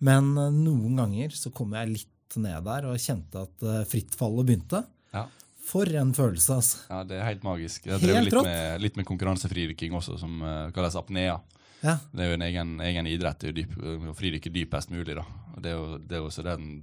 Men 0.00 0.32
eh, 0.40 0.50
noen 0.64 0.96
ganger 1.04 1.36
så 1.36 1.52
kom 1.54 1.76
jeg 1.76 1.92
litt 1.92 2.40
ned 2.40 2.64
der 2.66 2.88
og 2.88 2.98
kjente 2.98 3.44
at 3.44 3.64
frittfallet 3.86 4.48
begynte. 4.48 4.80
Ja. 5.14 5.28
For 5.64 5.88
en 5.96 6.12
følelse, 6.16 6.58
altså. 6.60 6.80
ja, 6.90 7.02
Det 7.08 7.18
er 7.18 7.28
helt 7.28 7.44
magisk. 7.46 7.86
Jeg 7.88 8.02
drev 8.02 8.24
litt 8.26 8.36
med, 8.36 8.80
litt 8.84 8.98
med 9.00 9.06
konkurransefridykking 9.08 9.94
også, 9.96 10.18
som 10.20 10.42
uh, 10.44 10.70
kalles 10.76 10.96
apnea. 11.00 11.38
Ja. 11.84 11.98
Det 12.12 12.24
er 12.24 12.30
jo 12.30 12.38
en 12.38 12.46
egen, 12.46 12.74
egen 12.84 13.08
idrett 13.08 13.40
det 13.42 13.50
er 13.50 13.56
dyp, 13.58 13.76
å 13.76 14.16
fridykke 14.16 14.52
dypest 14.52 14.92
mulig. 14.92 15.16
da. 15.18 15.24
Det 15.58 15.72
er 15.72 15.78
jo, 15.78 15.98
det 16.00 16.18
er 16.18 16.26
også 16.26 16.44
den, 16.46 16.76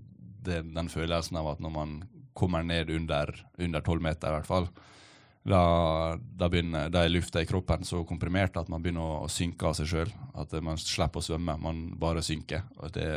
det, 0.46 0.62
den 0.74 0.90
følelsen 0.94 1.40
av 1.42 1.54
at 1.56 1.62
når 1.64 1.74
man 1.74 2.00
kommer 2.38 2.64
ned 2.64 2.90
under 2.94 3.34
under 3.60 3.84
tolv 3.86 4.02
meter, 4.06 4.30
i 4.30 4.40
hvert 4.40 4.50
fall, 4.50 4.70
da, 5.44 5.62
da, 6.38 6.50
begynner, 6.50 6.90
da 6.94 7.04
er 7.04 7.14
lufta 7.14 7.42
i 7.42 7.48
kroppen 7.50 7.86
så 7.88 8.04
komprimert 8.06 8.58
at 8.62 8.70
man 8.70 8.84
begynner 8.84 9.24
å, 9.26 9.30
synke 9.32 9.72
av 9.72 9.78
seg 9.78 9.90
sjøl. 9.90 10.12
At 10.38 10.54
man 10.62 10.78
slipper 10.78 11.22
å 11.22 11.26
svømme, 11.26 11.58
man 11.62 11.88
bare 12.00 12.22
synker. 12.26 12.68
Og 12.78 12.94
det, 12.94 13.08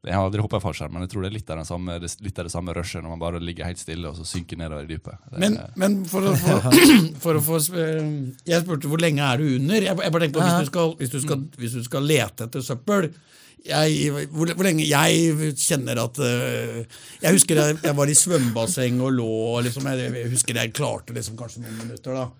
jeg 0.00 0.16
har 0.16 0.24
aldri 0.24 0.40
hoppa 0.40 0.56
i 0.56 0.62
fallskjerm, 0.64 0.94
men 0.96 1.02
jeg 1.04 1.10
tror 1.12 1.24
det 1.24 1.28
er 1.28 1.34
litt 1.34 1.50
av, 1.52 1.58
den 1.60 1.66
samme, 1.68 1.98
det, 2.00 2.08
litt 2.24 2.38
av 2.40 2.46
det 2.48 2.52
samme 2.54 2.72
rushet 2.76 3.02
når 3.04 3.12
man 3.12 3.20
bare 3.20 3.40
ligger 3.44 3.68
helt 3.68 3.80
stille 3.82 4.08
og 4.08 4.16
så 4.16 4.24
synker 4.24 4.56
nedover 4.56 4.86
i 4.86 4.88
dypet. 4.88 5.18
Det, 5.26 5.40
Men, 5.42 5.58
men 5.82 5.98
for, 6.08 6.24
å, 6.24 6.32
for, 6.40 6.78
for 7.24 7.36
å 7.36 7.42
få 7.44 7.58
eh, 7.76 8.06
Jeg 8.48 8.64
spurte 8.64 8.88
hvor 8.88 9.02
lenge 9.02 9.26
er 9.26 9.42
du 9.42 9.58
under? 9.58 9.76
Jeg, 9.90 9.92
jeg 9.92 10.14
bare 10.14 10.24
tenkte 10.24 10.40
på 10.40 10.46
Hvis 10.46 10.64
du 10.64 10.70
skal, 10.72 10.94
hvis 10.96 11.12
du 11.12 11.18
skal, 11.26 11.44
hvis 11.60 11.76
du 11.76 11.84
skal 11.84 12.08
lete 12.08 12.48
etter 12.48 12.64
søppel 12.64 13.10
jeg, 13.60 14.24
hvor, 14.32 14.48
hvor 14.56 14.64
lenge 14.64 14.86
Jeg 14.88 15.52
kjenner 15.60 16.00
at 16.00 16.20
eh, 16.24 16.78
Jeg 17.20 17.36
husker 17.36 17.60
jeg, 17.60 17.80
jeg 17.84 17.96
var 17.98 18.08
i 18.08 18.16
svømmebasseng 18.16 19.02
og 19.04 19.12
lå 19.18 19.28
og 19.28 19.66
liksom, 19.68 19.84
jeg, 19.92 20.14
jeg 20.16 20.32
husker 20.32 20.62
jeg 20.62 20.72
klarte 20.80 21.12
liksom 21.12 21.36
kanskje 21.36 21.66
noen 21.66 21.76
minutter. 21.82 22.16
da 22.16 22.30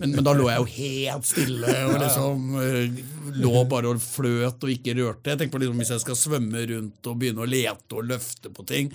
men, 0.00 0.16
men 0.16 0.26
da 0.26 0.34
lå 0.36 0.48
jeg 0.50 0.62
jo 0.62 0.66
helt 0.74 1.28
stille 1.28 1.76
og 1.88 1.94
liksom 2.02 2.58
eh, 2.62 3.00
lå 3.38 3.62
bare 3.70 3.92
og 3.92 4.02
fløt 4.02 4.66
og 4.66 4.74
ikke 4.74 4.96
rørte. 4.98 5.32
Jeg 5.32 5.40
tenkte 5.42 5.56
på 5.56 5.62
liksom, 5.62 5.80
Hvis 5.82 5.94
jeg 5.94 6.04
skal 6.04 6.18
svømme 6.18 6.66
rundt 6.72 7.10
og 7.10 7.18
begynne 7.20 7.44
å 7.44 7.48
lete 7.48 7.98
og 7.98 8.06
løfte 8.08 8.52
på 8.54 8.66
ting, 8.68 8.92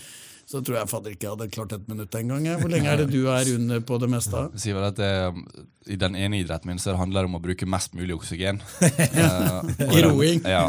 så 0.49 0.59
tror 0.59 0.75
jeg 0.81 0.89
fader 0.91 1.13
ikke 1.15 1.25
jeg 1.25 1.33
hadde 1.37 1.53
klart 1.53 1.73
et 1.77 1.85
minutt 1.87 2.15
engang. 2.19 2.47
Hvor 2.59 2.71
lenge 2.71 2.91
er 2.91 2.99
det 2.99 3.07
du 3.13 3.29
er 3.31 3.47
under 3.55 3.79
på 3.87 3.97
det 4.01 4.09
meste? 4.11 4.41
Sier 4.59 4.75
vel 4.75 4.89
at 4.89 4.99
det, 4.99 5.11
I 5.87 5.97
den 5.99 6.17
ene 6.19 6.41
idretten 6.41 6.69
min 6.69 6.81
så 6.83 6.97
handler 6.99 7.23
det 7.23 7.31
om 7.31 7.39
å 7.39 7.43
bruke 7.43 7.67
mest 7.69 7.95
mulig 7.97 8.17
oksygen. 8.17 8.61
Eh, 9.13 9.97
I 9.97 10.01
roing. 10.03 10.41
Ja. 10.47 10.67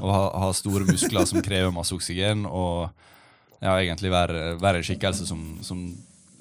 Og 0.00 0.10
ha, 0.14 0.22
ha 0.42 0.48
store 0.56 0.86
muskler 0.88 1.26
som 1.28 1.42
krever 1.44 1.72
masse 1.74 1.94
oksygen. 1.94 2.46
Og 2.48 2.88
ja, 3.60 3.74
egentlig 3.74 4.12
være, 4.12 4.54
være 4.60 4.80
en 4.80 4.86
skikkelse 4.86 5.26
som, 5.28 5.42
som 5.64 5.82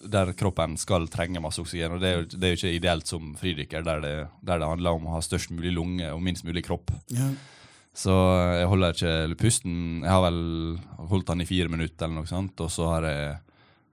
der 0.03 0.31
kroppen 0.37 0.77
skal 0.79 1.07
trenge 1.11 1.41
masse 1.43 1.61
oksygen. 1.61 1.95
Og 1.95 2.01
det 2.03 2.09
er 2.09 2.17
jo, 2.17 2.25
det 2.31 2.47
er 2.47 2.53
jo 2.53 2.59
ikke 2.59 2.75
ideelt 2.77 3.09
som 3.09 3.33
fridykker, 3.39 3.85
der 3.85 4.03
det, 4.03 4.15
der 4.45 4.61
det 4.61 4.69
handler 4.69 4.97
om 4.97 5.07
å 5.09 5.17
ha 5.17 5.21
størst 5.23 5.53
mulig 5.55 5.73
lunge 5.75 6.11
og 6.13 6.21
minst 6.23 6.47
mulig 6.47 6.63
kropp. 6.67 6.93
Ja. 7.13 7.31
Så 7.99 8.13
jeg 8.55 8.69
holder 8.71 8.95
ikke 8.95 9.39
pusten. 9.41 9.75
Jeg 10.05 10.11
har 10.13 10.23
vel 10.23 10.41
holdt 11.11 11.31
den 11.31 11.43
i 11.43 11.49
fire 11.49 11.71
minutter, 11.71 12.05
eller 12.05 12.21
noe 12.21 12.29
sånt, 12.29 12.59
og 12.63 12.71
så 12.71 12.87
har 12.93 13.07
jeg 13.09 13.37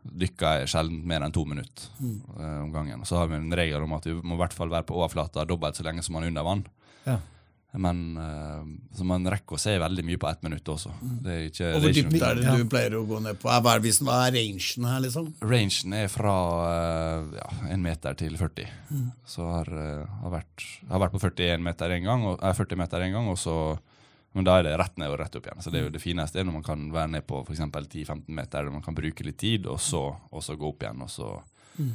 dykka 0.07 0.51
sjelden 0.71 1.01
mer 1.09 1.25
enn 1.27 1.35
to 1.35 1.42
minutter 1.49 1.88
mm. 1.99 2.19
om 2.62 2.75
gangen. 2.75 3.01
Og 3.03 3.09
så 3.09 3.19
har 3.19 3.31
vi 3.31 3.40
en 3.40 3.57
regel 3.59 3.83
om 3.83 3.97
at 3.97 4.07
vi 4.07 4.14
må 4.21 4.37
i 4.37 4.42
hvert 4.45 4.55
fall 4.55 4.71
være 4.71 4.87
på 4.87 4.99
overflata 5.01 5.47
dobbelt 5.49 5.78
så 5.78 5.87
lenge 5.87 6.05
som 6.07 6.14
man 6.14 6.26
er 6.26 6.31
under 6.31 6.47
vann. 6.47 6.62
Ja. 7.07 7.18
Men 7.77 8.03
uh, 8.16 9.03
man 9.05 9.27
rekker 9.29 9.59
å 9.59 9.61
se 9.61 9.74
veldig 9.81 10.05
mye 10.09 10.20
på 10.20 10.29
ett 10.31 10.45
minutt 10.47 10.68
også. 10.72 10.93
Det 11.24 11.33
er 11.33 11.43
ikke, 11.51 11.72
Og 11.77 11.85
hvor 11.85 11.97
dypt 11.99 12.16
er 12.29 12.39
det 12.41 12.55
du 12.57 12.68
pleier 12.72 12.97
å 12.97 13.03
gå 13.09 13.20
ned 13.24 13.41
på? 13.41 13.51
Hva 13.51 13.77
er, 13.77 13.89
hva 14.07 14.20
er 14.27 14.37
rangen 14.39 14.89
her, 14.89 15.03
liksom? 15.05 15.29
Rangen 15.45 15.97
er 15.99 16.09
fra 16.12 16.37
uh, 16.62 17.35
ja, 17.37 17.51
1 17.74 17.85
meter 17.85 18.16
til 18.22 18.39
40. 18.41 18.72
Så 19.29 19.51
har, 19.51 19.68
uh, 19.72 20.07
har, 20.22 20.39
vært, 20.39 20.70
har 20.89 21.05
vært 21.05 21.16
på 21.16 21.22
41 21.27 21.66
meter 21.66 21.99
en 21.99 22.09
gang, 22.09 22.27
og, 22.33 22.41
er 22.41 22.57
40 22.57 22.81
meter 22.81 23.07
en 23.07 23.18
gang, 23.18 23.31
og 23.35 23.39
så 23.41 23.59
men 24.37 24.45
da 24.45 24.59
er 24.59 24.66
det 24.66 24.74
rett 24.77 24.99
ned 25.01 25.09
og 25.09 25.16
rett 25.16 25.37
opp 25.39 25.47
igjen. 25.49 25.62
Så 25.64 25.70
det 25.72 25.79
er 25.81 25.87
jo 25.87 25.93
det 25.95 26.03
fineste 26.03 26.43
når 26.45 26.59
man 26.59 26.64
kan 26.64 26.83
være 26.93 27.09
ned 27.14 27.24
på 27.24 27.39
f.eks. 27.41 27.62
10-15 27.72 28.27
meter, 28.37 28.66
der 28.66 28.74
man 28.74 28.85
kan 28.85 28.97
bruke 28.97 29.24
litt 29.24 29.39
tid, 29.41 29.64
og 29.72 29.81
så, 29.81 30.11
og 30.12 30.45
så 30.45 30.59
gå 30.61 30.68
opp 30.68 30.85
igjen. 30.85 31.01
og 31.07 31.09
så 31.09 31.31
eh, 31.81 31.95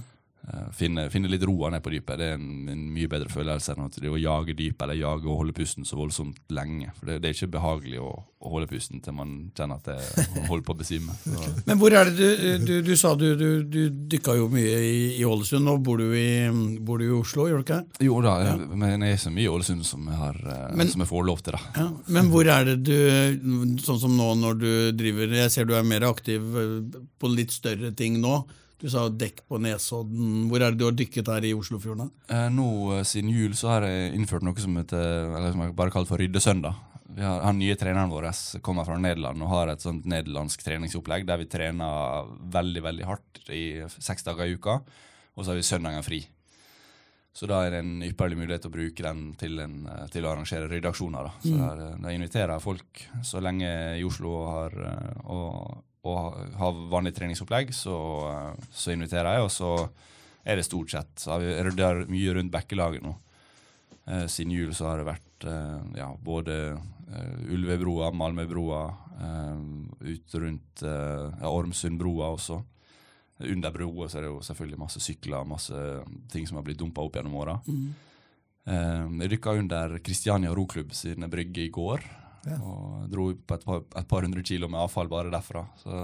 finne, 0.74 1.04
finne 1.14 1.30
litt 1.30 1.44
roa 1.46 1.70
ned 1.70 1.84
på 1.86 1.92
dypet. 1.94 2.18
Det 2.18 2.26
er 2.32 2.34
en, 2.40 2.68
en 2.74 2.82
mye 2.96 3.08
bedre 3.12 3.30
følelse 3.30 3.76
enn 3.76 3.92
det 3.94 4.10
å 4.10 4.18
jage 4.20 4.56
dypet 4.58 4.82
eller 4.88 4.98
jage 5.00 5.30
og 5.30 5.38
holde 5.44 5.54
pusten 5.54 5.86
så 5.88 5.96
voldsomt 6.00 6.40
lenge. 6.50 6.90
For 6.98 7.06
det, 7.12 7.20
det 7.22 7.30
er 7.30 7.36
ikke 7.38 7.52
behagelig 7.56 8.00
å, 8.02 8.10
å 8.42 8.52
holde 8.56 8.68
pusten 8.72 9.02
til 9.06 9.14
man 9.14 9.36
kjenner 9.56 9.78
at 9.78 9.86
det 9.92 10.26
man 10.36 10.48
holder 10.50 10.66
på 10.66 10.74
å 10.76 10.80
besvime. 10.82 11.14
Så- 11.24 11.52
Men 11.70 11.78
hvor 11.82 11.94
er 11.94 12.10
det 12.10 12.18
du 12.18 12.66
Du, 12.66 12.74
du 12.90 12.96
sa 12.98 13.14
du, 13.16 13.28
du, 13.38 13.64
du 13.64 13.80
dykka 14.12 14.36
jo 14.40 14.48
mye 14.52 14.80
i, 14.82 14.96
i 15.22 15.26
Ålesund. 15.28 15.64
Nå 15.68 15.78
bor 15.86 16.02
du 16.02 16.08
i, 16.18 16.28
bor 16.82 16.98
du 17.02 17.06
i 17.06 17.14
Oslo, 17.16 17.46
gjør 17.52 17.62
du 17.62 17.68
ikke? 17.68 17.82
Jo 18.08 18.18
da, 18.26 18.36
men 18.74 19.06
jeg 19.06 19.18
er 19.20 19.22
så 19.22 19.32
mye 19.34 19.46
i 19.46 19.52
Ålesund 19.52 19.86
som 19.88 20.08
jeg, 20.10 20.18
har, 20.20 20.42
eh, 20.42 20.66
Men- 20.76 20.90
som 20.92 21.06
jeg 21.06 21.12
får 21.12 21.28
lov 21.30 21.44
til. 21.46 21.54
da. 21.60 21.84
Ja. 21.84 21.88
Men 22.18 22.32
hvor 22.34 22.50
er 22.50 22.66
det 22.72 22.80
du 22.88 22.98
Sånn 23.82 24.00
som 24.02 24.14
nå 24.18 24.32
når 24.42 24.58
du 24.62 24.72
driver 24.98 25.32
Jeg 25.38 25.52
ser 25.54 25.66
du 25.70 25.74
er 25.78 25.86
mer 25.88 26.04
aktiv 26.10 26.42
eh, 26.42 27.00
på 27.22 27.30
litt 27.32 27.54
større 27.54 27.94
ting 27.96 28.18
nå. 28.22 28.42
Du 28.82 28.90
sa 28.90 29.04
dekk 29.14 29.44
på 29.46 29.60
Nesodden. 29.62 30.48
Hvor 30.50 30.64
er 30.64 30.74
det 30.74 30.82
du 30.82 30.88
har 30.88 30.96
dykket 30.98 31.30
her 31.30 31.46
i 31.46 31.54
Oslofjorden? 31.54 32.10
Eh, 32.34 32.48
nå 32.50 32.68
eh, 32.96 33.04
Siden 33.06 33.30
jul 33.30 33.54
så 33.58 33.76
har 33.76 33.86
jeg 33.86 34.16
innført 34.18 34.46
noe 34.46 34.58
som 34.58 34.80
heter, 34.80 35.28
eller 35.30 35.54
som 35.54 35.62
jeg 35.62 35.76
bare 35.78 35.94
kaller 35.94 36.10
for 36.10 36.22
ryddesøndag. 36.22 36.80
Vi 37.12 37.22
har, 37.22 37.44
Han 37.46 37.60
nye 37.60 37.78
treneren 37.78 38.10
vår 38.10 38.32
kommer 38.66 38.88
fra 38.88 38.98
Nederland 38.98 39.44
og 39.44 39.52
har 39.52 39.74
et 39.74 39.84
sånt 39.84 40.08
nederlandsk 40.10 40.64
treningsopplegg 40.66 41.28
der 41.28 41.42
vi 41.44 41.50
trener 41.52 42.30
veldig 42.56 42.84
veldig 42.88 43.08
hardt 43.10 43.42
i 43.52 43.84
seks 44.00 44.26
dager 44.26 44.48
i 44.48 44.56
uka, 44.56 44.80
og 45.36 45.44
så 45.44 45.52
har 45.52 45.60
vi 45.60 45.68
søndagen 45.68 46.08
fri. 46.08 46.24
Så 47.36 47.48
da 47.48 47.62
er 47.64 47.76
det 47.76 47.84
en 47.84 48.02
ypperlig 48.04 48.40
mulighet 48.40 48.66
å 48.68 48.74
bruke 48.74 49.06
den 49.06 49.22
til, 49.40 49.60
en, 49.64 49.86
eh, 49.92 50.08
til 50.12 50.26
å 50.26 50.34
arrangere 50.34 50.72
ryddeaksjoner. 50.72 51.30
Da. 51.30 51.46
Så 51.46 51.54
der, 51.54 51.86
eh, 51.86 52.02
der 52.02 52.18
inviterer 52.18 52.64
folk 52.64 53.06
så 53.28 53.44
lenge 53.44 53.70
i 54.00 54.04
Oslo 54.08 54.34
har, 54.50 54.76
og, 55.22 55.84
og 56.02 56.38
har 56.58 56.80
vanlig 56.90 57.14
treningsopplegg, 57.16 57.74
så, 57.78 57.96
så 58.74 58.94
inviterer 58.96 59.38
jeg, 59.38 59.46
og 59.46 59.52
så 59.54 59.74
er 60.44 60.58
det 60.58 60.66
stort 60.66 60.94
sett. 60.94 61.12
Så 61.22 61.36
har 61.36 61.44
vi 61.44 61.54
rydda 61.68 61.92
mye 62.10 62.34
rundt 62.38 62.54
Bekkelaget 62.54 63.06
nå. 63.06 63.14
Eh, 64.10 64.26
siden 64.32 64.54
jul 64.56 64.74
så 64.74 64.90
har 64.90 65.02
det 65.02 65.10
vært 65.12 65.48
eh, 65.50 65.80
ja, 66.00 66.10
både 66.18 66.58
eh, 66.74 67.54
Ulvebroa, 67.54 68.10
Malmöbroa, 68.18 68.84
eh, 69.22 69.66
ut 70.10 70.38
rundt 70.42 70.86
ja, 70.86 71.50
Ormsundbroa 71.50 72.32
også. 72.34 72.62
Under 73.42 73.74
broa 73.74 74.06
så 74.10 74.20
er 74.20 74.26
det 74.26 74.30
jo 74.30 74.42
selvfølgelig 74.46 74.78
masse 74.78 75.02
sykler, 75.02 75.46
masse 75.50 75.78
ting 76.30 76.46
som 76.46 76.60
har 76.60 76.66
blitt 76.66 76.78
dumpa 76.78 77.02
opp 77.02 77.16
gjennom 77.18 77.40
åra. 77.42 77.56
Mm. 77.66 79.22
jeg 79.24 79.32
dykka 79.32 79.56
under 79.58 79.96
Kristiania 80.06 80.52
Roklubb 80.54 80.94
sine 80.94 81.26
brygger 81.30 81.64
i 81.64 81.72
går. 81.74 82.06
Ja. 82.48 82.58
Og 82.66 83.10
dro 83.12 83.32
på 83.36 83.58
et 83.58 83.66
par, 83.66 83.82
et 84.02 84.08
par 84.10 84.26
hundre 84.26 84.44
kilo 84.46 84.70
med 84.72 84.80
avfall 84.82 85.10
bare 85.12 85.32
derfra. 85.34 85.66
Så 85.84 85.98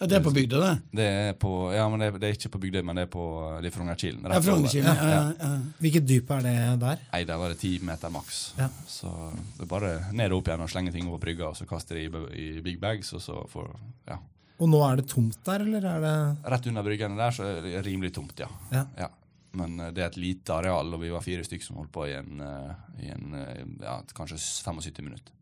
Ja, 0.00 0.06
det 0.08 0.16
er 0.16 0.22
på 0.24 0.32
bygda, 0.34 0.58
det. 0.58 0.70
det 0.98 1.04
er 1.06 1.34
på 1.38 1.50
Ja, 1.74 1.84
men 1.88 2.00
det 2.00 2.06
er, 2.08 2.16
det 2.18 2.28
er 2.28 2.32
ikke 2.34 2.48
på 2.56 2.60
Bygdøy, 2.64 2.82
men 2.82 2.96
det 2.96 3.02
er 3.04 3.10
på 3.12 3.24
det 3.62 3.68
er 3.70 3.74
Frognerkilen. 3.76 4.24
Ja, 4.24 4.40
Frognerkilen. 4.42 4.96
Ja, 4.98 5.20
ja. 5.38 5.50
Hvilket 5.78 6.08
dyp 6.08 6.30
er 6.34 6.40
det 6.42 6.54
der? 6.80 7.04
Nei, 7.12 7.20
der 7.28 7.38
var 7.38 7.52
det 7.52 7.58
ti 7.60 7.76
meter 7.86 8.10
maks. 8.10 8.40
Ja. 8.58 8.66
Så 8.88 9.12
det 9.58 9.62
er 9.66 9.70
bare 9.70 9.92
ned 10.10 10.32
og 10.32 10.40
opp 10.40 10.50
igjen 10.50 10.64
og 10.64 10.72
slenge 10.72 10.94
ting 10.96 11.06
over 11.06 11.22
brygga, 11.22 11.52
og 11.52 11.56
så 11.60 11.68
kaste 11.70 11.94
det 11.94 12.08
i, 12.08 12.24
i 12.34 12.60
big 12.64 12.80
bags, 12.82 13.12
og 13.14 13.22
så 13.22 13.44
får 13.52 13.70
Ja. 14.10 14.18
Og 14.62 14.68
nå 14.70 14.78
er 14.86 14.96
det 15.00 15.08
tomt 15.10 15.38
der, 15.44 15.62
eller 15.64 15.86
er 15.86 16.02
det 16.02 16.50
Rett 16.50 16.66
under 16.70 16.82
bryggene 16.86 17.16
der 17.18 17.30
så 17.34 17.46
er 17.48 17.62
det 17.62 17.84
rimelig 17.86 18.12
tomt, 18.14 18.34
ja. 18.38 18.46
Ja. 18.72 18.84
ja. 18.98 19.08
Men 19.52 19.80
eh, 19.80 19.92
det 19.92 20.02
er 20.04 20.10
et 20.10 20.20
lite 20.20 20.54
areal, 20.56 20.94
og 20.94 21.02
vi 21.02 21.12
var 21.12 21.24
fire 21.24 21.44
stykker 21.46 21.68
som 21.68 21.78
holdt 21.80 21.92
på 21.94 22.08
i 22.08 22.16
en, 22.16 22.40
eh, 22.40 22.72
i 23.04 23.12
en 23.12 23.36
eh, 23.38 23.62
ja, 23.84 24.00
kanskje 24.16 24.40
75 24.40 25.04
minutter. 25.04 25.38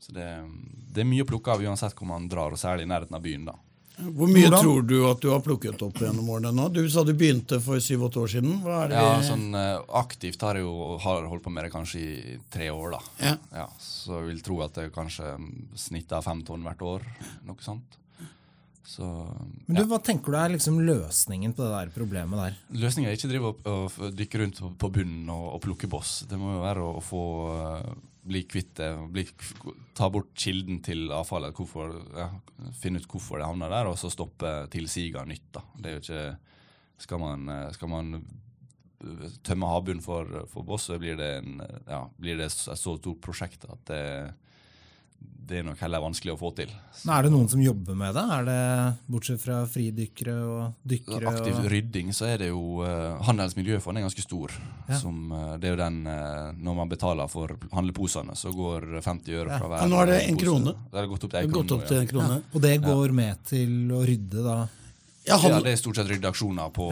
Så 0.00 0.14
det, 0.16 0.28
det 0.94 1.02
er 1.02 1.08
mye 1.08 1.26
å 1.26 1.28
plukke 1.28 1.52
av 1.52 1.64
uansett 1.64 1.96
hvor 1.96 2.08
man 2.08 2.28
drar, 2.30 2.54
og 2.54 2.60
særlig 2.60 2.86
i 2.86 2.92
nærheten 2.92 3.16
av 3.16 3.24
byen. 3.24 3.50
da. 3.50 3.56
Hvor 4.00 4.30
mye 4.30 4.46
Hvordan? 4.46 4.62
tror 4.64 4.84
du 4.88 4.94
at 5.10 5.20
du 5.20 5.26
har 5.28 5.42
plukket 5.44 5.82
opp 5.84 5.98
gjennom 6.00 6.28
årene 6.32 6.54
nå? 6.56 6.70
Du 6.72 6.80
sa 6.88 7.02
du 7.04 7.12
begynte 7.12 7.58
for 7.60 7.82
syv-åtte 7.84 8.22
år 8.22 8.30
siden. 8.32 8.54
Hva 8.64 8.78
er 8.86 8.92
det 8.92 9.02
Ja, 9.02 9.10
sånn 9.26 9.50
Aktivt 10.00 10.40
har 10.40 10.56
jeg 10.56 10.64
jo 10.64 10.96
har 11.04 11.28
holdt 11.28 11.44
på 11.44 11.52
med 11.52 11.66
det 11.66 11.72
kanskje 11.74 12.00
i 12.00 12.38
tre 12.48 12.70
år, 12.72 12.96
da. 12.96 13.34
Ja. 13.52 13.66
så 13.76 14.22
jeg 14.22 14.30
vil 14.30 14.40
tro 14.46 14.62
at 14.64 14.78
det 14.78 14.86
er 14.86 14.94
kanskje 14.94 15.34
snittet 15.76 16.16
av 16.16 16.24
fem 16.24 16.40
tonn 16.48 16.64
hvert 16.64 16.86
år. 16.94 17.04
Noe 17.44 17.60
sånt. 17.66 18.00
Så 18.90 19.06
Men 19.66 19.76
du, 19.76 19.82
ja. 19.84 19.86
Hva 19.86 20.00
tenker 20.02 20.34
du 20.34 20.36
er 20.40 20.50
liksom 20.50 20.80
løsningen 20.82 21.52
på 21.54 21.62
det 21.62 21.70
der 21.70 21.90
problemet 21.94 22.40
der? 22.40 22.56
Løsningen 22.82 23.10
er 23.10 23.18
ikke 23.18 23.28
å 23.28 23.30
drive 23.30 23.50
og, 23.52 23.68
og 23.70 24.16
dykke 24.18 24.40
rundt 24.42 24.58
på, 24.82 24.90
bunnen 24.96 25.30
og, 25.30 25.44
og 25.54 25.60
plukke 25.62 25.90
boss. 25.90 26.24
Det 26.30 26.38
må 26.40 26.56
jo 26.56 26.64
være 26.64 26.82
å, 26.82 26.96
å 26.98 27.04
få 27.04 27.22
eh, 27.52 27.92
bli 28.32 28.42
kvitt 28.50 28.74
det, 28.80 28.90
bli, 29.14 29.24
ta 29.94 30.10
bort 30.10 30.34
kilden 30.34 30.82
til 30.82 31.06
avfallet. 31.14 31.54
Hvorfor, 31.54 31.94
ja, 32.18 32.26
finne 32.82 32.98
ut 32.98 33.06
hvorfor 33.12 33.38
det 33.38 33.46
havner 33.46 33.70
der, 33.70 33.92
og 33.92 33.98
så 34.00 34.10
stoppe 34.10 34.56
tilsiget 34.74 35.22
av 35.22 35.30
nytt. 35.30 35.46
Da. 35.54 35.64
Det 35.76 35.92
er 35.92 35.98
jo 35.98 36.04
ikke 36.04 36.28
Skal 37.00 37.22
man, 37.22 37.48
eh, 37.48 37.70
skal 37.78 37.94
man 37.94 38.14
eh, 38.18 39.38
tømme 39.46 39.70
havbunnen 39.70 40.02
for, 40.02 40.34
for 40.50 40.66
boss, 40.66 40.90
så 40.90 40.98
blir 40.98 41.14
det, 41.16 41.30
en, 41.44 41.62
ja, 41.86 42.02
blir 42.18 42.42
det 42.42 42.50
et 42.50 42.58
så 42.58 42.74
stort 42.74 43.22
prosjekt 43.22 43.70
at 43.70 43.86
det, 43.86 44.02
det 45.48 45.60
er 45.60 45.64
nok 45.66 45.80
heller 45.82 46.02
vanskelig 46.02 46.34
å 46.34 46.38
få 46.38 46.50
til. 46.54 46.70
Så, 46.94 47.10
Er 47.10 47.26
det 47.26 47.30
noen 47.32 47.48
som 47.50 47.60
jobber 47.62 47.96
med 47.98 48.14
det? 48.14 48.24
Er 48.36 48.44
det 48.46 48.58
Bortsett 49.10 49.40
fra 49.42 49.60
fridykkere 49.66 50.34
og 50.46 50.86
dykkere? 50.86 51.32
Aktiv 51.32 51.56
og... 51.58 51.68
rydding, 51.72 52.12
så 52.14 52.28
er 52.30 52.42
det 52.44 52.50
jo 52.52 52.80
uh, 52.84 53.20
Handels 53.26 53.56
miljøfond 53.58 53.98
er 53.98 54.06
ganske 54.06 54.24
stor. 54.24 54.54
Ja. 54.86 54.98
Som, 55.00 55.32
uh, 55.34 55.54
det 55.60 55.70
er 55.70 55.74
jo 55.74 55.80
den 55.80 56.00
uh, 56.06 56.50
Når 56.54 56.78
man 56.82 56.90
betaler 56.92 57.30
for 57.32 57.56
handleposene, 57.74 58.36
så 58.38 58.52
går 58.54 59.00
50 59.00 59.40
øre 59.40 59.56
fra 59.56 59.70
hver 59.72 59.84
Ja, 59.84 59.90
nå 59.90 60.02
er 60.04 60.12
det 60.12 60.20
en 60.28 60.42
krone. 60.44 60.76
Det 60.90 61.00
har 61.02 61.08
gått 61.10 61.24
opp 61.26 61.34
til 61.34 61.40
en 61.42 61.54
krone. 61.56 61.80
til 61.88 62.02
en 62.02 62.12
krone. 62.12 62.42
Og 62.52 62.66
det 62.66 62.76
går 62.84 63.16
med 63.16 63.42
til 63.50 63.96
å 63.96 64.04
rydde, 64.06 64.44
da? 64.46 64.58
Ja, 65.24 65.34
Ja. 65.34 65.36
han, 65.36 65.50
ja, 65.52 65.58
det 65.60 65.74
er 65.74 65.76
stort 65.76 65.98
sett 65.98 66.08
ryddeaksjoner 66.08 66.70
på, 66.74 66.86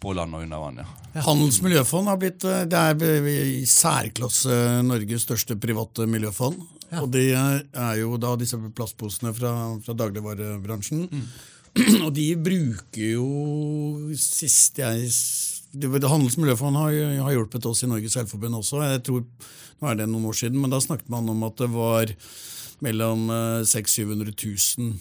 på 0.00 0.12
land 0.14 0.36
og 0.38 0.44
under 0.44 0.60
vann. 0.62 0.78
ja. 0.84 1.22
Handels 1.26 1.58
miljøfond 1.60 2.08
har 2.08 2.16
blitt 2.16 2.44
eh, 2.48 2.62
det 2.70 2.78
er 2.78 3.26
i 3.28 3.66
særklasse 3.68 4.54
Norges 4.86 5.26
største 5.26 5.58
private 5.60 6.06
miljøfond. 6.08 6.62
Og 7.00 7.08
det 7.14 7.30
er 7.32 7.94
jo 8.00 8.18
da 8.20 8.34
disse 8.36 8.58
plastposene 8.76 9.32
fra, 9.36 9.52
fra 9.84 9.96
dagligvarebransjen. 9.96 11.06
Og 12.04 12.10
de 12.12 12.26
bruker 12.36 13.14
jo 13.14 13.26
sist 14.20 14.80
jeg 14.82 15.08
det, 15.72 15.88
det 15.88 16.08
Handels 16.10 16.36
miljøfond 16.36 16.76
har, 16.76 16.92
har 17.24 17.32
hjulpet 17.32 17.64
oss 17.64 17.80
i 17.84 17.88
Norges 17.88 18.12
Selvforbund 18.12 18.58
også. 18.58 18.82
Jeg 18.84 19.04
tror, 19.08 19.22
Nå 19.80 19.88
er 19.90 19.96
det 19.98 20.04
noen 20.06 20.28
år 20.30 20.36
siden, 20.38 20.60
men 20.62 20.70
da 20.70 20.78
snakket 20.78 21.08
man 21.10 21.30
om 21.32 21.40
at 21.42 21.56
det 21.58 21.66
var 21.72 22.12
mellom 22.84 23.24
eh, 23.34 23.64
600 23.66 24.30
000 24.30 24.92
eh, 24.92 25.00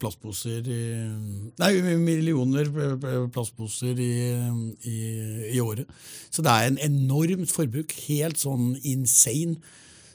plastposer 0.00 0.66
i 0.68 0.80
Nei, 1.60 1.70
millioner 2.00 2.68
plastposer 3.32 4.00
i, 4.00 4.12
i, 4.88 4.96
i 5.54 5.60
året. 5.60 5.88
Så 6.30 6.42
det 6.44 6.50
er 6.54 6.70
en 6.70 6.80
enormt 6.90 7.52
forbruk. 7.52 7.94
Helt 8.08 8.40
sånn 8.40 8.74
insane. 8.82 9.60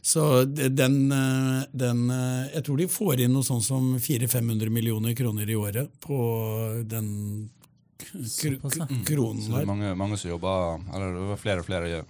Så 0.05 0.45
den, 0.45 1.11
eh, 1.11 1.63
den 1.73 2.09
eh, 2.13 2.51
Jeg 2.53 2.63
tror 2.67 2.77
de 2.77 2.85
får 2.93 3.23
inn 3.25 3.33
noe 3.33 3.45
sånn 3.45 3.63
som 3.65 3.95
400-500 3.97 4.69
millioner 4.69 5.15
kroner 5.17 5.49
i 5.49 5.55
året 5.57 5.89
på 6.03 6.19
den 6.85 7.07
kr 7.97 8.59
ja. 8.59 8.85
kronen 9.07 9.41
Så 9.41 9.49
det 9.49 9.55
er 9.55 9.63
der. 9.63 9.69
mange, 9.71 9.95
mange 9.97 10.19
som 10.21 10.29
jobber 10.29 10.83
Eller 10.93 11.15
det 11.15 11.23
er 11.33 11.41
flere 11.41 11.63
og 11.63 11.65
flere 11.65 12.03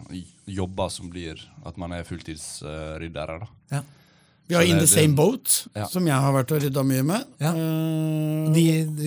jobber 0.58 0.92
som 0.92 1.08
blir 1.14 1.40
at 1.64 1.78
man 1.80 1.96
er 1.96 2.04
fulltidsryddere. 2.04 3.40
da. 3.46 3.48
Ja. 3.78 3.82
Vi 4.48 4.56
har 4.56 4.64
In 4.64 4.78
The 4.80 4.88
Same 4.88 5.16
Boat, 5.18 5.68
Ja. 5.74 5.88
som 5.89 6.06
jeg 6.06 6.14
har 6.22 6.34
vært 6.36 6.52
og 6.54 6.62
rydda 6.62 6.84
mye 6.86 7.04
med. 7.04 7.24
Ja. 7.41 7.52
Eh, 7.56 8.52
De 8.54 8.66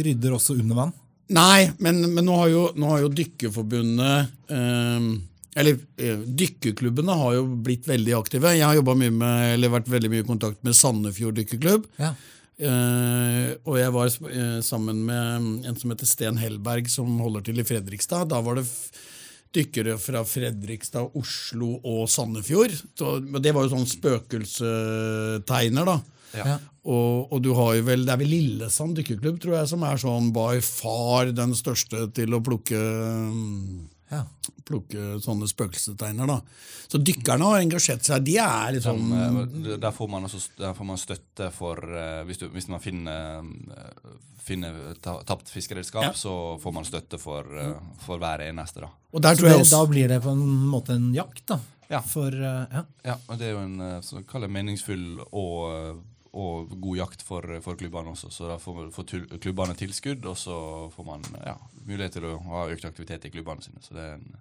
rydder 0.09 0.35
også 0.35 0.57
under 0.59 0.75
vann? 0.75 0.93
Nei, 1.31 1.71
men, 1.79 2.01
men 2.15 2.25
nå, 2.25 2.37
har 2.41 2.49
jo, 2.49 2.63
nå 2.75 2.89
har 2.89 3.03
jo 3.05 3.11
Dykkerforbundet 3.13 4.31
eh, 4.49 5.09
Eller 5.61 5.77
eh, 6.01 6.23
dykkerklubbene 6.25 7.15
har 7.21 7.35
jo 7.37 7.45
blitt 7.67 7.87
veldig 7.87 8.15
aktive. 8.17 8.55
Jeg 8.57 8.65
har 8.65 8.75
mye 8.97 9.11
med, 9.13 9.55
eller 9.59 9.73
vært 9.77 9.91
veldig 9.93 10.11
mye 10.13 10.25
i 10.25 10.29
kontakt 10.29 10.63
med 10.67 10.77
Sandefjord 10.79 11.37
dykkerklubb. 11.39 11.87
Ja. 11.99 12.13
Eh, 12.59 13.53
og 13.69 13.77
jeg 13.79 13.93
var 13.95 14.09
eh, 14.33 14.59
sammen 14.67 15.05
med 15.07 15.67
en 15.69 15.77
som 15.79 15.93
heter 15.93 16.09
Sten 16.11 16.39
Hellberg, 16.43 16.89
som 16.91 17.11
holder 17.23 17.45
til 17.47 17.61
i 17.63 17.67
Fredrikstad. 17.67 18.27
Da 18.33 18.41
var 18.43 18.59
det 18.59 18.67
dykkere 19.57 19.97
fra 20.01 20.25
Fredrikstad, 20.29 21.11
Oslo 21.19 21.81
og 21.83 22.09
Sandefjord. 22.13 22.75
Så, 22.99 23.19
men 23.25 23.43
det 23.45 23.53
var 23.57 23.65
jo 23.65 23.75
sånn 23.77 23.89
spøkelsetegner, 23.89 25.85
da. 25.89 25.99
Ja. 26.37 26.59
Og, 26.89 27.33
og 27.33 27.41
du 27.45 27.51
har 27.57 27.75
jo 27.79 27.85
vel, 27.87 28.05
det 28.07 28.13
er 28.13 28.21
vel 28.21 28.33
Lillesand 28.33 28.97
dykkerklubb 28.99 29.39
tror 29.43 29.55
jeg, 29.59 29.71
som 29.71 29.85
er 29.89 30.01
sånn 30.01 30.33
by 30.35 30.61
far 30.65 31.33
den 31.37 31.55
største 31.57 32.09
til 32.17 32.37
å 32.37 32.43
plukke 32.45 32.79
mm, 32.79 33.79
Ja. 34.13 34.23
Plukke 34.69 35.19
sånne 35.25 35.49
spøkelsesteiner. 35.49 36.29
da. 36.29 36.39
Så 36.89 37.01
dykkerne 37.01 37.45
har 37.51 37.63
engasjert 37.63 38.05
seg. 38.07 38.25
De 38.25 38.37
er 38.41 38.73
liksom 38.79 39.13
Eh, 39.13 39.77
Der 39.79 39.91
får 39.93 40.09
man, 40.09 40.25
også, 40.25 40.41
der 40.59 40.75
får 40.75 40.85
man 40.85 40.99
støtte 41.01 41.51
for 41.53 41.77
uh, 41.79 42.25
Hvis, 42.25 42.39
du, 42.39 42.49
hvis 42.49 42.69
man 42.69 42.81
finner, 42.81 43.39
eh, 43.41 44.13
finner 44.45 44.95
ta, 45.01 45.19
tapt 45.29 45.49
fiskeredskap, 45.53 46.03
Ja. 46.03 46.13
så 46.13 46.59
får 46.61 46.73
man 46.75 46.85
støtte 46.85 47.19
for, 47.19 47.45
uh, 47.45 47.81
for 48.05 48.19
hver 48.19 48.45
eneste. 48.49 48.81
da. 48.81 48.89
Og 49.13 49.23
der 49.23 49.35
tror 49.37 49.49
jeg 49.49 49.61
også... 49.61 49.77
da 49.77 49.87
blir 49.93 50.09
det 50.09 50.23
på 50.23 50.31
en 50.33 50.47
måte 50.69 50.97
en 50.97 51.13
jakt, 51.15 51.47
da. 51.47 51.61
Ja. 51.89 52.01
For 52.01 52.29
uh, 52.29 52.67
ja. 52.73 52.85
Ja, 53.05 53.17
og 53.29 53.39
det 53.39 53.49
er 53.49 53.57
jo 53.57 53.65
en 53.65 54.03
så 54.03 54.23
meningsfull 54.49 55.21
og, 55.33 56.03
og 56.39 56.75
god 56.79 57.01
jakt 57.01 57.25
for, 57.27 57.45
for 57.65 57.79
klubbene 57.79 58.13
også. 58.15 58.31
Så 58.35 58.51
da 58.51 58.59
får, 58.63 58.89
får 58.95 59.09
tull, 59.11 59.25
klubbene 59.43 59.77
tilskudd, 59.79 60.27
og 60.29 60.37
så 60.39 60.59
får 60.95 61.07
man 61.09 61.25
ja, 61.43 61.57
mulighet 61.85 62.19
til 62.19 62.29
å 62.29 62.37
ha 62.51 62.69
økt 62.73 62.87
aktivitet 62.89 63.27
i 63.29 63.33
klubbene 63.35 63.65
sine. 63.65 63.83
Så 63.85 63.97
det 63.97 64.05
er 64.05 64.19
en 64.19 64.39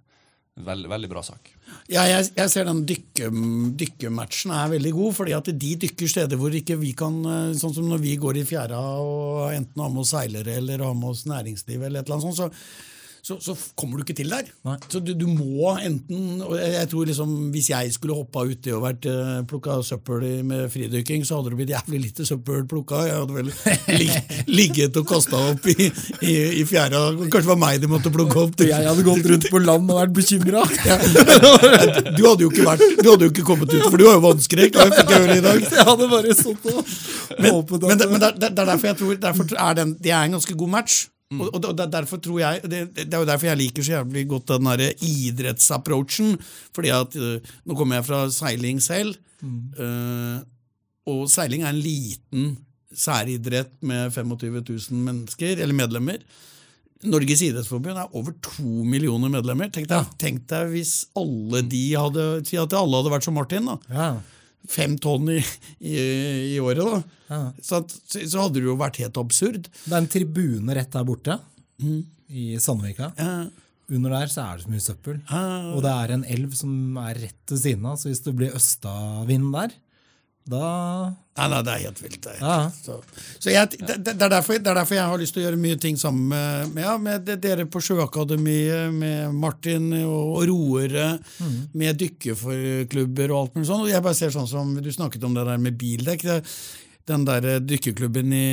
veldig, 0.66 0.90
veldig 0.90 1.10
bra 1.10 1.22
sak. 1.26 1.50
Ja, 1.90 2.04
jeg, 2.08 2.28
jeg 2.36 2.52
ser 2.52 2.68
den 2.68 2.84
dykke, 2.88 3.30
dykkematchen 3.78 4.54
er 4.56 4.74
veldig 4.74 4.92
god, 4.96 5.16
fordi 5.20 5.34
at 5.36 5.50
de 5.64 5.72
dykker 5.86 6.10
steder 6.10 6.40
hvor 6.40 6.54
ikke 6.54 6.78
vi 6.80 6.92
kan 6.98 7.18
eh, 7.22 7.56
Sånn 7.58 7.74
som 7.76 7.88
når 7.90 8.02
vi 8.04 8.14
går 8.20 8.40
i 8.40 8.46
fjæra 8.48 8.78
og 9.02 9.48
enten 9.54 9.82
har 9.82 9.92
med 9.92 10.04
oss 10.04 10.14
seilere 10.14 10.58
eller 10.60 10.86
har 10.86 10.96
med 10.98 11.12
oss 11.12 11.26
næringsliv, 11.30 11.82
eller 11.82 12.02
et 12.02 12.08
eller 12.08 12.18
annet 12.18 12.28
sånt, 12.28 12.40
så, 12.42 12.96
så, 13.28 13.36
så 13.44 13.52
kommer 13.76 13.98
du 13.98 14.06
ikke 14.06 14.14
til 14.16 14.30
der. 14.32 14.46
Nei. 14.64 14.78
Så 14.88 15.02
du, 15.04 15.10
du 15.12 15.26
må 15.28 15.74
enten 15.84 16.40
og 16.46 16.54
jeg, 16.56 16.86
tror 16.88 17.08
liksom 17.08 17.32
Hvis 17.52 17.66
jeg 17.68 17.90
skulle 17.92 18.16
hoppa 18.16 18.44
uti 18.48 18.72
og 18.72 18.86
vært 18.86 19.08
uh, 19.10 19.42
plukka 19.48 19.74
søppel 19.84 20.24
med 20.48 20.70
fridykking, 20.72 21.26
så 21.28 21.36
hadde 21.36 21.52
det 21.52 21.58
blitt 21.58 21.72
jævlig 21.74 22.00
lite 22.06 22.24
søppel 22.24 22.64
plukka. 22.70 23.02
Jeg 23.04 23.18
hadde 23.18 23.36
vel 23.36 23.50
lig, 24.00 24.08
ligget 24.60 24.96
og 24.96 25.10
kasta 25.10 25.42
opp 25.50 25.68
i, 25.68 25.90
i, 26.24 26.36
i 26.62 26.64
fjæra. 26.68 27.02
Kanskje 27.18 27.42
det 27.44 27.50
var 27.50 27.60
meg 27.60 27.82
de 27.82 27.90
måtte 27.92 28.14
plukke 28.14 28.46
opp. 28.46 28.64
Jeg 28.64 28.88
hadde 28.88 29.04
gått 29.10 29.28
rundt 29.34 29.50
på 29.52 29.62
land 29.66 29.92
og 29.92 30.00
vært 30.00 30.16
bekymra. 30.16 30.64
Du 32.18 32.24
hadde 32.24 32.42
jo 32.44 32.48
ikke 32.48 32.64
vært 32.64 32.82
Du 33.02 33.10
hadde 33.10 33.26
jo 33.26 33.32
ikke 33.32 33.44
kommet 33.46 33.70
ut, 33.74 33.84
for 33.90 34.00
du 34.00 34.06
har 34.08 34.16
jo 34.16 34.24
vannskrekk. 34.24 34.72
Det 34.78 34.88
fikk 34.94 35.12
jeg 35.12 35.26
høre 35.26 35.36
i 35.36 35.44
dag. 35.44 35.68
Jeg 35.68 35.86
hadde 35.90 36.08
bare 36.14 36.38
stått 36.38 36.66
og 36.72 36.80
håpet 37.44 37.84
Men, 37.84 37.92
men, 37.92 38.00
det, 38.00 38.10
men 38.14 38.24
det, 38.24 38.32
det 38.40 38.50
er 38.54 38.72
derfor 38.72 38.92
jeg 38.92 39.00
tror 39.02 39.22
derfor 39.28 39.54
er 39.68 39.78
den, 39.82 39.94
Det 40.00 40.16
er 40.16 40.24
en 40.24 40.38
ganske 40.38 40.60
god 40.64 40.76
match. 40.78 41.04
Mm. 41.28 41.42
Og, 41.44 41.54
og 41.54 41.80
er 41.84 41.90
derfor 41.92 42.16
tror 42.24 42.38
jeg 42.40 42.62
det, 42.64 42.78
det 42.96 43.12
er 43.12 43.20
jo 43.20 43.28
derfor 43.28 43.50
jeg 43.50 43.60
liker 43.60 43.84
så 43.84 43.98
jævlig 43.98 44.22
godt 44.30 44.48
den 44.48 44.70
der 44.80 44.92
idrettsapproachen. 45.04 46.38
Fordi 46.74 46.88
at 46.88 47.16
øh, 47.16 47.40
Nå 47.68 47.76
kommer 47.76 47.98
jeg 47.98 48.06
fra 48.08 48.22
seiling 48.32 48.80
selv. 48.82 49.14
Mm. 49.42 49.58
øh, 49.78 50.38
og 51.08 51.28
seiling 51.30 51.64
er 51.64 51.72
en 51.72 51.82
liten 51.84 52.56
særidrett 52.92 53.70
med 53.84 54.10
25 54.10 54.62
000 54.68 55.02
mennesker, 55.04 55.60
eller 55.60 55.74
medlemmer. 55.76 56.16
Norges 57.04 57.42
idrettsforbund 57.46 58.00
er 58.00 58.16
over 58.16 58.32
to 58.42 58.84
millioner 58.84 59.30
medlemmer. 59.30 59.68
Tenk 59.70 59.86
deg, 59.90 60.08
tenk 60.18 60.48
deg 60.50 60.72
hvis 60.72 60.94
alle 61.16 61.62
de 61.70 61.84
hadde 61.94 62.24
at 62.58 62.74
alle 62.74 62.98
hadde 62.98 63.12
vært 63.12 63.28
som 63.28 63.36
Martin. 63.38 63.68
da 63.70 63.78
Ja. 63.92 64.10
Fem 64.68 64.96
tonn 65.00 65.30
i, 65.32 65.38
i, 65.80 65.94
i 66.54 66.58
året, 66.60 66.84
da. 66.84 66.98
Ja. 67.28 67.40
Så, 67.64 67.80
at, 67.82 67.94
så 68.14 68.42
hadde 68.44 68.58
det 68.60 68.66
jo 68.68 68.76
vært 68.80 69.00
helt 69.02 69.18
absurd. 69.20 69.68
Det 69.84 69.92
er 69.94 69.98
en 70.02 70.10
tribune 70.12 70.76
rett 70.78 70.92
der 70.94 71.06
borte, 71.08 71.38
i 72.28 72.50
Sandvika. 72.60 73.10
Ja, 73.18 73.32
Under 73.88 74.12
der 74.12 74.28
så 74.28 74.42
er 74.44 74.58
det 74.58 74.66
så 74.66 74.72
mye 74.72 74.84
søppel. 74.84 75.20
ja, 75.30 75.42
Og 75.72 75.80
det 75.84 75.92
er 75.94 76.10
en 76.18 76.24
elv 76.28 76.52
som 76.58 76.72
er 77.00 77.20
rett 77.22 77.52
ved 77.54 77.60
siden 77.62 77.86
av, 77.88 77.96
så 78.00 78.10
hvis 78.10 78.20
det 78.26 78.34
blir 78.36 78.56
østavind 78.58 79.48
der, 79.54 79.72
da 80.50 80.68
Nei, 81.38 81.46
nei, 81.52 81.58
det 81.62 81.70
er 81.70 81.82
helt 81.84 82.00
vilt. 82.02 82.18
Det 82.24 82.32
er 82.32 82.40
helt 82.40 82.74
vilt. 82.74 82.78
Så, 82.82 83.34
så 83.38 83.52
jeg, 83.52 83.76
det, 83.78 83.98
det, 84.02 84.14
er 84.16 84.32
derfor, 84.32 84.58
det 84.58 84.72
er 84.72 84.80
derfor 84.80 84.96
jeg 84.96 85.10
har 85.12 85.20
lyst 85.20 85.36
til 85.36 85.44
å 85.44 85.46
gjøre 85.46 85.60
mye 85.62 85.78
ting 85.78 85.98
sammen 86.00 86.32
med, 86.32 86.72
med, 86.74 86.82
ja, 86.82 86.96
med 86.98 87.30
dere 87.44 87.68
på 87.70 87.82
Sjøakademiet, 87.84 88.90
med 88.96 89.36
Martin 89.38 89.86
og, 90.00 90.32
og 90.40 90.48
roere, 90.50 91.06
med 91.78 92.00
dykkerklubber 92.02 93.30
og 93.30 93.38
alt 93.38 93.54
mulig 93.54 93.70
sånn. 93.70 93.84
Og 93.86 93.92
jeg 93.92 94.04
bare 94.08 94.18
ser 94.18 94.34
sånn 94.34 94.50
som 94.50 94.74
Du 94.82 94.90
snakket 94.94 95.28
om 95.28 95.38
det 95.38 95.46
der 95.46 95.62
med 95.62 95.78
bildekk. 95.78 96.26
Den 97.08 97.24
der 97.24 97.46
eh, 97.54 97.62
dykkerklubben 97.64 98.34
i, 98.36 98.48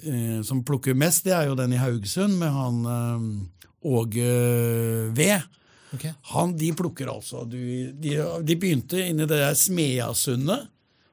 eh, 0.00 0.40
som 0.46 0.64
plukker 0.66 0.96
mest, 0.98 1.28
det 1.28 1.36
er 1.36 1.50
jo 1.50 1.58
den 1.58 1.76
i 1.76 1.82
Haugesund, 1.82 2.40
med 2.40 2.50
han 2.56 2.80
eh, 2.94 3.28
Åge 3.92 4.32
V. 5.14 5.28
Ok. 5.94 6.08
Han, 6.32 6.56
de 6.58 6.72
plukker 6.76 7.08
altså 7.08 7.44
du, 7.48 7.60
de, 7.96 8.16
de 8.44 8.56
begynte 8.60 8.98
inni 9.04 9.28
det 9.28 9.38
der 9.38 9.54
Smeasundet. 9.56 10.66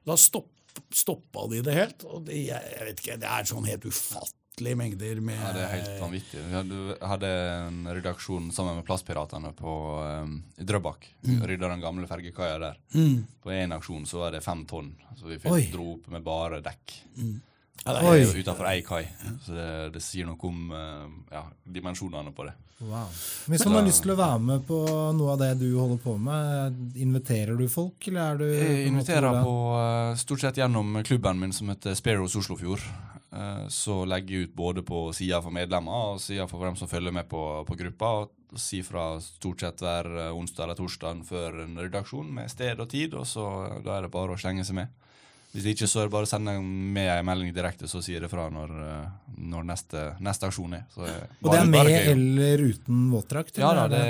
Da 0.06 0.18
stopp, 0.20 0.52
stoppa 0.94 1.48
de 1.52 1.62
det 1.66 1.76
helt. 1.76 2.08
Og 2.10 2.26
det, 2.28 2.46
jeg, 2.50 2.82
vet 2.90 3.04
ikke, 3.04 3.20
det 3.22 3.30
er 3.32 3.48
sånn 3.50 3.68
helt 3.68 3.88
ufattelige 3.90 4.80
mengder 4.80 5.22
med 5.26 5.40
Ja, 5.40 5.54
det 5.56 5.64
er 5.64 5.74
helt 5.74 6.04
vanvittig. 6.04 6.44
Vi 6.46 6.56
hadde, 6.56 6.84
hadde 7.14 7.32
en 7.56 7.82
redaksjon 7.90 8.52
sammen 8.56 8.80
med 8.80 8.88
Plastpiratene 8.88 9.52
på 9.58 9.74
um, 10.04 10.38
i 10.62 10.68
Drøbak. 10.68 11.10
Mm. 11.26 11.42
Rydda 11.52 11.74
den 11.74 11.84
gamle 11.84 12.10
fergekaia 12.12 12.62
der. 12.62 12.80
På 13.44 13.54
én 13.56 13.76
aksjon 13.76 14.06
så 14.10 14.24
var 14.26 14.38
det 14.38 14.46
fem 14.46 14.64
tonn. 14.70 14.94
Så 15.18 15.32
vi 15.32 15.42
fikk 15.42 15.58
Oi. 15.58 15.66
dro 15.74 15.96
opp 15.98 16.08
med 16.14 16.24
bare 16.26 16.62
dekk. 16.66 17.00
Ja, 17.84 17.94
det 17.94 18.02
er 18.02 18.22
jo 18.22 18.44
Utafor 18.46 18.70
ei 18.70 18.80
kai. 18.86 19.04
Så 19.46 19.54
det, 19.54 19.68
det 19.94 20.02
sier 20.02 20.26
noe 20.30 20.40
om 20.48 20.72
uh, 20.74 21.10
ja, 21.34 21.44
dimensjonene 21.76 22.32
på 22.34 22.48
det. 22.48 22.56
Wow. 22.80 23.08
Hvis 23.48 23.64
man 23.66 23.78
har 23.78 23.86
lyst 23.88 24.02
til 24.04 24.12
å 24.12 24.18
være 24.20 24.40
med 24.44 24.64
på 24.68 24.80
noe 25.16 25.36
av 25.36 25.40
det 25.40 25.54
du 25.62 25.70
holder 25.78 26.00
på 26.04 26.18
med, 26.20 26.80
inviterer 27.00 27.56
du 27.56 27.70
folk, 27.72 28.10
eller 28.10 28.34
er 28.34 28.42
du 28.42 28.48
Jeg 28.52 28.90
inviterer 28.90 29.38
på 29.46 29.54
eh, 29.80 30.18
stort 30.20 30.44
sett 30.44 30.60
gjennom 30.60 30.98
klubben 31.08 31.40
min 31.40 31.56
som 31.56 31.72
heter 31.72 31.96
Sparrows 31.96 32.36
Oslofjord. 32.36 32.84
Eh, 33.36 33.68
så 33.72 34.02
legger 34.08 34.36
jeg 34.36 34.50
ut 34.50 34.56
både 34.56 34.84
på 34.86 35.08
sida 35.16 35.42
for 35.44 35.56
medlemmer 35.56 36.16
og 36.16 36.22
sida 36.24 36.48
for 36.52 36.64
dem 36.68 36.76
som 36.80 36.92
følger 36.92 37.16
med 37.16 37.28
på, 37.32 37.42
på 37.68 37.80
gruppa. 37.80 38.12
Og 38.26 38.60
sier 38.60 38.86
fra 38.88 39.08
stort 39.24 39.64
sett 39.64 39.82
hver 39.84 40.12
eh, 40.12 40.36
onsdag 40.36 40.68
eller 40.68 40.80
torsdag 40.80 41.24
før 41.28 41.64
en 41.66 41.80
redaksjon 41.82 42.30
med 42.38 42.52
sted 42.52 42.80
og 42.80 42.92
tid. 42.92 43.16
Og 43.16 43.28
så 43.28 43.48
eh, 43.66 43.82
da 43.86 43.98
er 43.98 44.06
det 44.06 44.14
bare 44.14 44.36
å 44.36 44.40
slenge 44.40 44.68
seg 44.68 44.80
med. 44.80 44.94
Hvis 45.56 45.66
ikke, 45.72 45.88
så 45.88 46.02
er 46.02 46.08
det 46.10 46.12
bare 46.12 46.28
å 46.28 46.30
sende 46.30 46.54
med 46.60 47.08
en 47.14 47.26
melding 47.26 47.54
direkte, 47.56 47.88
så 47.88 48.02
sier 48.04 48.20
det 48.26 48.28
fra 48.32 48.50
når, 48.52 48.72
eh, 48.84 49.36
når 49.40 49.64
neste, 49.70 50.02
neste 50.20 50.50
aksjon 50.50 50.74
er. 50.76 50.82
Så 50.92 51.06
Og 51.08 51.48
det 51.54 51.60
er 51.62 51.70
med 51.72 51.90
eller 52.12 52.64
uten 52.74 53.06
våtdrakt? 53.14 53.58
Ja 53.64 53.70
da, 53.78 53.86
det, 53.88 54.02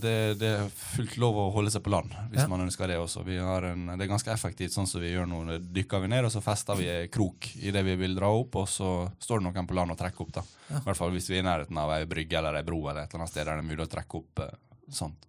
det, 0.00 0.14
det 0.40 0.52
er 0.62 0.70
fullt 0.72 1.18
lov 1.20 1.36
å 1.42 1.46
holde 1.52 1.70
seg 1.74 1.84
på 1.84 1.92
land 1.92 2.14
hvis 2.32 2.40
Ja. 2.42 2.48
man 2.48 2.64
ønsker 2.64 2.88
det 2.88 2.96
også. 2.96 3.24
Vi 3.28 3.36
har 3.36 3.68
en, 3.74 3.86
det 3.92 4.06
er 4.06 4.12
ganske 4.14 4.32
effektivt 4.32 4.72
sånn 4.72 4.88
som 4.88 5.04
vi 5.04 5.12
gjør 5.12 5.28
nå. 5.28 5.42
Dykker 5.76 6.00
vi 6.06 6.08
ned, 6.14 6.24
og 6.24 6.32
så 6.32 6.40
fester 6.44 6.80
vi 6.80 6.88
krok 7.12 7.50
i 7.60 7.70
det 7.76 7.84
vi 7.84 7.94
vil 8.00 8.16
dra 8.16 8.32
opp, 8.32 8.56
og 8.56 8.66
så 8.72 8.90
står 9.20 9.40
det 9.44 9.50
noen 9.50 9.68
på 9.68 9.76
land 9.76 9.92
og 9.92 10.00
trekker 10.00 10.24
opp. 10.26 10.32
da. 10.40 10.46
I 10.72 10.80
hvert 10.88 10.96
fall 10.98 11.12
hvis 11.12 11.28
vi 11.30 11.36
er 11.38 11.44
i 11.44 11.48
nærheten 11.50 11.78
av 11.78 11.92
ei 11.92 12.04
brygge 12.08 12.40
eller 12.40 12.56
ei 12.56 12.64
bro 12.66 12.80
eller 12.88 13.04
et 13.04 13.12
eller 13.12 13.26
annet 13.26 13.34
sted 13.36 13.44
der 13.46 13.60
det 13.60 13.64
er 13.66 13.70
mulig 13.70 13.84
å 13.84 13.92
trekke 13.92 14.20
opp 14.24 14.42
eh, 14.48 14.56
sånt. 14.90 15.22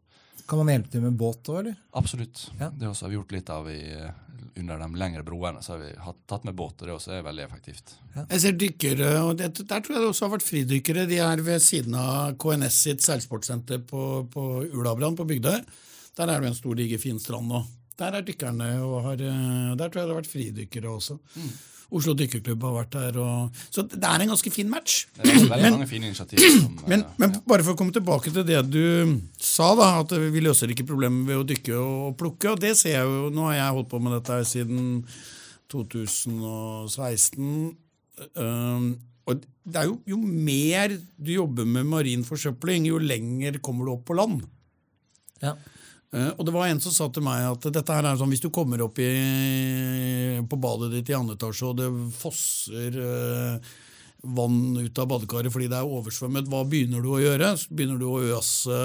Kan 0.47 0.61
man 0.63 0.71
hjelpe 0.71 0.93
til 0.93 1.01
med 1.03 1.17
båt 1.19 1.43
òg, 1.51 1.57
eller? 1.59 1.75
Absolutt. 1.99 2.45
Ja. 2.55 2.69
Det 2.71 2.87
har 2.87 3.09
vi 3.11 3.17
gjort 3.17 3.33
litt 3.35 3.49
av 3.51 3.65
i, 3.67 3.81
eh, 3.91 4.11
under 4.55 4.79
de 4.81 4.87
lengre 4.99 5.23
broene. 5.25 5.61
Så 5.63 5.73
har 5.75 5.81
vi 5.81 5.91
tatt 6.29 6.45
med 6.47 6.55
båt, 6.57 6.81
og 6.81 6.87
det 6.87 6.95
også 6.95 7.15
er 7.17 7.25
veldig 7.25 7.45
effektivt. 7.45 7.95
jeg 8.17 8.41
ser 8.43 8.57
dykkere, 8.57 9.11
og 9.23 9.37
det, 9.39 9.51
der 9.59 9.81
tror 9.83 9.97
jeg 9.97 10.03
det 10.03 10.11
også 10.11 10.27
har 10.27 10.35
vært 10.37 10.47
fridykkere. 10.47 11.07
De 11.09 11.19
er 11.23 11.43
ved 11.45 11.63
siden 11.63 11.97
av 11.99 12.37
KNS 12.41 12.81
sitt 12.87 13.05
seilsportsenter 13.05 13.83
på, 13.89 14.03
på 14.33 14.45
Ulabrand 14.73 15.19
på 15.19 15.27
Bygdøy. 15.29 15.59
Der 16.17 16.33
er 16.33 16.41
det 16.41 16.51
en 16.51 16.57
stor, 16.57 16.77
diger, 16.77 17.01
fin 17.01 17.19
strand 17.21 17.51
nå. 17.51 17.63
Der 17.97 18.13
er 18.13 18.25
dykkerne, 18.25 18.69
og 18.85 19.01
har, 19.07 19.21
eh, 19.25 19.73
der 19.77 19.89
tror 19.89 20.01
jeg 20.01 20.07
det 20.07 20.13
har 20.13 20.21
vært 20.21 20.31
fridykkere 20.33 20.93
også. 20.93 21.17
Oslo 21.87 22.11
Dykkerklubb 22.19 22.65
har 22.67 22.73
vært 22.81 22.95
der. 22.97 23.19
Og, 23.23 23.61
så 23.71 23.85
det 23.87 24.03
er 24.03 24.23
en 24.23 24.33
ganske 24.33 24.51
fin 24.51 24.67
match. 24.71 25.05
Det 25.15 25.23
er 25.23 25.47
veldig 25.47 25.71
mange 25.77 25.89
fine 25.89 26.09
initiativ. 26.09 26.43
Som, 26.43 26.75
men, 26.91 26.91
Men, 26.91 27.05
men 27.21 27.37
bare 27.47 27.63
for 27.63 27.75
å 27.75 27.79
komme 27.79 27.95
tilbake 27.95 28.33
til 28.35 28.45
det 28.47 28.59
du 28.67 28.83
sa, 29.39 29.71
da, 29.79 29.93
at 30.03 30.15
vi 30.17 30.43
løser 30.43 30.73
ikke 30.73 30.87
problemet 30.89 31.27
ved 31.29 31.41
å 31.41 31.47
dykke 31.47 31.79
og 31.79 32.17
plukke. 32.19 32.53
og 32.53 32.63
det 32.63 32.75
ser 32.79 32.99
jeg 32.99 33.07
jo, 33.07 33.31
Nå 33.33 33.49
har 33.49 33.59
jeg 33.61 33.75
holdt 33.79 33.91
på 33.93 34.01
med 34.03 34.17
dette 34.17 34.39
her 34.39 34.47
siden 34.47 35.03
2016. 35.71 37.47
Um, 38.35 38.91
og 39.27 39.43
det 39.67 39.81
er 39.81 39.89
jo, 39.89 39.97
jo 40.07 40.19
mer 40.19 40.93
du 40.95 41.33
jobber 41.33 41.67
med 41.67 41.87
marin 41.87 42.23
forsøpling, 42.27 42.87
jo 42.87 42.99
lenger 43.03 43.59
kommer 43.63 43.87
du 43.87 43.95
opp 43.97 44.05
på 44.07 44.15
land. 44.17 44.45
Ja. 45.43 45.57
Eh, 46.15 46.29
og 46.37 46.45
det 46.47 46.53
var 46.55 46.69
en 46.69 46.79
som 46.83 46.93
sa 46.95 47.09
til 47.11 47.25
meg 47.25 47.43
at 47.49 47.67
dette 47.75 47.97
her 47.97 48.05
er 48.07 48.19
sånn, 48.19 48.31
hvis 48.31 48.43
du 48.45 48.51
kommer 48.53 48.81
opp 48.85 48.99
i, 49.03 49.11
på 50.47 50.59
badet 50.61 50.93
ditt 50.95 51.11
i 51.11 51.17
andre 51.17 51.35
etasje, 51.35 51.67
og 51.67 51.81
det 51.81 51.89
fosser 52.15 52.95
eh, 53.03 53.73
vann 54.37 54.77
ut 54.79 54.99
av 55.03 55.09
badekaret 55.11 55.53
fordi 55.53 55.67
det 55.71 55.77
er 55.81 55.95
oversvømmet, 55.97 56.47
hva 56.51 56.63
begynner 56.67 57.03
du 57.03 57.11
å 57.11 57.21
gjøre? 57.21 57.51
Så 57.59 57.75
begynner 57.75 57.99
du 57.99 58.07
å 58.09 58.21
øse 58.37 58.79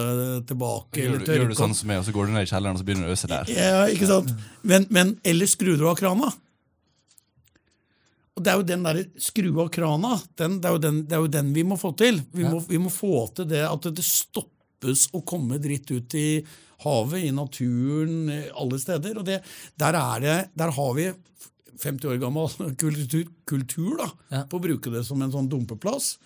tilbake? 0.50 0.98
gjør, 0.98 1.12
eller 1.14 1.26
du, 1.26 1.34
gjør 1.38 1.52
du 1.54 1.58
sånn 1.58 1.76
som 1.78 1.92
meg, 1.92 2.02
og 2.02 2.08
så 2.08 2.16
går 2.16 2.28
du 2.28 2.34
ned 2.34 2.48
i 2.48 2.50
kjelleren 2.50 2.78
og 2.78 2.82
så 2.82 2.88
begynner 2.90 3.06
du 3.06 3.14
å 3.14 3.16
øse 3.16 3.30
der. 3.30 3.52
Ja, 3.54 3.84
ikke 3.92 4.10
sant? 4.10 4.32
Men, 4.66 4.88
men 4.90 5.14
eller 5.22 5.50
skrur 5.50 5.78
du 5.78 5.86
av 5.88 6.00
krana? 6.02 6.32
Og 8.32 8.44
det 8.44 8.50
er 8.50 8.58
jo 8.58 8.66
den 8.66 8.84
der 8.86 8.98
skru 9.20 9.50
av 9.60 9.68
krana, 9.72 10.16
den, 10.40 10.56
det, 10.58 10.68
er 10.68 10.74
jo 10.74 10.82
den, 10.82 11.00
det 11.06 11.16
er 11.16 11.24
jo 11.24 11.32
den 11.32 11.50
vi 11.54 11.64
må 11.68 11.76
få 11.78 11.92
til. 12.00 12.22
Vi, 12.32 12.46
må, 12.48 12.62
vi 12.64 12.80
må 12.80 12.90
få 12.92 13.26
til 13.36 13.48
det 13.50 13.60
at 13.68 13.88
det 13.92 14.04
stoppes 14.82 15.08
å 15.14 15.20
komme 15.24 15.58
dritt 15.62 15.90
ut 15.90 16.14
i 16.14 16.42
havet, 16.82 17.24
i 17.24 17.30
naturen, 17.32 18.30
alle 18.58 18.78
steder. 18.78 19.18
Og 19.20 19.24
det, 19.26 19.40
der, 19.78 19.94
er 19.94 20.20
det, 20.20 20.36
der 20.58 20.70
har 20.74 20.94
vi 20.96 21.10
50 21.82 22.08
år 22.10 22.18
gammel 22.22 22.48
kultur, 22.82 23.26
kultur 23.46 23.96
da, 23.98 24.10
Ja. 24.30 24.42
på 24.46 24.58
å 24.58 24.62
bruke 24.62 24.90
det 24.92 25.04
som 25.06 25.22
en 25.22 25.32
sånn 25.32 25.48
dumpeplass. 25.50 26.16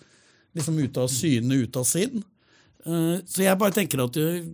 Liksom 0.55 0.77
ut 0.81 0.97
av 0.97 1.07
syne, 1.11 1.53
ut 1.63 1.75
av 1.77 1.85
sinn. 1.85 2.23
Eh, 2.85 3.19
Så 3.27 3.43
jeg 3.43 3.57
bare 3.59 3.75
tenker 3.75 4.01
at 4.03 4.17
eh, 4.17 4.47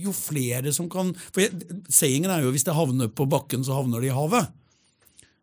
jo 0.00 0.12
flere 0.14 0.72
som 0.72 0.88
kan 0.88 1.10
For 1.34 1.42
Sayingen 1.90 2.30
er 2.30 2.42
jo 2.44 2.52
hvis 2.54 2.64
det 2.64 2.76
havner 2.76 3.08
på 3.12 3.26
bakken, 3.28 3.64
så 3.66 3.76
havner 3.76 4.00
det 4.00 4.08
i 4.12 4.16
havet. 4.16 4.48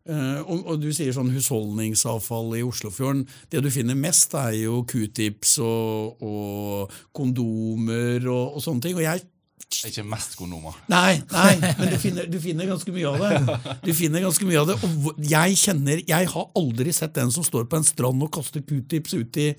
Eh, 0.07 0.39
og, 0.47 0.61
og 0.71 0.77
du 0.79 0.87
sier 0.95 1.11
sånn 1.11 1.31
husholdningsavfall 1.35 2.53
i 2.55 2.63
Oslofjorden. 2.63 3.25
Det 3.51 3.59
du 3.65 3.67
finner 3.73 3.97
mest, 3.99 4.31
er 4.39 4.53
jo 4.55 4.81
q-tips 4.87 5.57
og, 5.63 6.21
og 6.23 6.93
kondomer 7.17 8.23
og, 8.31 8.55
og 8.57 8.63
sånne 8.63 8.85
ting. 8.85 8.95
Og 8.95 9.03
jeg 9.03 9.25
Ikke 9.89 10.05
mest 10.07 10.37
kondomer. 10.39 10.77
Nei, 10.87 11.17
nei, 11.33 11.49
men 11.59 11.91
du 11.91 11.97
finner, 12.05 12.29
du 12.31 12.37
finner 12.39 12.69
ganske 12.69 12.93
mye 12.95 13.09
av 13.11 13.19
det. 13.19 13.57
Du 13.83 13.91
finner 13.97 14.23
ganske 14.23 14.47
mye 14.47 14.61
av 14.61 14.69
det, 14.71 14.77
og 14.87 15.19
Jeg 15.27 15.57
kjenner, 15.59 16.03
jeg 16.07 16.29
har 16.31 16.47
aldri 16.55 16.93
sett 16.95 17.19
en 17.19 17.33
som 17.35 17.43
står 17.43 17.67
på 17.67 17.81
en 17.81 17.87
strand 17.87 18.23
og 18.23 18.31
kaster 18.37 18.63
q-tips 18.63 19.17
ut 19.19 19.41
i, 19.43 19.49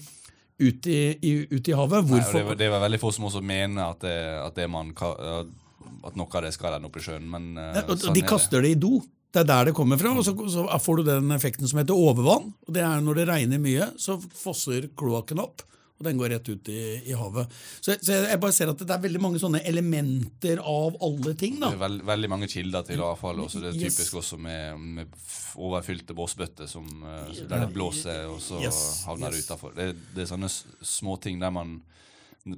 ut 0.64 0.88
i, 0.88 0.98
i, 1.28 1.34
ut 1.52 1.68
i 1.68 1.76
havet. 1.76 2.08
Nei, 2.08 2.22
det, 2.24 2.46
var- 2.48 2.56
det 2.64 2.70
var 2.72 2.86
veldig 2.86 3.02
få 3.04 3.12
som 3.14 3.28
også 3.28 3.44
mener 3.44 3.84
at, 3.92 4.00
det, 4.06 4.16
at, 4.46 4.56
det 4.56 4.70
man, 4.72 4.94
at 4.96 6.16
noe 6.16 6.32
av 6.40 6.48
det 6.48 6.54
skal 6.56 6.78
ende 6.80 6.88
opp 6.88 6.96
i 6.98 7.04
sjøen. 7.04 7.28
Men 7.36 7.52
eh, 7.60 7.76
Ja, 7.82 7.84
og 7.92 8.00
sånn 8.00 8.16
de 8.16 8.24
er 8.24 8.32
kaster 8.32 8.64
det 8.64 8.72
i 8.78 8.80
do. 8.80 8.96
Det 9.32 9.42
er 9.42 9.48
der 9.48 9.64
det 9.68 9.74
kommer 9.76 9.98
fra. 10.00 10.10
og 10.16 10.24
så, 10.24 10.32
så 10.48 10.66
får 10.80 10.96
du 10.96 11.08
den 11.10 11.30
effekten 11.36 11.68
som 11.68 11.78
heter 11.82 11.96
overvann. 11.96 12.52
og 12.66 12.74
det 12.74 12.82
er 12.82 13.00
Når 13.04 13.14
det 13.20 13.26
regner 13.28 13.58
mye, 13.60 13.90
så 14.00 14.16
fosser 14.20 14.88
kloakken 14.96 15.38
opp, 15.42 15.60
og 15.98 16.06
den 16.06 16.16
går 16.16 16.30
rett 16.30 16.48
ut 16.48 16.68
i, 16.72 16.78
i 17.10 17.12
havet. 17.18 17.50
Så, 17.82 17.96
så 18.00 18.14
jeg 18.24 18.38
bare 18.40 18.54
ser 18.56 18.70
at 18.72 18.78
det 18.80 18.94
er 18.94 19.02
veldig 19.02 19.20
mange 19.20 19.40
sånne 19.42 19.60
elementer 19.68 20.62
av 20.62 20.96
alle 21.02 21.34
ting. 21.36 21.58
da. 21.60 21.72
Det 21.74 21.76
er 21.76 21.82
veld, 21.82 22.04
veldig 22.08 22.30
mange 22.30 22.48
kilder 22.48 22.86
til 22.88 23.02
avfall. 23.04 23.40
Også. 23.44 23.60
Det 23.64 23.72
er 23.74 23.80
Yes. 23.82 23.96
typisk 23.98 24.14
også 24.22 24.38
med, 24.40 24.78
med 24.78 25.20
overfylte 25.58 26.14
båsbøtter 26.16 26.70
eh, 26.70 27.42
der 27.50 27.66
det 27.66 27.72
blåser, 27.74 28.24
og 28.30 28.40
så 28.40 28.62
Yes, 28.62 29.04
havner 29.10 29.34
det 29.34 29.42
yes. 29.42 29.50
utafor. 29.50 29.74
Det, 29.76 29.90
det 30.14 30.22
er 30.24 30.30
sånne 30.32 30.48
småting 30.82 31.40
der 31.42 31.50
man 31.52 31.80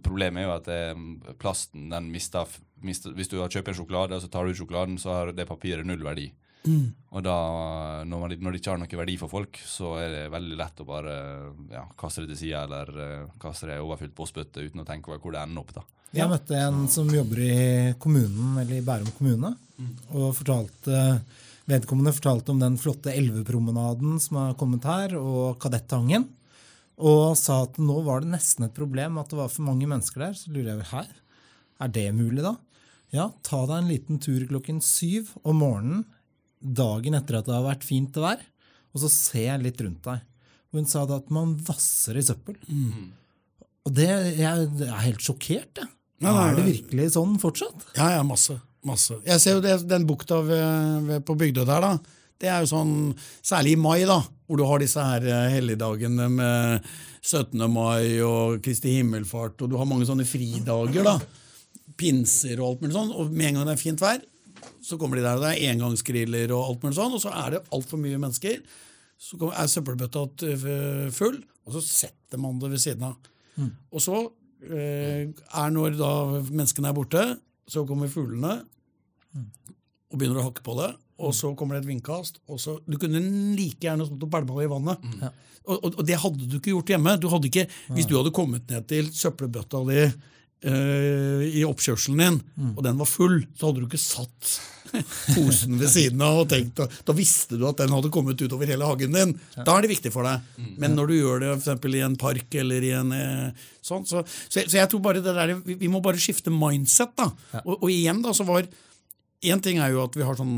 Problemet 0.05 0.45
er 0.45 0.47
jo 0.47 0.51
at 0.55 0.67
det, 0.69 1.35
plasten 1.41 1.89
den 1.91 2.13
mister, 2.13 2.47
mister 2.85 3.11
Hvis 3.17 3.27
du 3.33 3.41
har 3.41 3.49
kjøpt 3.51 3.73
en 3.73 3.75
sjokolade, 3.75 4.15
og 4.15 4.23
så 4.23 4.29
tar 4.31 4.45
du 4.47 4.53
ut 4.53 4.59
sjokoladen, 4.61 5.01
så 5.03 5.11
har 5.17 5.33
det 5.35 5.49
papiret 5.49 5.83
null 5.89 6.05
verdi. 6.05 6.29
Mm. 6.67 6.91
Og 7.11 7.23
da, 7.25 7.37
når, 8.07 8.21
man, 8.23 8.35
når 8.45 8.53
det 8.53 8.61
ikke 8.61 8.75
har 8.75 8.81
noen 8.83 9.01
verdi 9.01 9.17
for 9.19 9.33
folk, 9.33 9.61
så 9.67 9.95
er 9.99 10.13
det 10.13 10.25
veldig 10.33 10.59
lett 10.61 10.83
å 10.83 10.87
bare 10.87 11.15
ja, 11.73 11.87
kaste 11.99 12.25
det 12.25 12.35
til 12.35 12.41
sida 12.45 12.65
eller 12.67 12.93
uh, 12.95 13.33
kaste 13.41 13.71
det 13.71 13.81
overfylt 13.83 14.15
postbøtte 14.17 14.63
uten 14.67 14.85
å 14.85 14.87
tenke 14.89 15.11
over 15.11 15.23
hvor 15.23 15.35
det 15.35 15.43
ender 15.43 15.65
opp. 15.65 15.73
da. 15.81 15.85
Jeg 16.15 16.31
møtte 16.31 16.59
en 16.59 16.85
som 16.91 17.11
jobber 17.11 17.41
i 17.45 17.61
kommunen, 18.03 18.59
eller 18.61 18.81
i 18.81 18.85
Bærum 18.87 19.13
kommune. 19.17 19.55
og 20.11 20.35
fortalte, 20.37 21.21
Vedkommende 21.71 22.11
fortalte 22.17 22.51
om 22.51 22.59
den 22.59 22.77
flotte 22.83 23.13
elvepromenaden 23.15 24.17
som 24.19 24.41
har 24.41 24.57
kommet 24.59 24.87
her, 24.89 25.15
og 25.19 25.61
Kadettangen. 25.63 26.27
Og 27.01 27.37
sa 27.39 27.63
at 27.65 27.79
nå 27.81 28.01
var 28.05 28.25
det 28.25 28.35
nesten 28.35 28.67
et 28.67 28.75
problem 28.77 29.21
at 29.21 29.31
det 29.31 29.39
var 29.39 29.53
for 29.53 29.65
mange 29.69 29.87
mennesker 29.89 30.27
der. 30.27 30.35
Så 30.37 30.51
lurer 30.51 30.75
jeg 30.75 30.91
her, 30.91 31.13
er 31.81 31.93
det 31.95 32.09
mulig, 32.17 32.43
da? 32.45 32.57
Ja, 33.15 33.31
ta 33.47 33.63
deg 33.67 33.77
en 33.79 33.91
liten 33.91 34.19
tur 34.23 34.43
klokken 34.51 34.83
syv 34.85 35.33
om 35.43 35.63
morgenen 35.63 36.03
dagen 36.61 37.17
etter 37.17 37.41
at 37.41 37.49
det 37.49 37.57
har 37.57 37.67
vært 37.67 37.87
fint 37.87 38.17
vær, 38.21 38.43
og 38.91 39.03
så 39.03 39.11
se 39.13 39.47
litt 39.63 39.81
rundt 39.81 40.05
deg. 40.07 40.27
Hun 40.75 40.87
sa 40.87 41.03
da 41.09 41.19
at 41.19 41.31
man 41.35 41.57
vasser 41.67 42.19
i 42.19 42.23
søppel. 42.23 42.59
Og 43.87 43.95
det, 43.97 44.07
jeg, 44.07 44.69
jeg 44.79 44.87
er 44.87 45.05
helt 45.07 45.25
sjokkert, 45.25 45.83
jeg. 45.83 45.91
Ja, 46.21 46.35
er 46.51 46.59
det 46.59 46.67
virkelig 46.67 47.15
sånn 47.15 47.39
fortsatt? 47.41 47.87
Ja, 47.97 48.11
ja, 48.19 48.25
masse. 48.27 48.59
masse. 48.85 49.17
Jeg 49.25 49.41
ser 49.41 49.57
jo 49.57 49.63
det, 49.65 49.79
den 49.89 50.05
bukta 50.09 50.43
på 51.25 51.37
Bygdøy 51.41 51.65
der, 51.65 51.87
da. 51.87 52.19
Det 52.41 52.49
er 52.49 52.65
jo 52.65 52.71
sånn, 52.71 52.93
Særlig 53.45 53.75
i 53.77 53.81
mai, 53.81 54.03
da, 54.09 54.19
hvor 54.49 54.61
du 54.61 54.67
har 54.69 54.83
disse 54.83 55.01
her 55.05 55.25
eh, 55.29 55.49
helligdagene 55.57 56.29
med 56.33 56.91
17. 57.21 57.57
mai 57.73 58.21
og 58.25 58.61
Kristi 58.65 58.95
himmelfart, 58.99 59.61
og 59.61 59.73
du 59.73 59.79
har 59.81 59.89
mange 59.89 60.09
sånne 60.09 60.29
fridager. 60.29 61.05
da, 61.09 61.17
Pinser 62.01 62.61
og 62.61 62.67
alt 62.69 62.85
mulig 62.85 62.97
sånn. 62.97 63.13
Og 63.17 63.33
med 63.33 63.51
en 63.51 63.61
gang 63.61 63.69
det 63.69 63.77
er 63.77 63.83
fint 63.83 64.05
vær, 64.05 64.21
så 64.83 64.99
kommer 65.01 65.19
de 65.21 65.25
der, 65.27 65.37
og 65.39 65.45
det 65.45 65.51
er 65.55 65.73
engangsgriller 65.75 66.53
og 66.57 66.65
alt 66.71 66.85
mulig 66.85 66.97
sånn, 66.99 67.17
og 67.17 67.23
så 67.23 67.33
er 67.43 67.57
det 67.57 67.63
altfor 67.77 68.01
mye 68.01 68.21
mennesker. 68.21 68.61
Så 69.21 69.37
er 69.51 69.69
søppelbøtta 69.69 70.23
full, 71.13 71.41
og 71.67 71.75
så 71.77 71.83
setter 71.85 72.41
man 72.41 72.59
det 72.63 72.71
ved 72.73 72.81
siden 72.81 73.05
av. 73.11 73.19
Og 73.93 74.01
så 74.01 74.17
eh, 74.65 75.29
er 75.29 75.75
når 75.75 75.99
da 76.01 76.13
menneskene 76.49 76.89
er 76.89 76.97
borte, 76.97 77.25
så 77.71 77.85
kommer 77.87 78.09
fuglene 78.11 78.63
og 80.11 80.19
begynner 80.19 80.41
å 80.41 80.49
hakke 80.49 80.65
på 80.67 80.75
det. 80.81 80.91
Og 81.21 81.35
så 81.37 81.51
kommer 81.55 81.77
det 81.77 81.85
et 81.85 81.91
vindkast. 81.91 82.41
og 82.49 82.59
så, 82.63 82.79
Du 82.89 82.97
kunne 82.99 83.21
like 83.59 83.85
gjerne 83.85 84.07
stått 84.09 84.25
og 84.25 84.31
pælma 84.33 84.63
i 84.65 84.71
vannet. 84.73 85.03
Og, 85.69 85.75
og, 85.77 85.99
og 86.01 86.07
det 86.09 86.17
hadde 86.23 86.47
du 86.49 86.57
ikke 86.57 86.73
gjort 86.73 86.89
hjemme. 86.95 87.13
Du 87.21 87.29
hadde 87.29 87.51
ikke, 87.51 87.67
Hvis 87.93 88.09
du 88.09 88.17
hadde 88.17 88.33
kommet 88.33 88.65
ned 88.73 88.89
til 88.89 89.11
søppelbøtta 89.13 89.83
di 89.91 90.07
eh, 90.67 91.47
i 91.61 91.63
oppkjørselen 91.67 92.21
din, 92.21 92.37
og 92.75 92.83
den 92.87 93.01
var 93.01 93.09
full, 93.09 93.41
så 93.57 93.71
hadde 93.71 93.83
du 93.83 93.89
ikke 93.89 94.03
satt 94.03 94.53
posen 95.37 95.77
ved 95.79 95.91
siden 95.93 96.23
av 96.25 96.41
og 96.41 96.49
tenkt 96.51 96.81
Da 97.07 97.15
visste 97.15 97.55
du 97.55 97.63
at 97.69 97.79
den 97.79 97.93
hadde 97.95 98.11
kommet 98.11 98.41
utover 98.41 98.67
hele 98.67 98.89
hagen 98.89 99.15
din. 99.15 99.35
Da 99.55 99.77
er 99.77 99.85
det 99.85 99.93
viktig 99.93 100.11
for 100.11 100.27
deg. 100.27 100.43
Men 100.83 100.97
når 100.99 101.13
du 101.13 101.17
gjør 101.19 101.43
det 101.45 101.51
for 101.53 101.61
eksempel 101.63 101.95
i 101.95 102.05
en 102.07 102.17
park 102.19 102.57
eller 102.59 102.87
i 102.87 102.95
en 102.99 103.13
eh, 103.15 103.67
sånn, 103.87 104.07
så, 104.09 104.25
så, 104.27 104.65
så 104.65 104.81
jeg 104.81 104.91
tror 104.91 105.05
bare 105.05 105.23
det 105.23 105.37
der, 105.37 105.55
vi, 105.63 105.79
vi 105.85 105.91
må 105.93 106.03
bare 106.05 106.21
skifte 106.21 106.51
mindset. 106.51 107.15
da. 107.19 107.31
Og, 107.65 107.77
og 107.77 107.91
igjen 107.93 108.23
da, 108.25 108.35
så 108.37 108.47
var 108.49 108.67
Én 109.41 109.57
ting 109.65 109.79
er 109.81 109.95
jo 109.95 110.03
at 110.05 110.17
vi 110.19 110.25
har 110.27 110.37
sånn 110.37 110.51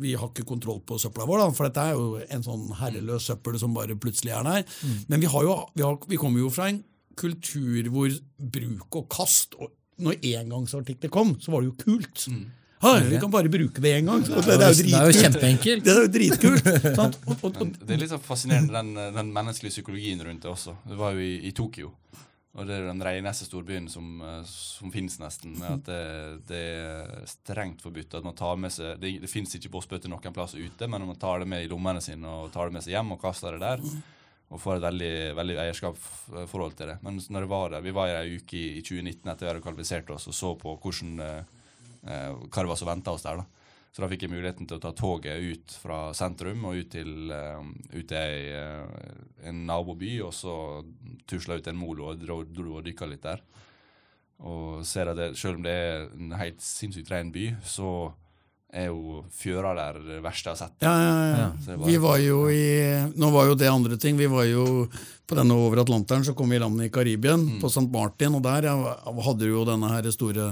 vi 0.00 0.14
har 0.18 0.30
ikke 0.30 0.46
kontroll 0.48 0.80
på 0.82 0.96
søpla 0.98 1.26
vår, 1.28 1.38
da, 1.38 1.50
for 1.54 1.68
dette 1.68 1.82
er 1.84 1.92
jo 1.94 2.16
en 2.18 2.42
sånn 2.42 2.64
herreløs 2.80 3.28
søppel 3.28 3.58
som 3.60 3.76
bare 3.76 3.94
plutselig 4.00 4.32
er 4.34 4.46
der. 4.46 4.64
Men 5.06 5.22
vi, 5.22 5.28
har 5.30 5.44
jo, 5.46 5.54
vi, 5.76 5.84
har, 5.86 5.98
vi 6.10 6.18
kommer 6.18 6.42
jo 6.42 6.50
fra 6.50 6.66
en 6.72 6.80
kultur 7.18 7.88
hvor 7.94 8.12
bruk 8.38 9.00
og 9.00 9.08
kast 9.12 9.56
og 9.58 9.72
Når 9.94 10.16
engangsartikler 10.26 11.10
kom, 11.14 11.36
så 11.38 11.52
var 11.52 11.62
det 11.62 11.68
jo 11.68 11.74
kult. 11.84 12.24
Ja, 12.82 12.98
vi 13.06 13.18
kan 13.22 13.30
bare 13.30 13.48
bruke 13.48 13.80
det 13.80 13.92
én 13.94 14.08
gang. 14.10 14.24
så 14.26 14.40
Det, 14.42 14.56
er 14.58 14.72
jo 14.72 14.82
Det 14.82 14.94
er 14.98 15.06
jo 15.06 15.20
kjempeenkelt. 15.22 15.84
Det 15.84 15.92
er 15.92 16.00
jo 16.02 16.08
dritkult. 16.16 16.70
sant? 16.96 17.18
Og, 17.26 17.36
og, 17.38 17.60
og, 17.62 17.76
det 17.78 17.94
er 17.94 18.00
litt 18.02 18.10
sånn 18.10 18.24
fascinerende, 18.24 18.74
den, 18.74 19.14
den 19.14 19.30
menneskelige 19.32 19.76
psykologien 19.78 20.20
rundt 20.26 20.42
det 20.42 20.50
også. 20.50 20.74
Det 20.82 20.98
var 20.98 21.14
jo 21.14 21.22
i, 21.22 21.36
i 21.46 21.52
Tokyo. 21.54 21.92
Og 22.54 22.68
det 22.68 22.76
er 22.76 22.84
den 22.86 23.02
reneste 23.02 23.48
storbyen 23.48 23.88
som, 23.90 24.20
eh, 24.22 24.42
som 24.46 24.92
finnes 24.94 25.16
nesten. 25.18 25.56
med 25.58 25.70
at 25.72 25.88
det, 25.88 26.02
det 26.50 26.60
er 26.84 27.30
strengt 27.30 27.82
forbudt 27.82 28.14
at 28.14 28.26
man 28.26 28.36
tar 28.38 28.58
med 28.60 28.70
seg 28.70 29.00
Det, 29.02 29.16
det 29.24 29.30
fins 29.30 29.56
ikke 29.58 29.72
postbøtter 29.74 30.12
noen 30.12 30.34
plass 30.36 30.54
ute, 30.54 30.86
men 30.86 31.06
man 31.06 31.18
tar 31.18 31.42
det 31.42 31.48
med 31.50 31.64
i 31.64 31.70
lommene 31.70 32.02
sine 32.04 32.30
og 32.30 32.52
tar 32.54 32.70
det 32.70 32.78
med 32.78 32.86
seg 32.86 32.94
hjem 32.94 33.16
og 33.16 33.22
kaster 33.22 33.56
det 33.56 33.64
der. 33.64 33.82
Og 34.54 34.60
får 34.62 34.78
et 34.78 34.84
veldig, 34.86 35.14
veldig 35.34 35.56
eierskapsforhold 35.64 36.76
til 36.78 36.92
det. 36.92 37.00
Men 37.02 37.18
når 37.18 37.44
det 37.44 37.50
var 37.50 37.72
der, 37.72 37.82
vi 37.82 37.94
var 37.96 38.10
i 38.10 38.16
ei 38.20 38.38
uke 38.38 38.54
i, 38.54 38.66
i 38.78 38.84
2019 38.86 39.32
etter 39.32 39.48
vi 39.48 39.50
hadde 39.50 39.64
kvalifisert 39.64 40.12
oss 40.14 40.28
og 40.30 40.36
så 40.38 40.52
på 40.60 40.76
hvordan, 40.78 41.16
eh, 41.24 41.66
eh, 42.06 42.30
hva 42.46 42.62
det 42.62 42.70
var 42.70 42.78
som 42.78 42.90
venta 42.92 43.14
oss 43.16 43.26
der. 43.26 43.42
da. 43.42 43.64
Så 43.94 44.02
da 44.02 44.08
fikk 44.10 44.24
jeg 44.24 44.32
muligheten 44.32 44.66
til 44.66 44.80
å 44.80 44.82
ta 44.82 44.90
toget 44.98 45.38
ut 45.38 45.74
fra 45.78 45.98
sentrum 46.18 46.64
og 46.66 46.80
ut 46.82 46.88
til, 46.90 47.30
uh, 47.30 47.60
ut 47.92 48.08
til 48.10 48.16
ei, 48.18 48.48
uh, 48.50 49.20
en 49.46 49.60
naboby, 49.68 50.16
og 50.26 50.32
så 50.34 50.54
tusla 51.30 51.60
ut 51.60 51.68
en 51.70 51.78
molo 51.78 52.08
og 52.10 52.18
dro, 52.18 52.40
dro 52.42 52.80
og 52.80 52.88
dykka 52.88 53.06
litt 53.06 53.22
der. 53.22 53.44
Og 54.50 54.82
ser 54.82 55.12
at 55.12 55.20
det, 55.20 55.28
selv 55.38 55.60
om 55.60 55.62
det 55.62 55.76
er 55.78 56.08
en 56.10 56.34
helt 56.34 56.58
sinnssykt 56.58 57.12
ren 57.14 57.30
by, 57.30 57.52
så 57.62 57.92
er 58.74 58.88
jo 58.90 59.20
fjøra 59.30 59.70
der 59.78 59.98
det 60.02 60.16
verste 60.24 60.50
jeg 60.50 60.56
har 60.56 60.60
sett. 60.66 60.76
ja, 60.82 60.94
ja, 60.98 61.12
ja. 61.14 61.36
ja. 61.44 61.76
bare- 61.76 61.86
Vi 61.86 61.96
var 62.02 62.16
jo 62.18 62.38
i 62.50 62.64
Nå 63.16 63.30
var 63.30 63.46
jo 63.52 63.54
det 63.54 63.68
andre 63.70 63.96
ting. 63.96 64.16
Vi 64.18 64.26
var 64.26 64.44
jo 64.50 64.88
på 65.24 65.38
denne 65.38 65.56
over 65.56 65.80
Atlanteren, 65.80 66.24
så 66.26 66.34
kom 66.36 66.52
vi 66.52 66.58
i 66.58 66.62
landet 66.62 66.88
i 66.88 66.92
Karibien, 66.92 67.46
på 67.62 67.70
St. 67.72 67.86
Martin, 67.92 68.36
og 68.36 68.44
der 68.44 68.68
hadde 68.68 69.40
du 69.40 69.48
jo 69.48 69.64
denne 69.68 69.88
her 69.88 70.10
store 70.12 70.50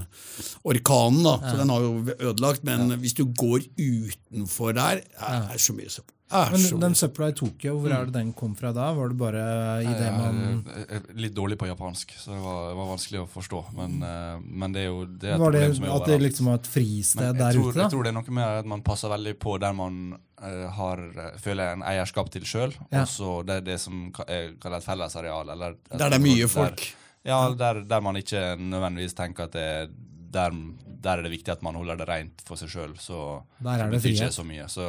orkanen, 0.65 1.23
da. 1.27 1.37
Så 1.45 1.59
den 1.61 1.75
har 1.75 1.85
jo 1.85 1.93
ødelagt. 2.17 2.65
Men 2.65 2.97
hvis 3.03 3.17
du 3.19 3.27
går 3.29 3.69
utenfor 3.77 4.73
der, 4.79 5.05
er 5.05 5.47
det 5.53 5.61
så 5.61 5.77
mye 5.77 5.93
søppel. 5.93 6.17
Men 6.33 6.63
den 6.81 6.95
mye 6.95 6.97
søpla 6.97 7.29
i 7.29 7.35
Tokyo, 7.37 7.75
hvor 7.77 7.93
er 7.93 8.07
det 8.09 8.15
den 8.17 8.33
kom 8.33 8.55
fra 8.57 8.73
da? 8.73 8.89
Var 8.97 9.13
det 9.13 9.19
bare 9.21 9.43
i 9.85 9.93
det 9.93 10.09
man 10.17 10.39
Jeg 10.65 10.87
er 10.97 11.03
litt 11.21 11.35
dårlig 11.37 11.59
på 11.61 11.69
japansk, 11.69 12.15
så 12.17 12.33
det 12.33 12.41
var, 12.41 12.73
var 12.79 12.89
vanskelig 12.95 13.21
å 13.21 13.29
forstå. 13.29 13.61
Men, 13.77 13.99
eh, 14.09 14.41
men 14.41 14.73
det 14.73 14.87
er 14.87 14.89
jo 14.89 15.05
det 15.05 15.29
er 15.29 15.37
et 15.37 15.43
Var 15.43 15.53
det 15.53 15.61
problem 15.61 15.77
som 15.77 15.85
er 15.85 15.95
at 15.99 16.09
det 16.09 16.21
liksom 16.23 16.49
var 16.49 16.61
et 16.63 16.71
fristed 16.73 17.41
der 17.43 17.59
tror, 17.59 17.69
ute? 17.69 17.77
da? 17.77 17.83
Jeg 17.85 17.93
tror 17.93 18.07
det 18.07 18.13
er 18.15 18.17
noe 18.17 18.37
med 18.41 18.61
at 18.63 18.71
man 18.73 18.85
passer 18.87 19.13
veldig 19.13 19.35
på 19.45 19.59
der 19.61 19.77
man 19.77 19.99
eh, 20.17 20.32
har, 20.43 21.03
føler 21.39 21.69
jeg 21.69 21.79
en 21.79 21.85
eierskap 21.87 22.31
til 22.35 22.47
sjøl. 22.49 22.75
Ja. 22.91 23.05
Og 23.05 23.11
så 23.11 23.31
det 23.47 23.61
det 23.69 23.79
som 23.83 24.09
er 24.27 24.55
kalt 24.63 24.81
et 24.81 24.87
fellesareal. 24.87 25.53
Eller, 25.55 25.77
Der 25.91 26.09
det 26.11 26.19
er 26.19 26.25
mye 26.25 26.49
folk. 26.51 26.83
Der, 26.83 27.31
ja, 27.31 27.39
der, 27.55 27.83
der 27.87 28.01
man 28.03 28.19
ikke 28.19 28.57
nødvendigvis 28.59 29.15
tenker 29.15 29.47
at 29.47 29.55
det 29.55 29.63
er 29.63 29.93
der, 30.33 30.55
der 31.03 31.19
er 31.19 31.27
det 31.27 31.33
viktig 31.35 31.53
at 31.53 31.63
man 31.63 31.77
holder 31.77 31.99
det 32.01 32.09
rent 32.09 32.45
for 32.47 32.61
seg 32.61 32.73
sjøl. 32.73 32.95
Så 33.01 33.43
Der 33.63 33.85
er 33.85 33.91
det 33.91 34.01
betyr 34.01 34.17
ikke 34.17 34.35
så 34.35 34.47
mye. 34.49 34.69
Så 34.73 34.87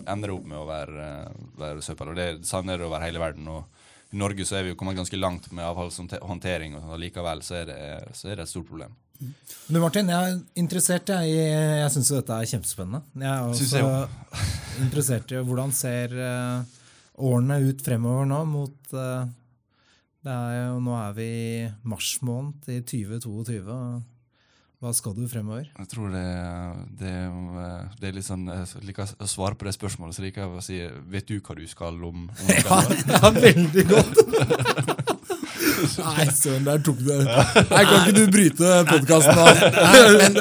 ender 0.00 0.30
det 0.30 0.36
opp 0.36 0.48
med 0.48 0.58
å 0.58 0.66
være, 0.68 1.04
eh, 1.06 1.44
være 1.60 1.84
søppel. 1.84 2.12
Og 2.12 2.18
det 2.18 2.28
sånn 2.48 2.70
er 2.70 2.80
det 2.80 2.88
over 2.88 3.04
hele 3.04 3.22
verden. 3.22 3.48
Og 3.48 4.12
i 4.12 4.18
Norge 4.18 4.46
så 4.46 4.58
er 4.58 4.66
vi 4.66 4.72
jo 4.74 4.78
kommet 4.78 4.98
ganske 4.98 5.18
langt 5.20 5.50
med 5.54 5.66
avfallshåndtering, 5.68 6.74
og 6.80 6.94
og 6.94 6.98
likevel 7.02 7.44
så 7.46 7.60
er, 7.62 7.70
det, 7.70 7.78
så 8.18 8.30
er 8.30 8.40
det 8.40 8.46
et 8.48 8.52
stort 8.52 8.68
problem. 8.70 8.96
Du 9.20 9.78
Martin, 9.78 10.08
jeg 10.10 10.32
er 10.32 10.38
interessert 10.58 11.10
jeg, 11.12 11.30
i 11.30 11.40
Jeg 11.82 11.90
syns 11.94 12.10
jo 12.10 12.20
dette 12.20 12.36
er 12.36 12.48
kjempespennende. 12.50 13.02
Jeg 13.20 13.30
er 13.30 13.48
også 13.50 13.82
jeg 13.82 14.38
interessert 14.86 15.34
i 15.34 15.42
hvordan 15.44 15.74
ser 15.76 16.14
eh, 16.16 16.78
årene 17.20 17.60
ut 17.68 17.84
fremover 17.84 18.30
nå 18.30 18.40
mot 18.48 18.94
eh, 18.96 19.28
Det 20.24 20.32
er 20.36 20.56
jo, 20.62 20.80
nå 20.86 20.96
er 20.98 21.12
vi 21.18 21.28
i 21.28 21.68
mars 21.92 22.14
måned 22.24 22.72
i 22.72 22.80
2022. 22.80 23.76
Hva 24.80 24.94
skal 24.96 25.12
du 25.12 25.26
fremover? 25.28 25.68
Jeg 25.76 25.90
tror 25.92 26.08
det, 26.14 26.24
det, 27.02 27.14
det 28.00 28.08
er 28.08 28.14
litt 28.16 28.24
sånn 28.24 28.48
Jeg 28.48 28.86
liker 28.88 29.12
å 29.20 29.28
svare 29.28 29.58
på 29.60 29.68
det 29.68 29.76
spørsmålet, 29.76 30.16
så 30.16 30.24
liker 30.24 30.46
jeg 30.46 30.56
å 30.56 30.64
si 30.64 30.80
Vet 31.12 31.28
du 31.28 31.36
hva 31.44 31.58
du 31.58 31.66
skal 31.68 32.00
om, 32.08 32.24
om 32.32 32.52
Ja, 32.64 32.80
det 32.88 33.20
Ja, 33.20 33.34
veldig 33.36 33.88
godt! 33.92 35.18
Nei, 35.80 36.26
søren, 36.34 36.64
der 36.66 36.78
tok 36.84 36.98
du 37.00 37.08
det. 37.10 37.18
Nei, 37.26 37.82
kan 37.88 37.96
ikke 38.00 38.14
du 38.16 38.22
bryte 38.34 38.70
podkasten 38.90 39.36
da? 39.36 39.44
Nei, 39.76 40.00
men, 40.20 40.38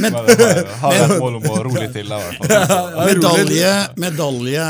men, 0.00 0.14
har 0.80 0.98
et 0.98 1.14
mål 1.20 1.38
om 1.40 1.48
å 1.50 1.58
ro 1.66 1.72
litt 1.76 1.94
til. 1.96 2.08
Da, 2.10 2.20
medalje, 3.08 3.72
medalje 4.00 4.66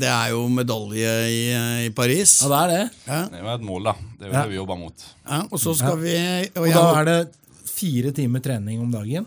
det 0.00 0.08
er- 0.10 0.30
jo 0.30 0.44
medalje 0.52 1.12
i, 1.30 1.40
i 1.86 1.90
Paris. 1.96 2.36
Ja, 2.44 2.48
det 2.50 2.60
er 2.60 2.68
det. 2.74 2.82
Ja, 3.06 3.20
Det 3.30 3.40
er 3.40 3.44
jo 3.46 3.54
et 3.54 3.66
mål, 3.66 3.82
da. 3.90 3.94
Det 4.18 4.26
er 4.26 4.30
jo 4.30 4.34
Ja. 4.34 4.42
det 4.42 4.50
vi 4.50 4.56
jobber 4.60 4.78
mot. 4.78 4.94
ja, 5.30 5.40
og 5.50 5.58
så 5.58 5.74
skal 5.76 5.98
vi 5.98 6.16
og 6.54 6.66
Og 6.66 6.72
da 6.74 7.00
er 7.00 7.04
det 7.04 7.18
fire 7.66 8.12
timer 8.12 8.40
trening 8.44 8.80
om 8.82 8.90
dagen 8.92 9.26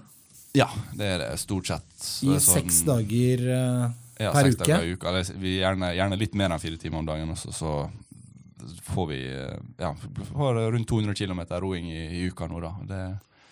Ja, 0.54 0.68
det 0.96 1.06
er 1.06 1.18
det 1.24 1.40
stort 1.42 1.66
sett. 1.68 1.82
I 2.22 2.36
sånn- 2.38 2.62
seks 2.62 2.84
dager 2.86 3.40
eh, 3.50 3.90
ja, 4.22 4.32
per 4.32 4.44
seks 4.46 4.56
uke. 4.56 4.68
dager 4.68 4.84
i 4.86 4.94
uka. 4.94 5.08
Eller, 5.10 5.24
vi 5.42 5.56
gjerne, 5.60 5.90
gjerne 5.98 6.18
litt 6.20 6.36
mer 6.36 6.52
enn 6.54 6.60
fire 6.62 6.78
timer 6.78 7.00
om 7.02 7.06
dagen 7.08 7.32
også, 7.34 7.50
så 7.52 7.72
får 8.90 9.08
vi 9.10 9.20
eh, 9.34 9.56
ja, 9.82 9.94
rundt 10.36 10.90
200 10.90 11.14
km 11.16 11.42
roing 11.64 11.88
i, 11.92 12.04
i 12.20 12.26
uka 12.32 12.48
nå, 12.52 12.60
da. 12.64 12.74
Det, 12.90 13.04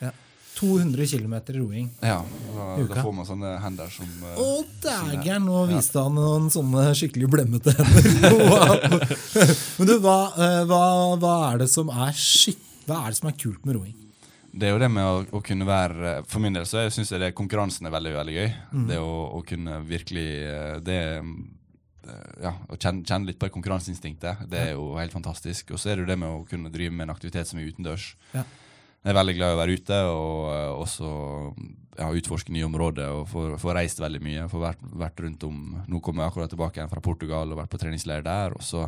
Ja. 0.01 0.11
200 0.59 1.05
km 1.07 1.35
roing. 1.55 1.89
ja, 2.03 2.17
da, 2.55 2.65
Uka. 2.77 2.93
da 2.93 3.03
får 3.05 3.13
man 3.15 3.25
sånne 3.25 3.53
hender 3.63 3.89
som 3.89 4.09
eh, 4.27 4.41
Å, 4.43 4.49
dægeren! 4.83 5.45
Nå 5.47 5.61
viste 5.71 6.03
han 6.03 6.13
noen 6.19 6.49
sånne 6.53 6.89
skikkelig 6.97 7.29
blemmete 7.31 7.73
hender. 7.77 9.15
Men 9.79 9.87
du, 9.89 9.95
hva, 10.03 10.17
eh, 10.35 10.59
hva, 10.69 10.81
hva 11.21 11.33
er 11.53 11.63
det 11.63 11.69
som 11.71 11.89
er 11.89 12.11
skitt... 12.17 12.59
Hva 12.85 13.05
er 13.05 13.13
det 13.13 13.21
som 13.21 13.29
er 13.31 13.37
kult 13.39 13.63
med 13.65 13.77
roing? 13.79 13.95
Det 14.51 14.67
er 14.67 14.73
jo 14.75 14.81
det 14.81 14.89
med 14.91 15.05
å, 15.07 15.19
å 15.37 15.39
kunne 15.45 15.63
være 15.63 16.17
For 16.27 16.43
min 16.43 16.51
del 16.57 16.65
så 16.67 16.81
syns 16.91 17.13
jeg 17.13 17.21
det 17.23 17.29
konkurransen 17.37 17.87
er 17.87 17.93
veldig 17.95 18.11
veldig 18.17 18.33
gøy. 18.35 18.49
Mm. 18.75 18.85
Det 18.89 18.97
å, 18.99 19.13
å 19.37 19.41
kunne 19.47 19.77
virkelig 19.87 20.27
det 20.83 20.99
ja, 22.41 22.55
Å 22.67 22.77
kjenne, 22.77 23.05
kjenne 23.05 23.29
litt 23.29 23.39
på 23.39 23.47
det 23.47 23.55
konkurranseinstinktet. 23.55 24.45
Det 24.49 24.59
er 24.59 24.73
jo 24.73 24.95
helt 24.97 25.13
fantastisk. 25.13 25.73
Og 25.75 25.81
så 25.81 25.91
er 25.91 25.99
det 25.99 26.05
jo 26.05 26.11
det 26.11 26.19
med 26.21 26.33
å 26.33 26.43
kunne 26.49 26.71
drive 26.73 26.95
med 26.95 27.07
en 27.07 27.13
aktivitet 27.15 27.49
som 27.49 27.61
er 27.61 27.69
utendørs. 27.69 28.11
Ja. 28.33 28.45
Jeg 29.01 29.13
er 29.13 29.17
veldig 29.17 29.33
glad 29.33 29.51
i 29.51 29.55
å 29.55 29.59
være 29.61 29.75
ute 29.81 29.99
og 30.13 30.35
eh, 30.51 30.71
også 30.77 31.11
ja, 31.97 32.09
utforske 32.19 32.53
nye 32.53 32.67
områder 32.67 33.15
og 33.15 33.23
få, 33.31 33.71
reist 33.73 34.01
veldig 34.01 34.21
mye. 34.21 34.49
Få 34.51 34.61
vært, 34.61 34.83
vært 35.01 35.23
rundt 35.25 35.45
om 35.47 35.63
Nå 35.89 36.01
kommer 36.05 36.23
jeg 36.25 36.33
akkurat 36.33 36.53
tilbake 36.53 36.79
igjen 36.79 36.91
fra 36.91 37.01
Portugal 37.03 37.49
og 37.49 37.63
vært 37.63 37.73
på 37.73 37.81
treningsleir 37.81 38.25
der. 38.25 38.53
og 38.57 38.65
så 38.65 38.85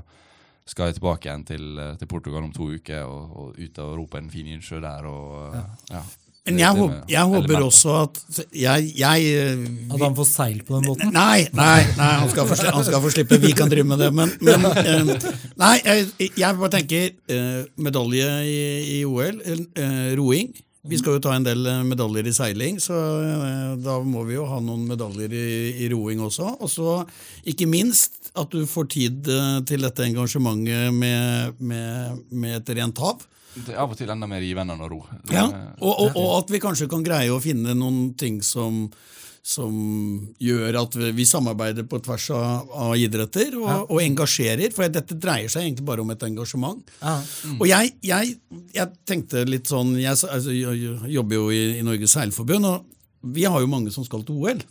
skal 0.69 0.87
jeg 0.87 0.99
tilbake 0.99 1.27
igjen 1.27 1.47
til, 1.47 1.65
eh, 1.81 1.95
til 1.99 2.07
Portugal 2.07 2.45
om 2.45 2.53
to 2.53 2.69
uker 2.77 3.03
og, 3.03 3.33
og 3.39 3.57
ut 3.57 3.79
og 3.83 3.95
rope 3.99 4.21
en 4.21 4.29
fin 4.31 4.47
innsjø 4.53 4.79
der. 4.83 5.09
og 5.09 5.57
ja. 5.57 5.65
ja. 5.97 6.03
Men 6.43 6.57
jeg, 6.59 6.75
håper, 6.75 6.95
jeg 7.07 7.29
håper 7.31 7.61
også 7.63 7.91
at 8.01 8.17
jeg, 8.51 8.87
jeg 8.99 9.27
eh, 9.31 9.61
At 9.95 10.01
han 10.03 10.15
får 10.17 10.25
seil 10.27 10.57
på 10.67 10.75
den 10.75 10.89
båten? 10.89 11.13
Nei, 11.15 11.45
nei, 11.55 11.85
nei 11.95 12.09
han, 12.19 12.27
skal 12.33 12.49
få, 12.49 12.57
han 12.67 12.83
skal 12.83 12.99
få 13.05 13.11
slippe. 13.13 13.39
Vi 13.39 13.53
kan 13.55 13.71
drive 13.71 13.87
med 13.87 14.03
det. 14.03 14.09
Men, 14.11 14.33
men 14.43 14.67
eh, 14.67 15.13
Nei, 15.61 15.77
jeg, 15.79 16.33
jeg 16.35 16.59
bare 16.59 16.71
tenker 16.75 17.07
eh, 17.31 17.63
medalje 17.79 18.27
i, 18.43 18.59
i 18.97 18.99
OL. 19.07 19.39
roing. 20.19 20.51
Vi 20.83 20.99
skal 20.99 21.15
jo 21.15 21.23
ta 21.23 21.37
en 21.37 21.47
del 21.47 21.63
medaljer 21.87 22.27
i 22.27 22.35
seiling, 22.35 22.75
så 22.83 22.97
da 23.79 24.01
må 24.03 24.25
vi 24.27 24.35
jo 24.35 24.43
ha 24.49 24.57
noen 24.59 24.83
medaljer 24.89 25.31
i, 25.31 25.47
i 25.85 25.87
roing 25.93 26.19
også. 26.25 26.57
Og 26.59 26.67
så 26.67 26.97
ikke 27.47 27.69
minst 27.71 28.33
at 28.35 28.51
du 28.51 28.65
får 28.67 28.89
tid 28.91 29.31
til 29.69 29.87
dette 29.87 30.03
engasjementet 30.09 30.91
med, 30.91 31.55
med, 31.63 32.25
med 32.35 32.59
et 32.59 32.73
rent 32.81 32.99
hav. 32.99 33.23
Det 33.55 33.73
er 33.75 33.81
av 33.83 33.91
og 33.93 33.97
til 33.99 34.09
enda 34.09 34.27
mer 34.29 34.41
givende 34.41 34.73
enn 34.73 34.81
å 34.85 34.89
ro. 34.91 35.01
Det- 35.23 35.35
Ja, 35.35 35.43
og, 35.79 35.93
og, 35.93 36.15
og 36.17 36.31
at 36.43 36.49
vi 36.53 36.59
kanskje 36.63 36.87
kan 36.89 37.03
greie 37.05 37.29
å 37.33 37.41
finne 37.43 37.75
noen 37.77 38.13
ting 38.17 38.41
som, 38.41 38.87
som 39.43 39.75
gjør 40.41 40.77
at 40.81 40.95
vi, 40.97 41.11
vi 41.19 41.25
samarbeider 41.27 41.85
på 41.89 41.99
tvers 42.05 42.29
av, 42.33 42.69
av 42.73 42.93
idretter 42.97 43.53
og, 43.59 43.89
og 43.91 44.01
engasjerer. 44.01 44.73
For 44.73 44.87
dette 44.89 45.17
dreier 45.19 45.51
seg 45.53 45.67
egentlig 45.67 45.85
bare 45.85 46.01
om 46.05 46.09
et 46.15 46.23
engasjement. 46.25 46.81
Ja. 47.01 47.17
Og 47.59 47.65
jeg, 47.69 47.93
jeg, 48.01 48.37
jeg 48.73 48.93
tenkte 49.05 49.45
litt 49.45 49.69
sånn 49.69 49.93
Jeg, 50.01 50.15
altså, 50.17 50.51
jeg 50.55 51.13
jobber 51.13 51.35
jo 51.41 51.49
i, 51.53 51.63
i 51.79 51.83
Norges 51.85 52.15
Seilforbund, 52.17 52.65
og 52.65 52.89
vi 53.37 53.45
har 53.47 53.61
jo 53.63 53.69
mange 53.71 53.91
som 53.93 54.03
skal 54.07 54.23
til 54.27 54.35
OL. 54.41 54.63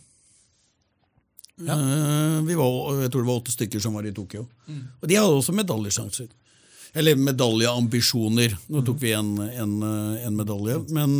Ja. 1.63 1.75
vi 2.43 2.55
var, 2.57 3.01
jeg 3.03 3.11
tror 3.13 3.21
det 3.23 3.29
var 3.29 3.37
åtte 3.39 3.53
stykker 3.53 3.79
som 3.81 3.93
var 3.93 4.05
i 4.09 4.11
Tokyo. 4.13 4.47
Og 4.99 5.05
de 5.07 5.15
hadde 5.19 5.35
også 5.37 5.53
medaljesjanser. 5.55 6.27
Eller 6.95 7.15
medaljeambisjoner. 7.17 8.53
Nå 8.69 8.83
tok 8.85 8.99
vi 9.01 9.13
en, 9.17 9.31
en, 9.41 9.71
eh, 9.83 10.25
en 10.27 10.35
medalje. 10.37 10.75
Men 10.93 11.15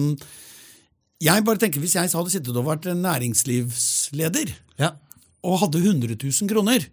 jeg 1.23 1.45
bare 1.47 1.57
tenker, 1.61 1.81
hvis 1.81 1.95
jeg 1.97 2.11
hadde 2.13 2.33
sittet 2.33 2.55
og 2.59 2.67
vært 2.67 2.89
næringslivsleder 2.99 4.51
Ja. 4.81 4.91
og 5.43 5.59
hadde 5.63 5.79
100 5.81 6.17
000 6.19 6.49
kroner, 6.51 6.85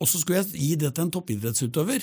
og 0.00 0.08
så 0.08 0.18
skulle 0.18 0.40
jeg 0.42 0.54
gi 0.58 0.74
det 0.80 0.94
til 0.94 1.04
en 1.04 1.10
toppidrettsutøver, 1.14 2.02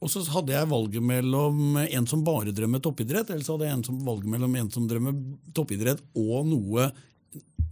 og 0.00 0.08
så 0.10 0.22
hadde 0.32 0.54
jeg 0.54 0.68
valget 0.70 1.02
mellom 1.04 1.76
en 1.82 2.06
som 2.08 2.22
bare 2.24 2.54
drømmer 2.56 2.80
toppidrett, 2.82 3.30
eller 3.30 3.44
så 3.44 3.54
hadde 3.58 3.68
jeg 3.68 3.76
en 3.78 3.84
som 3.84 3.98
valget 4.06 4.30
mellom 4.32 4.54
en 4.56 4.70
som 4.72 4.86
drømmer 4.88 5.14
toppidrett 5.54 6.00
og 6.16 6.46
noe 6.48 6.88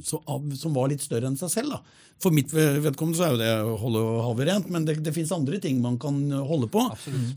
som, 0.04 0.20
som 0.54 0.74
var 0.76 0.92
litt 0.92 1.02
større 1.02 1.26
enn 1.26 1.38
seg 1.40 1.50
selv. 1.50 1.74
da. 1.74 1.80
For 2.18 2.34
mitt 2.34 2.50
vedkommende 2.50 3.14
så 3.18 3.28
er 3.28 3.34
jo 3.34 3.38
det 3.38 3.50
å 3.62 3.74
holde 3.78 4.00
havet 4.26 4.48
rent, 4.48 4.70
men 4.74 4.84
det, 4.88 4.96
det 5.06 5.12
fins 5.14 5.30
andre 5.36 5.60
ting 5.62 5.78
man 5.84 5.98
kan 6.02 6.16
holde 6.34 6.66
på. 6.72 6.82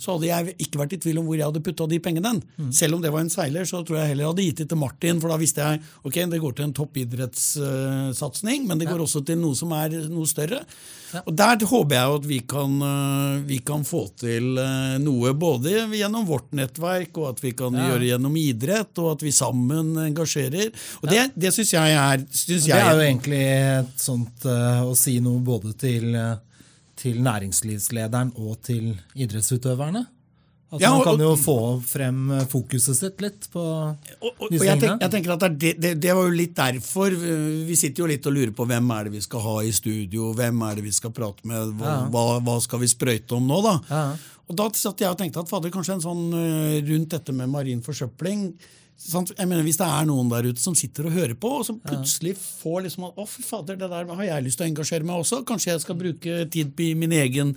Så 0.01 0.15
hadde 0.15 0.25
jeg 0.31 0.55
ikke 0.65 0.79
vært 0.81 0.95
i 0.97 1.01
tvil 1.03 1.19
om 1.21 1.27
hvor 1.29 1.37
jeg 1.37 1.45
hadde 1.45 1.61
putta 1.67 1.85
de 1.91 1.99
pengene. 2.01 2.31
Selv 2.73 2.97
om 2.97 3.03
det 3.03 3.11
var 3.13 3.21
en 3.21 3.29
seiler, 3.29 3.67
så 3.69 3.83
tror 3.85 3.99
jeg 4.01 4.13
heller 4.13 4.25
jeg 4.25 4.31
hadde 4.33 4.47
gitt 4.47 4.63
det 4.63 4.69
til 4.73 4.81
Martin, 4.81 5.21
for 5.21 5.29
da 5.29 5.37
visste 5.41 5.61
jeg 5.61 5.83
ok, 6.07 6.17
det 6.33 6.41
går 6.41 6.55
til 6.57 6.65
en 6.69 6.73
toppidrettssatsing, 6.79 8.65
men 8.69 8.81
det 8.81 8.89
går 8.89 9.03
også 9.05 9.21
til 9.27 9.37
noe 9.41 9.57
som 9.57 9.71
er 9.77 9.99
noe 10.09 10.25
større. 10.29 10.63
Og 11.27 11.33
Der 11.35 11.59
håper 11.67 11.91
jeg 11.97 12.15
at 12.17 12.25
vi 12.29 12.37
kan, 12.47 12.75
øh, 12.87 13.41
vi 13.47 13.57
kan 13.67 13.81
få 13.83 14.05
til 14.21 14.55
øh, 14.57 14.95
noe, 15.03 15.33
både 15.35 15.89
gjennom 15.91 16.23
vårt 16.29 16.53
nettverk, 16.55 17.17
og 17.19 17.33
at 17.33 17.41
vi 17.43 17.51
kan 17.51 17.75
Ja. 17.75 17.89
gjøre 17.91 18.07
gjennom 18.13 18.35
idrett, 18.39 18.93
og 19.03 19.11
at 19.17 19.21
vi 19.25 19.31
sammen 19.35 19.91
engasjerer. 20.07 20.71
Og 21.03 21.09
Det, 21.11 21.25
det 21.35 21.51
syns 21.53 21.73
jeg 21.73 21.91
er 21.99 22.23
synes 22.31 22.65
Det 22.65 22.73
er 22.77 22.93
jo 22.95 23.03
egentlig 23.03 23.41
et 23.43 23.99
sånt 23.99 24.45
eh, 24.47 24.70
å 24.85 24.95
si 24.97 25.19
noe 25.23 25.41
både 25.45 25.73
til, 25.77 26.15
eh, 26.15 26.37
til 26.95 27.21
næringslivslederen 27.25 28.33
og 28.37 28.57
til 28.65 28.93
idrettsutøverne. 29.15 30.05
At 30.71 30.79
Ja, 30.79 30.93
man 30.95 31.03
kan 31.03 31.19
jo 31.19 31.33
få 31.35 31.55
frem 31.83 32.31
eh, 32.31 32.45
fokuset 32.47 32.95
sitt 32.95 33.19
litt 33.19 33.49
på 33.51 33.59
og, 33.59 33.97
og, 34.21 34.29
og 34.39 34.51
disse 34.53 34.65
jeg, 34.69 34.79
tingene. 34.79 34.93
tenk, 34.95 35.01
jeg 35.03 35.11
tenker 35.17 35.33
at 35.35 35.45
det, 35.59 35.71
det, 35.83 35.91
det, 35.99 36.13
var 36.15 36.29
jo 36.29 36.35
litt 36.37 36.53
derfor 36.55 37.11
Vi 37.67 37.75
sitter 37.75 38.05
jo 38.05 38.07
litt 38.07 38.25
og 38.29 38.37
lurer 38.37 38.53
på 38.55 38.63
hvem 38.69 38.93
er 38.95 39.09
det 39.09 39.11
vi 39.17 39.23
skal 39.25 39.43
ha 39.43 39.55
i 39.67 39.73
studio, 39.75 40.29
hvem 40.37 40.63
er 40.69 40.79
det 40.79 40.85
vi 40.87 40.93
skal 40.95 41.11
prate 41.11 41.43
med, 41.43 41.73
hva, 41.75 41.87
Ja. 41.91 41.97
hva, 42.13 42.23
hva 42.39 42.55
skal 42.63 42.79
vi 42.79 42.87
sprøyte 42.87 43.35
om 43.35 43.49
nå, 43.51 43.59
da? 43.67 43.75
Ja. 43.89 44.03
Og 44.47 44.55
da 44.59 44.69
satt 44.75 44.99
jeg 45.03 45.11
og 45.11 45.19
tenkte 45.19 45.43
at 45.43 45.51
fader, 45.51 45.71
kanskje 45.71 45.97
en 45.99 46.05
sånn 46.07 46.23
rundt 46.87 47.11
dette 47.17 47.35
med 47.35 47.51
marin 47.51 47.83
forsøpling? 47.83 48.53
Jeg 49.09 49.47
mener 49.47 49.63
Hvis 49.65 49.79
det 49.79 49.87
er 49.87 50.05
noen 50.05 50.29
der 50.31 50.47
ute 50.51 50.61
som 50.61 50.75
sitter 50.77 51.07
og 51.09 51.15
hører 51.15 51.33
på, 51.35 51.49
og 51.59 51.65
som 51.67 51.79
plutselig 51.81 52.35
får 52.37 52.85
liksom 52.87 53.07
at, 53.09 53.17
Å, 53.17 53.25
fy 53.27 53.41
fader, 53.45 53.79
det 53.79 53.89
der 53.91 54.05
har 54.13 54.23
jeg 54.27 54.45
lyst 54.45 54.61
til 54.61 54.67
å 54.67 54.71
engasjere 54.71 55.07
meg 55.07 55.23
også. 55.23 55.41
Kanskje 55.47 55.73
jeg 55.73 55.81
skal 55.85 55.97
bruke 55.99 56.45
tid 56.53 56.75
på 56.77 56.91
min 56.99 57.11
egen 57.17 57.55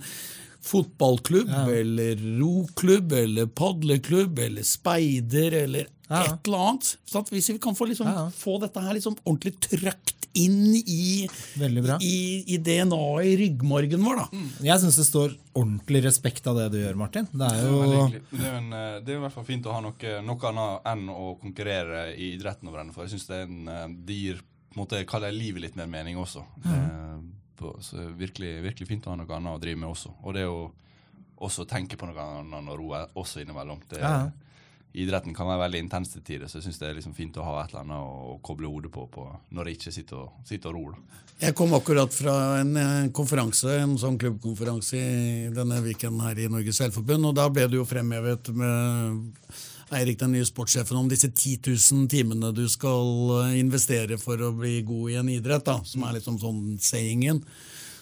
fotballklubb, 0.65 1.51
eller 1.69 2.21
roklubb, 2.39 3.13
eller 3.13 3.45
padleklubb, 3.45 4.39
eller 4.39 4.65
speider, 4.65 5.53
eller 5.65 5.85
Ja. 5.85 5.94
Et 6.09 6.47
eller 6.47 6.57
annet. 6.69 6.97
Sant? 7.09 7.29
Hvis 7.33 7.49
vi 7.49 7.57
kan 7.59 7.75
få, 7.75 7.87
liksom, 7.89 8.07
Ja. 8.07 8.29
få 8.29 8.59
dette 8.61 8.81
her 8.81 8.93
liksom 8.93 9.15
ordentlig 9.25 9.55
trøkt 9.59 10.13
inn 10.35 10.75
i, 10.75 11.27
i, 12.03 12.43
i 12.53 12.57
DNA-et 12.59 13.25
i 13.25 13.35
ryggmargen 13.39 14.01
vår. 14.03 14.17
da. 14.19 14.25
Jeg 14.67 14.81
syns 14.81 14.97
det 14.99 15.05
står 15.07 15.35
ordentlig 15.55 16.01
respekt 16.03 16.45
av 16.51 16.57
det 16.59 16.65
du 16.73 16.77
gjør, 16.81 16.97
Martin. 16.99 17.27
Det 17.31 17.47
er 17.47 17.61
er, 17.61 17.69
jo 17.71 18.09
det, 18.11 18.43
er 18.43 18.57
en, 18.59 18.67
eh, 18.75 18.97
det 18.99 19.13
er 19.13 19.21
i 19.21 19.23
hvert 19.23 19.31
fall 19.37 19.47
fint 19.47 19.65
å 19.65 19.71
ha 19.77 19.79
noe, 19.85 20.11
noe 20.27 20.49
annet 20.51 20.91
enn 20.91 21.07
å 21.13 21.39
konkurrere 21.39 22.09
i 22.19 22.33
idretten. 22.35 22.67
over 22.67 22.81
hverandre, 22.81 22.93
For 22.97 23.07
jeg 23.07 23.15
synes 23.15 23.27
det, 23.31 23.39
er 23.39 23.47
en, 23.47 23.95
dyr 23.95 24.05
det 24.05 24.19
gir 24.19 24.43
på 24.43 24.75
en 24.75 24.83
måte, 24.83 25.05
kaller 25.07 25.31
jeg 25.31 25.39
livet 25.39 25.61
litt 25.69 25.75
mer 25.79 25.87
mening 25.87 26.17
også. 26.19 26.43
Eh, 26.67 27.19
på, 27.55 27.71
så 27.79 28.09
virkelig, 28.19 28.57
virkelig 28.61 28.87
fint 28.89 29.05
å 29.07 29.13
ha 29.15 29.15
noe 29.15 29.31
annet 29.39 29.55
å 29.55 29.61
drive 29.63 29.79
med 29.79 29.87
også. 29.89 30.11
Og 30.27 30.33
det 30.35 30.43
å 30.51 30.65
også 31.47 31.63
tenke 31.67 31.95
på 31.95 32.07
noe 32.11 32.19
annet 32.19 32.51
når 32.51 32.75
å 32.75 32.79
roe 32.81 33.05
også 33.15 33.39
innimellom. 33.45 33.79
Det, 33.87 34.01
Ja. 34.03 34.27
Idretten 34.95 35.35
kan 35.35 35.49
være 35.49 35.65
veldig 35.65 35.81
intens 35.83 36.13
til 36.13 36.23
tider, 36.23 36.47
så 36.47 36.59
jeg 36.59 36.69
syns 36.69 36.79
det 36.79 36.87
er 36.87 36.97
liksom 36.97 37.15
fint 37.17 37.35
å 37.41 37.43
ha 37.43 37.59
et 37.61 37.73
eller 37.73 37.83
annet 37.83 37.99
å, 37.99 38.37
koble 38.45 38.69
hodet 38.71 38.91
på, 38.93 39.03
på 39.11 39.27
når 39.55 39.69
jeg 39.69 39.79
ikke 39.79 39.95
sitter 39.97 40.21
og, 40.21 40.41
sitter 40.47 40.71
og 40.71 40.77
ror. 40.77 41.21
Jeg 41.41 41.55
kom 41.57 41.73
akkurat 41.75 42.15
fra 42.15 42.35
en 42.61 42.75
eh, 42.79 43.07
konferanse, 43.15 43.73
en 43.81 43.97
sånn 43.99 44.19
klubbkonferanse 44.21 45.01
denne 45.55 45.81
weekenden 45.83 46.23
her 46.23 46.39
i 46.39 46.47
Norges 46.51 46.79
Selvforbund, 46.79 47.27
og 47.27 47.35
da 47.35 47.49
ble 47.51 47.67
det 47.67 47.81
jo 47.81 47.87
fremhevet 47.87 48.53
med 48.55 49.25
Eirik, 49.93 50.17
den 50.17 50.31
nye 50.33 50.45
sportssjefen, 50.47 50.97
om 50.97 51.09
disse 51.11 51.27
10 51.29 51.59
000 51.67 52.07
timene 52.09 52.49
du 52.55 52.63
skal 52.71 53.35
eh, 53.41 53.57
investere 53.59 54.17
for 54.21 54.39
å 54.41 54.53
bli 54.55 54.79
god 54.87 55.11
i 55.11 55.19
en 55.19 55.33
idrett, 55.35 55.67
da, 55.67 55.77
som 55.85 56.07
er 56.07 56.17
liksom 56.17 56.39
sånn 56.41 56.63
sayingen. 56.81 57.43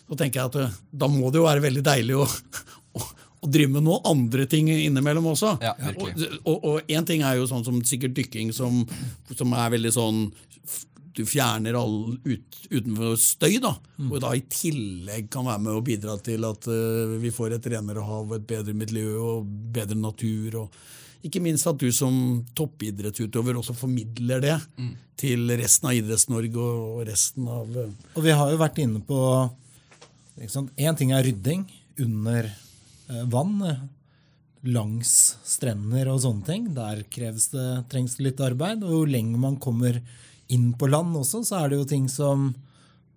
så 0.07 0.15
tenker 0.19 0.39
jeg 0.39 0.51
at 0.51 0.61
eh, 0.61 0.77
da 0.91 1.09
må 1.11 1.31
det 1.31 1.41
jo 1.41 1.49
være 1.49 1.65
veldig 1.65 1.83
deilig 1.89 2.21
å, 2.21 2.29
å 3.43 3.49
drive 3.51 3.69
med 3.75 3.83
noen 3.83 4.01
andre 4.07 4.45
ting 4.49 4.69
innimellom 4.71 5.25
også. 5.33 5.57
Ja. 5.61 5.73
Og- 6.45 6.63
Og 6.63 6.81
én 6.87 7.05
ting 7.05 7.21
er 7.21 7.35
jo 7.37 7.45
sånn 7.47 7.63
som 7.65 7.81
sikkert 7.83 8.13
dykking, 8.15 8.53
som, 8.53 8.85
som 9.35 9.53
er 9.53 9.69
veldig 9.75 9.91
sånn 9.93 10.31
Du 11.13 11.21
fjerner 11.29 11.75
all 11.77 12.17
ut, 12.25 12.55
utenfor 12.71 13.11
støy, 13.21 13.59
da. 13.61 13.75
Og 14.09 14.15
da 14.23 14.31
i 14.33 14.39
tillegg 14.49 15.27
kan 15.29 15.45
være 15.45 15.61
med 15.61 15.73
å 15.77 15.83
bidra 15.85 16.15
til 16.25 16.41
at 16.47 16.65
uh, 16.65 17.19
vi 17.21 17.29
får 17.29 17.53
et 17.59 17.67
renere 17.69 18.01
hav, 18.01 18.31
et 18.33 18.47
bedre 18.49 18.73
miljø 18.73 19.11
og 19.21 19.45
bedre 19.75 19.93
natur. 19.95 20.55
og 20.63 20.71
ikke 21.23 21.39
minst 21.39 21.67
at 21.69 21.77
du 21.77 21.91
som 21.93 22.43
toppidrettsutøver 22.57 23.55
også 23.55 23.75
formidler 23.77 24.41
det 24.41 24.57
til 25.15 25.45
resten 25.55 25.87
av 25.87 25.93
Idretts-Norge 25.95 26.57
og 26.57 26.97
og 26.99 27.05
resten 27.07 27.47
av 27.47 27.77
eh, 27.77 27.93
Og 28.17 28.23
vi 28.25 28.31
har 28.31 28.49
jo 28.51 28.57
vært 28.57 28.81
inne 28.81 28.99
på 29.05 29.19
Én 30.81 30.97
ting 30.97 31.11
er 31.13 31.23
rydding 31.23 31.63
under 31.99 32.49
vann. 33.07 33.61
eh, 33.67 33.83
Langs 34.63 35.35
strender 35.43 36.07
og 36.07 36.21
sånne 36.23 36.45
ting. 36.47 36.67
Der 36.71 37.01
det, 37.03 37.63
trengs 37.91 38.15
det 38.15 38.23
litt 38.29 38.39
arbeid. 38.39 38.83
Og 38.83 38.91
jo 38.91 39.01
lenger 39.11 39.37
man 39.41 39.57
kommer 39.59 39.97
inn 40.47 40.69
på 40.79 40.87
land 40.87 41.15
også, 41.19 41.41
så 41.43 41.57
er 41.59 41.69
det 41.69 41.79
jo 41.81 41.87
ting 41.89 42.05
som 42.07 42.53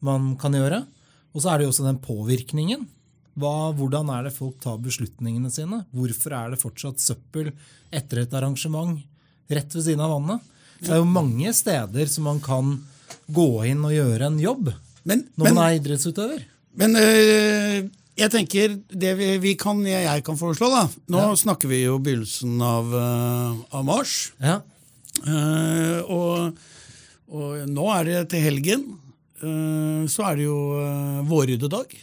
man 0.03 0.33
kan 0.41 0.53
gjøre. 0.59 0.81
Og 1.35 1.43
så 1.43 1.53
er 1.53 1.59
det 1.59 1.69
jo 1.69 1.71
også 1.71 1.87
den 1.87 2.01
påvirkningen. 2.03 2.83
Hva, 3.37 3.71
hvordan 3.77 4.11
er 4.11 4.27
det 4.27 4.35
folk 4.35 4.57
tar 4.65 4.79
beslutningene 4.83 5.51
sine? 5.53 5.85
Hvorfor 5.95 6.35
er 6.35 6.51
det 6.51 6.59
fortsatt 6.63 6.99
søppel 7.05 7.53
etter 7.95 8.23
et 8.25 8.35
arrangement 8.35 8.99
rett 9.53 9.77
ved 9.77 9.85
siden 9.85 10.03
av 10.03 10.17
vannet? 10.17 10.41
Det 10.81 10.91
er 10.97 10.99
jo 11.03 11.07
mange 11.09 11.53
steder 11.55 12.09
som 12.11 12.27
man 12.27 12.41
kan 12.43 12.73
gå 13.31 13.49
inn 13.71 13.85
og 13.87 13.95
gjøre 13.95 14.33
en 14.33 14.41
jobb 14.41 14.73
Men, 15.07 15.23
når 15.37 15.47
men, 15.47 15.55
man 15.55 15.63
er 15.63 15.77
idrettsutøver. 15.79 16.43
men 16.75 16.97
øh, 16.99 17.87
jeg 18.17 18.33
tenker 18.33 18.79
det 18.89 19.13
vi, 19.19 19.29
vi 19.43 19.53
kan, 19.61 19.83
jeg 19.87 20.25
kan 20.25 20.39
foreslå, 20.41 20.71
da 20.73 20.87
Nå 21.13 21.27
snakker 21.37 21.69
vi 21.69 21.83
jo 21.85 21.99
begynnelsen 22.01 22.57
av, 22.65 22.95
øh, 22.97 23.59
av 23.77 23.85
mars. 23.85 24.15
Ja. 24.41 24.61
Uh, 25.25 26.01
og, 26.13 26.59
og 27.33 27.63
nå 27.73 27.87
er 27.95 28.09
det 28.09 28.23
til 28.33 28.45
helgen. 28.45 28.87
Uh, 29.41 30.05
så 30.09 30.31
er 30.31 30.41
det 30.41 30.49
jo 30.49 30.59
uh, 30.81 31.23
vårryddedag. 31.29 31.95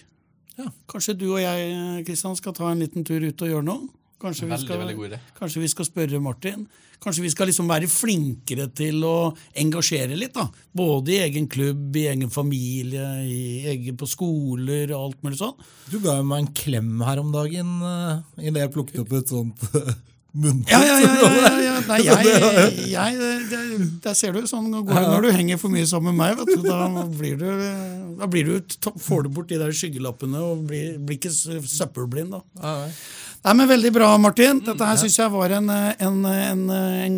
Ja. 0.60 0.70
Kanskje 0.90 1.18
du 1.18 1.28
og 1.32 1.42
jeg 1.42 2.06
Kristian, 2.08 2.38
skal 2.38 2.56
ta 2.58 2.70
en 2.70 2.82
liten 2.82 3.06
tur 3.06 3.22
ut 3.22 3.46
og 3.46 3.54
gjøre 3.54 3.66
noe? 3.66 3.90
Kanskje 4.24 4.48
vi 4.48 4.58
skal, 4.62 4.80
veldig 4.80 4.96
god 4.96 5.10
idé. 5.10 5.18
Kanskje 5.36 5.62
vi 5.62 5.70
skal 5.74 5.88
spørre 5.90 6.20
Martin? 6.24 6.64
Kanskje 7.04 7.26
vi 7.26 7.32
skal 7.34 7.50
liksom 7.52 7.68
være 7.68 7.90
flinkere 7.92 8.70
til 8.72 9.04
å 9.04 9.34
engasjere 9.60 10.16
litt? 10.16 10.32
da? 10.38 10.48
Både 10.72 11.12
i 11.12 11.20
egen 11.26 11.50
klubb, 11.52 11.92
i 12.00 12.06
egen 12.14 12.32
familie, 12.32 13.04
i 13.28 13.68
egen, 13.74 13.98
på 14.00 14.08
skoler 14.08 14.94
og 14.94 15.10
alt 15.10 15.20
mulig 15.28 15.42
sånn. 15.42 15.58
Du 15.92 16.00
ga 16.00 16.16
jo 16.22 16.30
meg 16.30 16.46
en 16.46 16.54
klem 16.56 16.96
her 17.04 17.20
om 17.20 17.36
dagen 17.36 17.76
uh, 17.84 18.24
idet 18.40 18.64
jeg 18.64 18.74
plukket 18.78 19.04
opp 19.04 19.12
et 19.20 19.34
sånt 19.36 19.66
uh, 19.76 19.92
munnbind. 20.32 20.72
Ja, 20.72 20.80
ja, 20.88 21.02
ja. 21.04 21.18
ja, 21.20 21.34
ja, 21.44 21.60
ja. 21.66 21.74
Nei, 21.90 22.00
jeg, 22.08 22.32
jeg, 22.94 23.18
det, 23.52 23.90
Der 24.06 24.16
ser 24.16 24.36
du. 24.38 24.46
Sånn 24.48 24.72
går 24.72 24.96
det 24.96 25.04
når 25.10 25.28
du 25.28 25.32
henger 25.36 25.60
for 25.60 25.74
mye 25.74 25.90
sammen 25.90 26.16
med 26.16 26.24
meg. 26.24 26.40
Vet 26.40 26.56
du, 26.56 26.70
da 26.70 27.04
blir 27.12 27.36
du, 27.42 27.50
da 28.22 28.32
blir 28.32 28.48
du, 28.48 28.80
får 29.04 29.28
du 29.28 29.34
bort 29.36 29.52
de 29.52 29.60
der 29.60 29.76
skyggelappene 29.76 30.40
og 30.54 30.64
blir, 30.72 30.96
blir 31.04 31.20
ikke 31.20 31.34
søppelblind. 31.34 32.40
da. 32.40 32.80
Nei, 33.44 33.54
men 33.60 33.68
Veldig 33.68 33.90
bra, 33.92 34.08
Martin. 34.24 34.62
Dette 34.64 34.86
her 34.88 35.00
syns 35.02 35.18
jeg 35.20 35.32
var 35.34 35.52
en, 35.58 35.68
en, 35.70 36.20
en, 36.32 36.62
en 36.72 37.18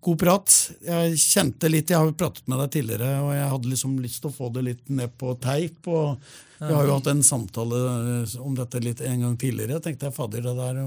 god 0.00 0.18
prat. 0.22 0.54
Jeg 0.86 1.18
kjente 1.20 1.68
litt, 1.68 1.92
jeg 1.92 1.98
har 2.00 2.08
jo 2.08 2.14
pratet 2.16 2.46
med 2.48 2.62
deg 2.62 2.70
tidligere, 2.78 3.10
og 3.20 3.34
jeg 3.36 3.50
hadde 3.52 3.72
liksom 3.74 3.98
lyst 4.00 4.22
til 4.24 4.30
å 4.32 4.36
få 4.38 4.48
det 4.54 4.62
litt 4.70 4.88
ned 4.88 5.12
på 5.20 5.34
teip. 5.44 5.90
og 5.92 6.16
Vi 6.62 6.70
har 6.72 6.88
jo 6.88 6.96
hatt 6.96 7.10
en 7.12 7.20
samtale 7.26 7.82
om 8.40 8.56
dette 8.56 8.80
litt 8.80 9.02
en 9.04 9.26
gang 9.26 9.36
tidligere. 9.36 9.76
Jeg 9.76 9.84
tenkte 9.90 10.08
jeg, 10.08 10.16
fader, 10.16 10.46
det 10.46 10.56
der 10.56 10.80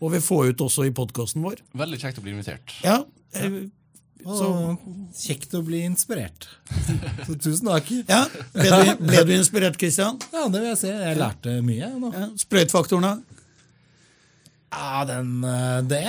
må 0.00 0.12
vi 0.14 0.22
få 0.24 0.40
ut 0.48 0.64
også 0.64 0.88
i 0.88 0.94
podkasten 0.96 1.44
vår. 1.44 1.60
Veldig 1.84 2.00
kjekt 2.00 2.22
å 2.22 2.24
bli 2.24 2.32
invitert. 2.32 2.72
Ja, 2.86 3.02
jeg, 3.36 3.66
så 4.22 4.48
kjekt 5.18 5.52
å 5.58 5.60
bli 5.66 5.82
inspirert. 5.84 6.46
Så 7.26 7.34
tusen 7.42 7.66
takk. 7.66 7.88
ja. 8.06 8.22
Ble, 8.54 8.68
du, 8.70 9.04
ble 9.08 9.22
du 9.26 9.32
inspirert, 9.34 9.74
Kristian? 9.80 10.20
Ja, 10.30 10.46
det 10.46 10.60
vil 10.62 10.68
jeg 10.70 10.78
si. 10.78 10.90
Jeg 10.94 11.18
lærte 11.18 11.56
mye. 11.66 11.88
nå. 11.98 12.12
Ja. 12.14 12.28
Sprøytfaktoren, 12.38 13.02
da? 13.08 13.41
Ja, 14.72 15.04
den, 15.04 15.42
uh, 15.44 15.82
det 15.84 16.00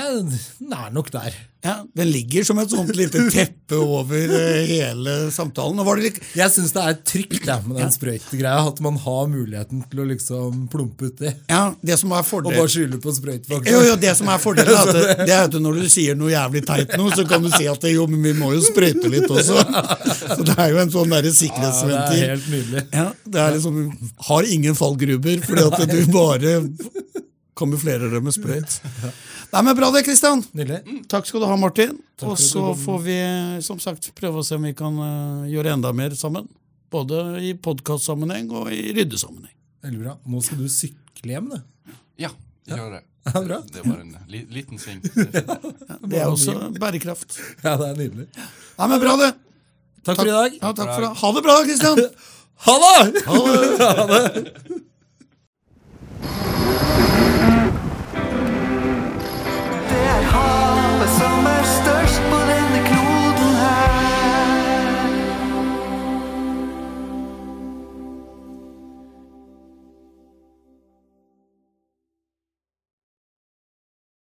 den 0.60 0.72
er 0.74 0.94
nok 0.94 1.12
der. 1.12 1.36
Ja, 1.64 1.86
Den 1.96 2.10
ligger 2.12 2.44
som 2.44 2.60
et 2.60 2.72
sånt 2.74 2.92
lite 2.96 3.22
teppe 3.32 3.78
over 3.80 4.32
eh, 4.36 4.66
hele 4.68 5.14
samtalen. 5.32 5.80
Det 5.80 6.12
Jeg 6.36 6.52
syns 6.52 6.74
det 6.76 6.84
er 6.84 6.98
trygt 7.08 7.48
ja, 7.48 7.56
med 7.64 7.80
den 7.80 7.92
sprøytegreia. 7.92 8.66
At 8.68 8.82
man 8.84 8.98
har 9.00 9.30
muligheten 9.32 9.86
til 9.88 10.02
å 10.04 10.08
liksom 10.10 10.66
plumpe 10.72 11.08
uti. 11.08 11.32
ja, 11.48 11.62
det 11.80 11.98
som 12.02 12.12
er 12.12 12.28
Og 12.34 12.50
bare 12.52 12.68
skylde 12.68 13.00
på 13.00 13.16
sprøytefaktor. 13.16 13.72
Jo, 13.72 13.80
jo, 13.88 13.96
det 13.96 14.12
som 14.20 14.28
er 14.28 14.44
fordelen, 14.44 14.76
er 14.76 14.92
at 14.92 14.96
det, 15.00 15.28
det 15.30 15.38
er 15.38 15.48
at 15.48 15.56
når 15.64 15.80
du 15.80 15.88
sier 15.96 16.20
noe 16.20 16.34
jævlig 16.34 16.66
teit 16.68 16.98
nå, 17.00 17.08
så 17.16 17.28
kan 17.32 17.48
du 17.48 17.52
si 17.56 17.68
at 17.72 17.88
jo, 17.94 18.08
men 18.12 18.28
vi 18.28 18.36
må 18.44 18.52
jo 18.58 18.64
sprøyte 18.68 19.12
litt 19.12 19.32
også. 19.32 19.64
Så 20.34 20.44
det 20.44 20.58
er 20.60 20.74
jo 20.74 20.82
en 20.84 20.92
sånn 20.92 21.12
derre 21.16 21.32
Ja, 21.32 21.72
det 21.88 22.20
er 22.20 22.34
helt 22.34 22.52
nydelig. 22.52 22.84
Ja, 22.92 23.08
det 23.24 23.40
er 23.40 23.56
liksom 23.56 23.80
Har 24.28 24.48
ingen 24.52 24.76
fallgruber, 24.76 25.40
fordi 25.48 25.66
at 25.70 25.92
du 25.92 26.00
bare 26.12 26.58
kamuflerer 27.58 28.12
det 28.14 28.22
med 28.24 28.34
sprøyt. 28.36 28.80
Nei, 29.54 29.62
men 29.62 29.76
Bra 29.78 29.92
det, 29.94 30.04
Kristian. 30.08 30.42
Takk 31.12 31.30
skal 31.30 31.44
du 31.44 31.48
ha, 31.50 31.58
Martin. 31.60 31.96
Og 32.26 32.38
så 32.40 32.72
får 32.80 33.00
vi 33.06 33.18
som 33.66 33.82
sagt 33.84 34.10
prøve 34.18 34.42
å 34.42 34.46
se 34.46 34.58
om 34.58 34.66
vi 34.68 34.74
kan 34.78 34.98
uh, 34.98 35.46
gjøre 35.50 35.76
enda 35.78 35.94
mer 35.96 36.16
sammen. 36.18 36.48
Både 36.94 37.24
i 37.42 37.54
podkastsammenheng 37.58 38.52
og 38.54 38.70
i 38.74 38.92
ryddesammenheng. 38.94 39.54
Veldig 39.84 40.04
bra. 40.04 40.18
Nå 40.30 40.44
skal 40.46 40.62
du 40.64 40.70
sykle 40.72 41.36
hjem, 41.36 41.50
du. 41.54 41.96
Ja, 42.22 42.32
gjør 42.70 43.00
det. 43.00 43.04
Ja, 43.24 43.40
bra. 43.40 43.62
Det 43.72 43.86
var 43.86 44.02
en 44.02 44.18
li 44.28 44.44
liten 44.52 44.80
sving. 44.82 45.00
Det 45.16 45.40
er. 45.40 45.58
Det 46.04 46.20
er 46.20 46.28
også 46.28 46.58
bærekraft. 46.76 47.38
Ja, 47.64 47.78
det 47.80 47.88
er 47.94 48.00
nydelig. 48.02 48.28
Nei, 48.36 48.88
men 48.92 49.00
Bra, 49.00 49.16
det. 49.22 49.32
Takk 50.04 50.20
for 50.20 50.28
i 50.28 50.36
dag. 50.36 50.58
Ja, 50.60 50.74
takk 50.76 50.92
for 50.92 51.06
det. 51.06 51.12
Ha 51.22 51.34
det 51.38 51.44
bra, 51.48 51.60
Kristian. 51.68 52.06
Ha 52.64 52.74
det! 52.80 53.24
Ha 53.28 54.06
det. 54.08 54.84
Just 62.14 62.43